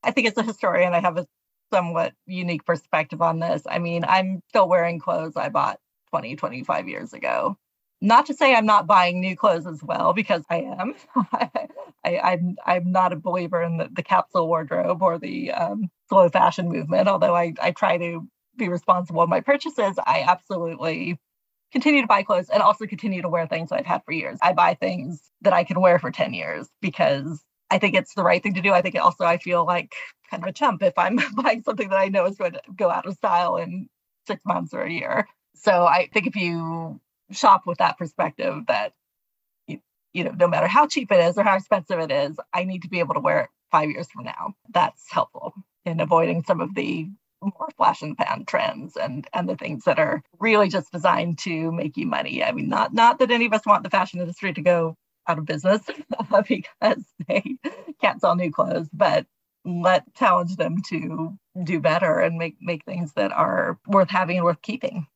I 0.02 0.10
think 0.10 0.28
as 0.28 0.36
a 0.36 0.42
historian, 0.42 0.94
I 0.94 1.00
have 1.00 1.16
a 1.16 1.26
somewhat 1.72 2.12
unique 2.26 2.64
perspective 2.64 3.22
on 3.22 3.40
this. 3.40 3.62
I 3.68 3.78
mean, 3.78 4.04
I'm 4.06 4.40
still 4.48 4.68
wearing 4.68 5.00
clothes 5.00 5.36
I 5.36 5.48
bought 5.48 5.80
20, 6.10 6.36
25 6.36 6.88
years 6.88 7.12
ago. 7.12 7.56
Not 8.00 8.26
to 8.26 8.34
say 8.34 8.54
I'm 8.54 8.66
not 8.66 8.86
buying 8.86 9.20
new 9.20 9.36
clothes 9.36 9.66
as 9.66 9.82
well, 9.82 10.12
because 10.12 10.42
I 10.50 10.56
am. 10.78 10.94
I, 12.04 12.18
I'm, 12.18 12.56
I'm 12.66 12.92
not 12.92 13.12
a 13.12 13.16
believer 13.16 13.62
in 13.62 13.78
the, 13.78 13.88
the 13.90 14.02
capsule 14.02 14.46
wardrobe 14.46 15.02
or 15.02 15.18
the 15.18 15.52
um, 15.52 15.88
slow 16.08 16.28
fashion 16.28 16.68
movement. 16.68 17.08
Although 17.08 17.34
I, 17.34 17.54
I 17.62 17.70
try 17.70 17.96
to 17.98 18.26
be 18.56 18.68
responsible 18.68 19.22
in 19.22 19.30
my 19.30 19.40
purchases, 19.40 19.98
I 20.06 20.24
absolutely 20.28 21.18
continue 21.72 22.02
to 22.02 22.06
buy 22.06 22.22
clothes 22.22 22.50
and 22.50 22.62
also 22.62 22.86
continue 22.86 23.22
to 23.22 23.28
wear 23.28 23.46
things 23.46 23.72
I've 23.72 23.86
had 23.86 24.02
for 24.04 24.12
years. 24.12 24.38
I 24.42 24.52
buy 24.52 24.74
things 24.74 25.30
that 25.42 25.52
I 25.52 25.64
can 25.64 25.80
wear 25.80 25.98
for 25.98 26.10
10 26.10 26.34
years 26.34 26.68
because 26.80 27.42
I 27.70 27.78
think 27.78 27.94
it's 27.94 28.14
the 28.14 28.22
right 28.24 28.42
thing 28.42 28.54
to 28.54 28.60
do. 28.62 28.72
I 28.72 28.82
think 28.82 28.96
also 28.96 29.24
I 29.24 29.38
feel 29.38 29.64
like 29.66 29.92
kind 30.30 30.42
of 30.42 30.48
a 30.48 30.52
chump 30.52 30.82
if 30.82 30.94
I'm 30.98 31.18
buying 31.36 31.62
something 31.62 31.88
that 31.90 31.98
I 31.98 32.08
know 32.08 32.26
is 32.26 32.36
going 32.36 32.52
to 32.52 32.60
go 32.76 32.90
out 32.90 33.06
of 33.06 33.14
style 33.14 33.56
in 33.56 33.88
six 34.26 34.42
months 34.46 34.72
or 34.74 34.82
a 34.82 34.90
year. 34.92 35.26
So 35.54 35.84
I 35.86 36.08
think 36.12 36.26
if 36.26 36.36
you 36.36 37.00
shop 37.34 37.62
with 37.66 37.78
that 37.78 37.98
perspective 37.98 38.64
that 38.68 38.92
you, 39.66 39.80
you 40.12 40.24
know, 40.24 40.32
no 40.32 40.48
matter 40.48 40.66
how 40.66 40.86
cheap 40.86 41.12
it 41.12 41.20
is 41.20 41.38
or 41.38 41.44
how 41.44 41.56
expensive 41.56 42.00
it 42.00 42.10
is, 42.10 42.38
I 42.52 42.64
need 42.64 42.82
to 42.82 42.88
be 42.88 43.00
able 43.00 43.14
to 43.14 43.20
wear 43.20 43.40
it 43.42 43.50
five 43.70 43.90
years 43.90 44.08
from 44.10 44.24
now. 44.24 44.54
That's 44.70 45.10
helpful 45.10 45.54
in 45.84 46.00
avoiding 46.00 46.44
some 46.44 46.60
of 46.60 46.74
the 46.74 47.08
more 47.42 47.68
flash 47.76 48.02
and 48.02 48.16
pan 48.16 48.44
trends 48.46 48.96
and 48.96 49.26
and 49.34 49.48
the 49.48 49.56
things 49.56 49.84
that 49.84 49.98
are 49.98 50.22
really 50.38 50.68
just 50.68 50.90
designed 50.92 51.38
to 51.40 51.72
make 51.72 51.96
you 51.96 52.06
money. 52.06 52.42
I 52.42 52.52
mean, 52.52 52.68
not 52.68 52.94
not 52.94 53.18
that 53.18 53.30
any 53.30 53.46
of 53.46 53.52
us 53.52 53.66
want 53.66 53.82
the 53.82 53.90
fashion 53.90 54.20
industry 54.20 54.52
to 54.52 54.62
go 54.62 54.96
out 55.28 55.38
of 55.38 55.46
business 55.46 55.82
because 56.48 57.04
they 57.28 57.56
can't 58.00 58.20
sell 58.20 58.34
new 58.34 58.50
clothes, 58.50 58.88
but 58.92 59.26
let 59.64 60.14
challenge 60.14 60.56
them 60.56 60.76
to 60.88 61.36
do 61.62 61.80
better 61.80 62.20
and 62.20 62.36
make 62.38 62.56
make 62.60 62.84
things 62.84 63.12
that 63.14 63.32
are 63.32 63.78
worth 63.86 64.10
having 64.10 64.36
and 64.36 64.44
worth 64.44 64.62
keeping. 64.62 65.06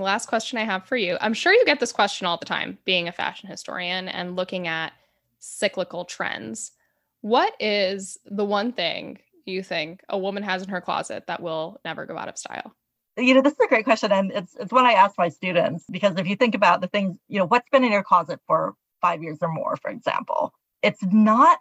Last 0.00 0.26
question 0.26 0.58
I 0.58 0.64
have 0.64 0.86
for 0.86 0.96
you. 0.96 1.16
I'm 1.20 1.34
sure 1.34 1.52
you 1.52 1.64
get 1.64 1.80
this 1.80 1.92
question 1.92 2.26
all 2.26 2.36
the 2.36 2.46
time, 2.46 2.78
being 2.84 3.08
a 3.08 3.12
fashion 3.12 3.48
historian 3.48 4.08
and 4.08 4.36
looking 4.36 4.66
at 4.66 4.92
cyclical 5.38 6.04
trends. 6.04 6.72
What 7.20 7.54
is 7.60 8.18
the 8.24 8.44
one 8.44 8.72
thing 8.72 9.18
you 9.44 9.62
think 9.62 10.02
a 10.08 10.18
woman 10.18 10.42
has 10.42 10.62
in 10.62 10.68
her 10.68 10.80
closet 10.80 11.24
that 11.26 11.42
will 11.42 11.80
never 11.84 12.06
go 12.06 12.16
out 12.16 12.28
of 12.28 12.38
style? 12.38 12.74
You 13.16 13.34
know, 13.34 13.42
this 13.42 13.52
is 13.52 13.58
a 13.64 13.68
great 13.68 13.84
question. 13.84 14.12
And 14.12 14.32
it's, 14.32 14.56
it's 14.58 14.72
one 14.72 14.86
I 14.86 14.92
ask 14.92 15.18
my 15.18 15.28
students 15.28 15.84
because 15.90 16.16
if 16.16 16.26
you 16.26 16.36
think 16.36 16.54
about 16.54 16.80
the 16.80 16.86
things, 16.88 17.16
you 17.28 17.38
know, 17.38 17.46
what's 17.46 17.68
been 17.70 17.84
in 17.84 17.92
your 17.92 18.04
closet 18.04 18.40
for 18.46 18.74
five 19.00 19.22
years 19.22 19.38
or 19.42 19.52
more, 19.52 19.76
for 19.76 19.90
example, 19.90 20.52
it's 20.82 21.02
not 21.02 21.58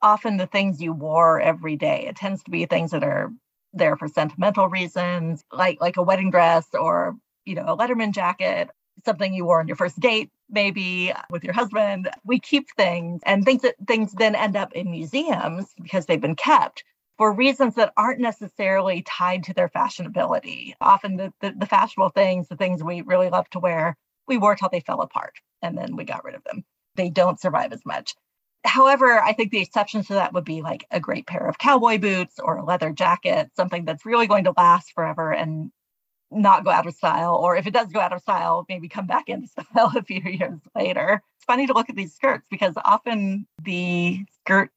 often 0.00 0.36
the 0.36 0.46
things 0.46 0.80
you 0.80 0.92
wore 0.92 1.40
every 1.40 1.76
day. 1.76 2.06
It 2.06 2.16
tends 2.16 2.42
to 2.44 2.50
be 2.50 2.66
things 2.66 2.92
that 2.92 3.04
are 3.04 3.30
there 3.72 3.96
for 3.96 4.08
sentimental 4.08 4.68
reasons, 4.68 5.44
like 5.52 5.80
like 5.80 5.96
a 5.96 6.02
wedding 6.02 6.30
dress 6.30 6.66
or 6.74 7.16
you 7.44 7.54
know 7.54 7.64
a 7.66 7.76
Letterman 7.76 8.12
jacket, 8.12 8.68
something 9.04 9.34
you 9.34 9.44
wore 9.44 9.60
on 9.60 9.68
your 9.68 9.76
first 9.76 9.98
date, 10.00 10.30
maybe 10.48 11.12
with 11.30 11.44
your 11.44 11.54
husband. 11.54 12.10
We 12.24 12.40
keep 12.40 12.68
things 12.76 13.20
and 13.24 13.44
things 13.44 13.62
that 13.62 13.74
things 13.86 14.12
then 14.12 14.34
end 14.34 14.56
up 14.56 14.72
in 14.72 14.90
museums 14.90 15.66
because 15.80 16.06
they've 16.06 16.20
been 16.20 16.36
kept 16.36 16.84
for 17.18 17.32
reasons 17.32 17.74
that 17.74 17.92
aren't 17.96 18.20
necessarily 18.20 19.02
tied 19.02 19.44
to 19.44 19.54
their 19.54 19.68
fashionability. 19.68 20.74
Often 20.80 21.16
the, 21.16 21.32
the, 21.40 21.54
the 21.56 21.66
fashionable 21.66 22.10
things, 22.10 22.48
the 22.48 22.56
things 22.56 22.82
we 22.82 23.02
really 23.02 23.28
love 23.28 23.48
to 23.50 23.58
wear, 23.58 23.96
we 24.26 24.38
wore 24.38 24.56
till 24.56 24.68
they 24.70 24.80
fell 24.80 25.00
apart 25.00 25.34
and 25.62 25.76
then 25.76 25.96
we 25.96 26.04
got 26.04 26.24
rid 26.24 26.34
of 26.34 26.44
them. 26.44 26.64
They 26.96 27.10
don't 27.10 27.40
survive 27.40 27.72
as 27.72 27.84
much. 27.84 28.14
However, 28.64 29.20
I 29.20 29.32
think 29.32 29.50
the 29.50 29.60
exceptions 29.60 30.06
to 30.06 30.14
that 30.14 30.32
would 30.32 30.44
be 30.44 30.62
like 30.62 30.86
a 30.90 31.00
great 31.00 31.26
pair 31.26 31.46
of 31.46 31.58
cowboy 31.58 31.98
boots 31.98 32.38
or 32.38 32.56
a 32.56 32.64
leather 32.64 32.90
jacket, 32.90 33.50
something 33.56 33.84
that's 33.84 34.06
really 34.06 34.26
going 34.26 34.44
to 34.44 34.54
last 34.56 34.92
forever 34.92 35.32
and 35.32 35.70
not 36.32 36.64
go 36.64 36.70
out 36.70 36.86
of 36.86 36.94
style. 36.94 37.36
Or 37.36 37.56
if 37.56 37.66
it 37.66 37.74
does 37.74 37.88
go 37.88 38.00
out 38.00 38.12
of 38.12 38.20
style, 38.20 38.66
maybe 38.68 38.88
come 38.88 39.06
back 39.06 39.28
into 39.28 39.48
style 39.48 39.92
a 39.96 40.02
few 40.02 40.20
years 40.20 40.60
later. 40.74 41.22
It's 41.36 41.44
funny 41.44 41.66
to 41.66 41.72
look 41.72 41.90
at 41.90 41.96
these 41.96 42.14
skirts 42.14 42.46
because 42.50 42.74
often 42.84 43.46
the 43.62 44.24
skirt 44.40 44.70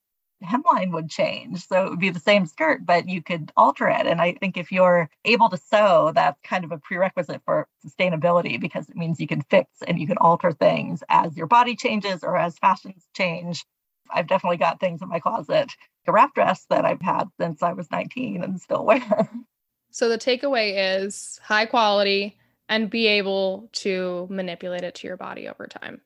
hemline 0.44 0.92
would 0.92 1.10
change. 1.10 1.66
So 1.66 1.86
it 1.86 1.90
would 1.90 2.00
be 2.00 2.10
the 2.10 2.20
same 2.20 2.46
skirt, 2.46 2.86
but 2.86 3.08
you 3.10 3.22
could 3.22 3.52
alter 3.56 3.88
it. 3.88 4.06
And 4.06 4.22
I 4.22 4.34
think 4.34 4.58
if 4.58 4.72
you're 4.72 5.10
able 5.24 5.50
to 5.50 5.58
sew, 5.58 6.12
that's 6.14 6.40
kind 6.42 6.64
of 6.64 6.72
a 6.72 6.78
prerequisite 6.78 7.42
for 7.46 7.68
sustainability 7.86 8.60
because 8.60 8.90
it 8.90 8.96
means 8.96 9.20
you 9.20 9.28
can 9.28 9.42
fix 9.42 9.70
and 9.88 10.00
you 10.00 10.08
can 10.08 10.18
alter 10.18 10.52
things 10.52 11.04
as 11.10 11.38
your 11.38 11.48
body 11.48 11.76
changes 11.76 12.24
or 12.24 12.38
as 12.38 12.58
fashions 12.58 13.08
change. 13.16 13.66
I've 14.12 14.28
definitely 14.28 14.58
got 14.58 14.80
things 14.80 15.02
in 15.02 15.10
my 15.10 15.20
closet, 15.20 15.72
a 16.08 16.12
wrap 16.12 16.36
dress 16.36 16.66
that 16.70 16.86
I've 16.86 17.02
had 17.02 17.26
since 17.40 17.64
I 17.64 17.74
was 17.74 17.90
19 17.90 18.44
and 18.44 18.62
still 18.62 18.86
wear. 18.86 19.30
So 19.96 20.10
the 20.10 20.18
takeaway 20.18 20.98
is 20.98 21.40
high 21.42 21.66
quality 21.66 22.38
and 22.68 22.90
be 22.90 23.08
able 23.08 23.70
to 23.72 24.28
manipulate 24.30 24.84
it 24.84 24.94
to 24.96 25.08
your 25.08 25.16
body 25.16 25.48
over 25.48 25.68
time. 25.68 26.02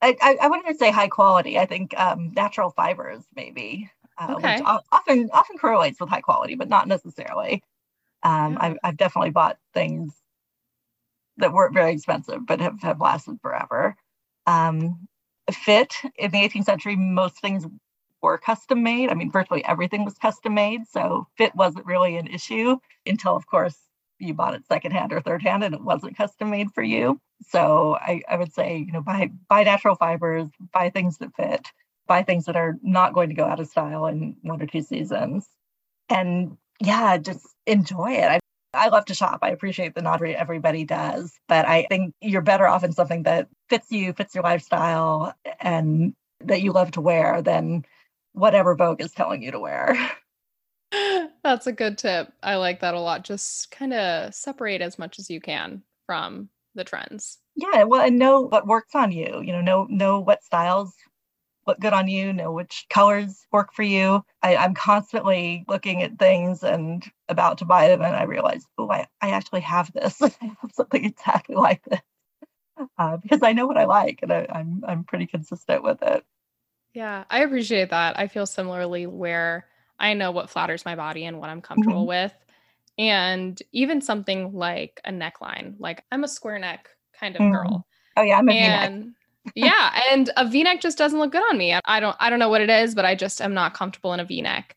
I, 0.00 0.16
I, 0.22 0.36
I 0.42 0.46
wouldn't 0.46 0.78
say 0.78 0.92
high 0.92 1.08
quality. 1.08 1.58
I 1.58 1.66
think 1.66 1.98
um, 1.98 2.30
natural 2.36 2.70
fibers, 2.70 3.24
maybe, 3.34 3.90
uh, 4.16 4.34
okay. 4.36 4.58
which 4.58 4.64
often 4.92 5.28
often 5.32 5.58
correlates 5.58 5.98
with 5.98 6.08
high 6.08 6.20
quality, 6.20 6.54
but 6.54 6.68
not 6.68 6.86
necessarily. 6.86 7.64
Um, 8.22 8.52
yeah. 8.52 8.58
I've, 8.60 8.76
I've 8.84 8.96
definitely 8.96 9.30
bought 9.30 9.58
things 9.72 10.14
that 11.38 11.52
weren't 11.52 11.74
very 11.74 11.94
expensive, 11.94 12.46
but 12.46 12.60
have, 12.60 12.80
have 12.82 13.00
lasted 13.00 13.40
forever. 13.42 13.96
Um, 14.46 15.08
fit 15.50 15.96
in 16.16 16.30
the 16.30 16.48
18th 16.48 16.66
century, 16.66 16.94
most 16.94 17.40
things 17.40 17.66
were 18.24 18.38
custom 18.38 18.82
made. 18.82 19.10
I 19.10 19.14
mean, 19.14 19.30
virtually 19.30 19.64
everything 19.64 20.04
was 20.04 20.14
custom 20.14 20.54
made. 20.54 20.88
So 20.88 21.28
fit 21.36 21.54
wasn't 21.54 21.86
really 21.86 22.16
an 22.16 22.26
issue 22.26 22.78
until, 23.06 23.36
of 23.36 23.46
course, 23.46 23.76
you 24.18 24.34
bought 24.34 24.54
it 24.54 24.66
secondhand 24.66 25.12
or 25.12 25.20
third 25.20 25.42
hand 25.42 25.62
and 25.62 25.74
it 25.74 25.82
wasn't 25.82 26.16
custom 26.16 26.50
made 26.50 26.72
for 26.72 26.82
you. 26.82 27.20
So 27.50 27.96
I, 28.00 28.22
I 28.28 28.36
would 28.36 28.52
say, 28.52 28.78
you 28.78 28.92
know, 28.92 29.02
buy 29.02 29.30
buy 29.48 29.64
natural 29.64 29.94
fibers, 29.94 30.48
buy 30.72 30.90
things 30.90 31.18
that 31.18 31.36
fit, 31.36 31.68
buy 32.06 32.22
things 32.22 32.46
that 32.46 32.56
are 32.56 32.76
not 32.82 33.12
going 33.12 33.28
to 33.28 33.34
go 33.34 33.44
out 33.44 33.60
of 33.60 33.68
style 33.68 34.06
in 34.06 34.36
one 34.42 34.62
or 34.62 34.66
two 34.66 34.82
seasons. 34.82 35.46
And 36.08 36.56
yeah, 36.80 37.18
just 37.18 37.46
enjoy 37.66 38.12
it. 38.12 38.24
I 38.24 38.40
I 38.72 38.88
love 38.88 39.04
to 39.06 39.14
shop. 39.14 39.40
I 39.42 39.50
appreciate 39.50 39.94
that 39.94 40.02
not 40.02 40.22
everybody 40.22 40.84
does, 40.84 41.38
but 41.46 41.66
I 41.66 41.86
think 41.88 42.14
you're 42.20 42.42
better 42.42 42.66
off 42.66 42.82
in 42.82 42.92
something 42.92 43.22
that 43.24 43.48
fits 43.68 43.92
you, 43.92 44.12
fits 44.12 44.34
your 44.34 44.42
lifestyle, 44.42 45.34
and 45.60 46.14
that 46.40 46.62
you 46.62 46.72
love 46.72 46.90
to 46.92 47.00
wear 47.00 47.42
than 47.42 47.84
whatever 48.34 48.74
Vogue 48.74 49.00
is 49.00 49.12
telling 49.12 49.42
you 49.42 49.50
to 49.50 49.60
wear. 49.60 49.96
That's 51.42 51.66
a 51.66 51.72
good 51.72 51.98
tip. 51.98 52.32
I 52.42 52.56
like 52.56 52.80
that 52.80 52.94
a 52.94 53.00
lot. 53.00 53.24
Just 53.24 53.70
kind 53.70 53.92
of 53.92 54.34
separate 54.34 54.80
as 54.80 54.98
much 54.98 55.18
as 55.18 55.30
you 55.30 55.40
can 55.40 55.82
from 56.06 56.50
the 56.74 56.84
trends. 56.84 57.38
Yeah, 57.56 57.84
well, 57.84 58.02
and 58.02 58.18
know 58.18 58.42
what 58.42 58.66
works 58.66 58.94
on 58.94 59.12
you. 59.12 59.40
You 59.42 59.52
know, 59.52 59.60
know 59.60 59.86
know 59.88 60.20
what 60.20 60.44
styles 60.44 60.92
look 61.66 61.80
good 61.80 61.92
on 61.92 62.08
you, 62.08 62.32
know 62.32 62.52
which 62.52 62.86
colors 62.90 63.46
work 63.52 63.72
for 63.72 63.82
you. 63.82 64.22
I, 64.42 64.54
am 64.56 64.74
constantly 64.74 65.64
looking 65.68 66.02
at 66.02 66.18
things 66.18 66.62
and 66.62 67.02
about 67.28 67.58
to 67.58 67.64
buy 67.64 67.88
them, 67.88 68.02
and 68.02 68.14
I 68.14 68.24
realize, 68.24 68.64
oh, 68.78 68.90
I, 68.90 69.06
I 69.20 69.30
actually 69.30 69.62
have 69.62 69.92
this. 69.92 70.20
I 70.22 70.30
have 70.40 70.72
something 70.74 71.04
exactly 71.04 71.56
like 71.56 71.82
this 71.84 72.00
uh, 72.98 73.16
because 73.18 73.42
I 73.42 73.52
know 73.52 73.66
what 73.66 73.78
I 73.78 73.84
like, 73.84 74.20
and 74.22 74.32
I, 74.32 74.46
I'm 74.50 74.82
I'm 74.86 75.04
pretty 75.04 75.26
consistent 75.26 75.82
with 75.82 76.02
it. 76.02 76.24
Yeah, 76.94 77.24
I 77.28 77.40
appreciate 77.40 77.90
that. 77.90 78.18
I 78.18 78.28
feel 78.28 78.46
similarly 78.46 79.06
where 79.06 79.66
I 79.98 80.14
know 80.14 80.30
what 80.30 80.48
flatters 80.48 80.84
my 80.84 80.94
body 80.94 81.24
and 81.24 81.38
what 81.40 81.50
I'm 81.50 81.60
comfortable 81.60 82.02
mm-hmm. 82.02 82.08
with. 82.08 82.32
And 82.96 83.60
even 83.72 84.00
something 84.00 84.52
like 84.52 85.00
a 85.04 85.10
neckline, 85.10 85.74
like 85.78 86.04
I'm 86.12 86.22
a 86.22 86.28
square 86.28 86.58
neck 86.60 86.88
kind 87.18 87.34
of 87.34 87.42
mm. 87.42 87.52
girl. 87.52 87.86
Oh 88.16 88.22
yeah, 88.22 88.38
I'm 88.38 88.48
a 88.48 88.52
and, 88.52 89.14
yeah, 89.56 90.00
and 90.12 90.30
a 90.36 90.46
V-neck 90.46 90.80
just 90.80 90.96
doesn't 90.96 91.18
look 91.18 91.32
good 91.32 91.42
on 91.50 91.58
me. 91.58 91.76
I 91.84 91.98
don't 91.98 92.16
I 92.20 92.30
don't 92.30 92.38
know 92.38 92.48
what 92.48 92.60
it 92.60 92.70
is, 92.70 92.94
but 92.94 93.04
I 93.04 93.16
just 93.16 93.42
am 93.42 93.52
not 93.52 93.74
comfortable 93.74 94.12
in 94.12 94.20
a 94.20 94.24
V-neck. 94.24 94.76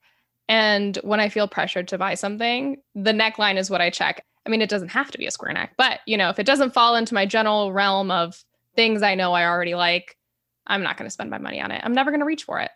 And 0.50 0.98
when 1.04 1.20
I 1.20 1.30
feel 1.30 1.48
pressured 1.48 1.88
to 1.90 1.98
buy 2.00 2.16
something, 2.16 2.78
the 2.96 3.12
neckline 3.12 3.58
is 3.58 3.70
what 3.70 3.82
I 3.82 3.92
check. 3.92 4.26
I 4.46 4.50
mean, 4.50 4.62
it 4.62 4.70
doesn't 4.70 4.90
have 4.90 5.12
to 5.12 5.18
be 5.18 5.28
a 5.28 5.32
square 5.32 5.54
neck, 5.54 5.74
but 5.78 6.00
you 6.08 6.18
know, 6.18 6.30
if 6.30 6.40
it 6.40 6.46
doesn't 6.46 6.74
fall 6.74 6.96
into 6.96 7.14
my 7.14 7.28
general 7.28 7.72
realm 7.72 8.10
of 8.10 8.44
things 8.76 9.04
I 9.04 9.14
know 9.14 9.34
I 9.34 9.46
already 9.46 9.76
like, 9.76 10.18
I'm 10.68 10.84
not 10.84 10.98
going 10.98 11.08
to 11.08 11.14
spend 11.14 11.30
my 11.30 11.38
money 11.38 11.62
on 11.62 11.72
it. 11.72 11.82
I'm 11.84 11.94
never 11.94 12.12
going 12.12 12.20
to 12.20 12.26
reach 12.26 12.44
for 12.44 12.60
it. 12.60 12.72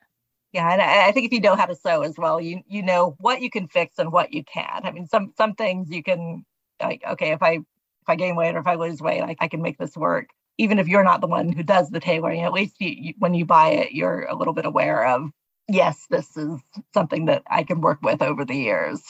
Yeah, 0.54 0.72
and 0.72 0.82
I, 0.82 1.08
I 1.08 1.12
think 1.12 1.28
if 1.28 1.32
you 1.32 1.40
know 1.40 1.56
how 1.56 1.66
to 1.66 1.76
sew 1.76 2.02
as 2.02 2.18
well, 2.18 2.42
you 2.42 2.62
you 2.68 2.84
know 2.84 3.16
what 3.20 3.42
you 3.42 3.50
can 3.50 3.68
fix 3.68 4.00
and 4.00 4.12
what 4.12 4.34
you 4.34 4.44
can't. 4.44 4.86
I 4.86 4.92
mean, 4.92 5.08
some 5.08 5.34
some 5.38 5.56
things 5.56 5.90
you 5.90 6.04
can 6.04 6.46
like, 6.82 7.04
okay, 7.10 7.32
if 7.32 7.42
I 7.42 7.54
if 7.54 8.10
I 8.10 8.16
gain 8.16 8.36
weight 8.36 8.56
or 8.56 8.60
if 8.60 8.68
I 8.68 8.76
lose 8.76 9.02
weight, 9.02 9.22
I, 9.22 9.36
I 9.40 9.48
can 9.48 9.62
make 9.62 9.78
this 9.78 9.96
work. 9.96 10.28
Even 10.58 10.80
if 10.80 10.88
you're 10.88 11.04
not 11.04 11.22
the 11.22 11.28
one 11.28 11.52
who 11.52 11.64
does 11.64 11.90
the 11.90 12.00
tailoring, 12.00 12.42
at 12.42 12.54
least 12.54 12.76
you, 12.80 12.90
you, 12.90 13.14
when 13.18 13.34
you 13.34 13.46
buy 13.46 13.70
it, 13.70 13.94
you're 13.94 14.24
a 14.24 14.36
little 14.36 14.54
bit 14.54 14.66
aware 14.66 15.08
of, 15.08 15.30
yes, 15.70 16.06
this 16.10 16.36
is 16.36 16.60
something 16.94 17.26
that 17.26 17.44
I 17.50 17.64
can 17.64 17.82
work 17.82 18.00
with 18.02 18.22
over 18.22 18.44
the 18.44 18.56
years. 18.56 19.02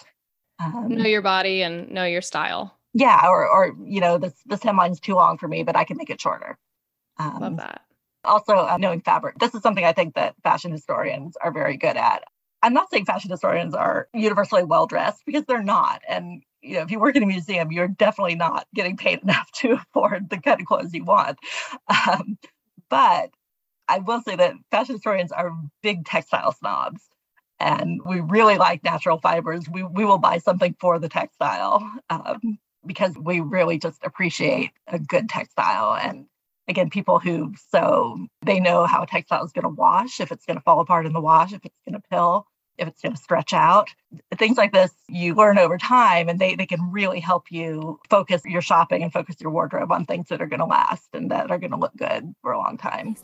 Um, 0.60 0.90
know 0.90 1.06
your 1.06 1.24
body 1.24 1.64
and 1.64 1.90
know 1.90 2.06
your 2.06 2.22
style. 2.22 2.78
Yeah, 2.94 3.28
or 3.28 3.48
or 3.48 3.76
you 3.84 4.02
know, 4.02 4.18
this 4.18 4.34
this 4.46 4.62
hemline's 4.62 5.00
too 5.00 5.16
long 5.16 5.38
for 5.38 5.48
me, 5.48 5.64
but 5.64 5.76
I 5.76 5.86
can 5.86 5.98
make 5.98 6.10
it 6.10 6.22
shorter. 6.22 6.58
Um, 7.18 7.40
Love 7.40 7.58
that. 7.58 7.82
Also, 8.24 8.54
uh, 8.54 8.78
knowing 8.80 9.02
fabric. 9.02 9.40
This 9.40 9.56
is 9.56 9.62
something 9.62 9.84
I 9.84 9.94
think 9.94 10.16
that 10.16 10.36
fashion 10.44 10.72
historians 10.72 11.36
are 11.42 11.52
very 11.52 11.78
good 11.78 11.98
at. 11.98 12.24
I'm 12.62 12.74
not 12.74 12.90
saying 12.92 13.06
fashion 13.06 13.32
historians 13.32 13.74
are 13.74 14.08
universally 14.14 14.64
well 14.64 14.86
dressed 14.86 15.24
because 15.26 15.44
they're 15.46 15.64
not. 15.64 16.02
And 16.08 16.44
you 16.62 16.76
know, 16.76 16.82
if 16.82 16.92
you 16.92 17.00
work 17.00 17.16
in 17.16 17.24
a 17.24 17.28
museum, 17.28 17.72
you're 17.72 17.88
definitely 17.88 18.36
not 18.36 18.68
getting 18.76 18.98
paid 18.98 19.20
enough 19.24 19.52
to 19.54 19.74
afford 19.74 20.30
the 20.30 20.40
kind 20.40 20.62
of 20.62 20.68
clothes 20.68 20.94
you 20.94 21.04
want. 21.04 21.40
Um, 22.08 22.38
but 22.90 23.32
I 23.88 24.00
will 24.00 24.22
say 24.22 24.36
that 24.36 24.56
fashion 24.72 24.96
historians 24.96 25.32
are 25.32 25.52
big 25.84 26.06
textile 26.06 26.54
snobs. 26.54 27.02
And 27.60 28.02
we 28.06 28.22
really 28.22 28.58
like 28.58 28.84
natural 28.84 29.20
fibers. 29.20 29.70
We, 29.70 29.84
we 29.84 30.06
will 30.06 30.18
buy 30.18 30.40
something 30.40 30.76
for 30.80 30.98
the 31.00 31.10
textile 31.10 31.90
um, 32.10 32.58
because 32.86 33.16
we 33.18 33.40
really 33.40 33.78
just 33.78 34.04
appreciate 34.04 34.72
a 34.88 34.98
good 34.98 35.30
textile. 35.30 35.96
And 35.96 36.26
again, 36.72 36.90
people 36.90 37.20
who 37.20 37.54
sew 37.72 38.28
they 38.42 38.60
know 38.60 38.86
how 38.86 39.04
a 39.04 39.08
textile 39.08 39.46
is 39.46 39.52
going 39.52 39.64
to 39.64 39.70
wash, 39.70 40.20
if 40.20 40.32
it's 40.32 40.46
going 40.46 40.58
to 40.58 40.64
fall 40.64 40.80
apart 40.80 41.06
in 41.06 41.14
the 41.14 41.22
wash, 41.22 41.54
if 41.54 41.64
it's 41.64 41.78
going 41.88 42.02
to 42.02 42.08
pill, 42.10 42.48
if 42.80 42.88
it's 42.88 43.02
going 43.02 43.14
to 43.14 43.22
stretch 43.22 43.54
out. 43.54 43.90
Things 44.38 44.58
like 44.58 44.72
this 44.72 44.92
you 45.08 45.36
learn 45.36 45.60
over 45.60 45.78
time 45.78 46.28
and 46.30 46.40
they, 46.40 46.56
they 46.56 46.66
can 46.66 46.92
really 46.92 47.20
help 47.20 47.52
you 47.52 48.00
focus 48.10 48.42
your 48.46 48.62
shopping 48.62 49.04
and 49.04 49.14
focus 49.14 49.36
your 49.40 49.52
wardrobe 49.52 49.92
on 49.92 50.06
things 50.06 50.30
that 50.30 50.42
are 50.42 50.48
going 50.48 50.62
to 50.62 50.66
last 50.66 51.10
and 51.14 51.30
that 51.30 51.52
are 51.52 51.60
going 51.60 51.72
to 51.72 51.78
look 51.78 51.96
good 51.96 52.34
for 52.42 52.54
a 52.54 52.58
long 52.58 52.78
time. 52.78 53.16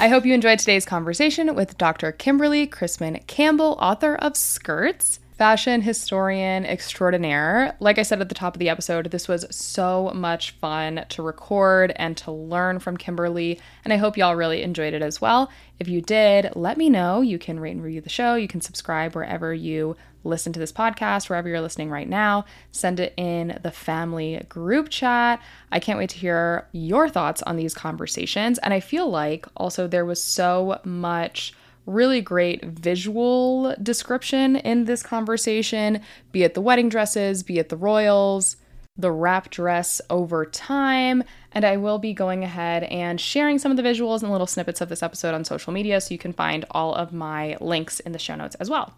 I 0.00 0.08
hope 0.08 0.26
you 0.26 0.34
enjoyed 0.34 0.58
today's 0.58 0.84
conversation 0.84 1.54
with 1.54 1.78
Dr. 1.78 2.12
Kimberly 2.12 2.66
Chrisman 2.66 3.26
Campbell, 3.26 3.76
author 3.80 4.14
of 4.14 4.36
Skirts 4.36 5.18
fashion 5.38 5.82
historian 5.82 6.66
extraordinaire. 6.66 7.76
Like 7.78 7.96
I 7.96 8.02
said 8.02 8.20
at 8.20 8.28
the 8.28 8.34
top 8.34 8.56
of 8.56 8.58
the 8.58 8.68
episode, 8.68 9.12
this 9.12 9.28
was 9.28 9.46
so 9.54 10.10
much 10.12 10.50
fun 10.50 11.06
to 11.10 11.22
record 11.22 11.92
and 11.94 12.16
to 12.18 12.32
learn 12.32 12.80
from 12.80 12.96
Kimberly, 12.96 13.60
and 13.84 13.92
I 13.92 13.98
hope 13.98 14.16
y'all 14.16 14.34
really 14.34 14.62
enjoyed 14.62 14.94
it 14.94 15.00
as 15.00 15.20
well. 15.20 15.48
If 15.78 15.86
you 15.86 16.02
did, 16.02 16.50
let 16.56 16.76
me 16.76 16.90
know. 16.90 17.20
You 17.20 17.38
can 17.38 17.60
rate 17.60 17.70
and 17.70 17.84
review 17.84 18.00
the 18.00 18.08
show, 18.08 18.34
you 18.34 18.48
can 18.48 18.60
subscribe 18.60 19.14
wherever 19.14 19.54
you 19.54 19.96
listen 20.24 20.52
to 20.52 20.58
this 20.58 20.72
podcast, 20.72 21.28
wherever 21.28 21.48
you're 21.48 21.60
listening 21.60 21.88
right 21.88 22.08
now. 22.08 22.44
Send 22.72 22.98
it 22.98 23.14
in 23.16 23.60
the 23.62 23.70
family 23.70 24.44
group 24.48 24.88
chat. 24.88 25.40
I 25.70 25.78
can't 25.78 26.00
wait 26.00 26.10
to 26.10 26.18
hear 26.18 26.66
your 26.72 27.08
thoughts 27.08 27.42
on 27.42 27.56
these 27.56 27.74
conversations. 27.74 28.58
And 28.58 28.74
I 28.74 28.80
feel 28.80 29.08
like 29.08 29.46
also 29.56 29.86
there 29.86 30.04
was 30.04 30.20
so 30.20 30.80
much 30.84 31.54
really 31.88 32.20
great 32.20 32.64
visual 32.64 33.74
description 33.82 34.56
in 34.56 34.84
this 34.84 35.02
conversation, 35.02 36.00
be 36.32 36.42
it 36.44 36.54
the 36.54 36.60
wedding 36.60 36.88
dresses, 36.88 37.42
be 37.42 37.58
it 37.58 37.68
the 37.68 37.76
royals, 37.76 38.56
the 38.96 39.10
wrap 39.10 39.50
dress 39.50 40.00
over 40.10 40.44
time. 40.44 41.24
And 41.52 41.64
I 41.64 41.76
will 41.76 41.98
be 41.98 42.12
going 42.12 42.44
ahead 42.44 42.84
and 42.84 43.20
sharing 43.20 43.58
some 43.58 43.70
of 43.70 43.76
the 43.76 43.82
visuals 43.82 44.22
and 44.22 44.30
little 44.30 44.46
snippets 44.46 44.80
of 44.80 44.88
this 44.88 45.02
episode 45.02 45.34
on 45.34 45.44
social 45.44 45.72
media 45.72 46.00
so 46.00 46.12
you 46.12 46.18
can 46.18 46.32
find 46.32 46.64
all 46.72 46.94
of 46.94 47.12
my 47.12 47.56
links 47.60 48.00
in 48.00 48.12
the 48.12 48.18
show 48.18 48.34
notes 48.34 48.56
as 48.56 48.68
well. 48.68 48.94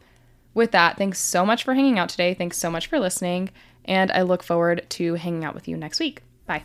With 0.53 0.72
that, 0.72 0.97
thanks 0.97 1.20
so 1.20 1.47
much 1.47 1.62
for 1.62 1.74
hanging 1.74 1.99
out 1.99 2.09
today. 2.09 2.34
Thanks 2.34 2.59
so 2.59 2.70
much 2.70 2.88
for 2.88 2.99
listening. 2.99 3.51
And 3.84 4.11
I 4.11 4.22
look 4.22 4.43
forward 4.43 4.84
to 4.91 5.14
hanging 5.14 5.45
out 5.45 5.55
with 5.55 5.68
you 5.68 5.76
next 5.76 6.01
week. 6.01 6.22
Bye. 6.47 6.64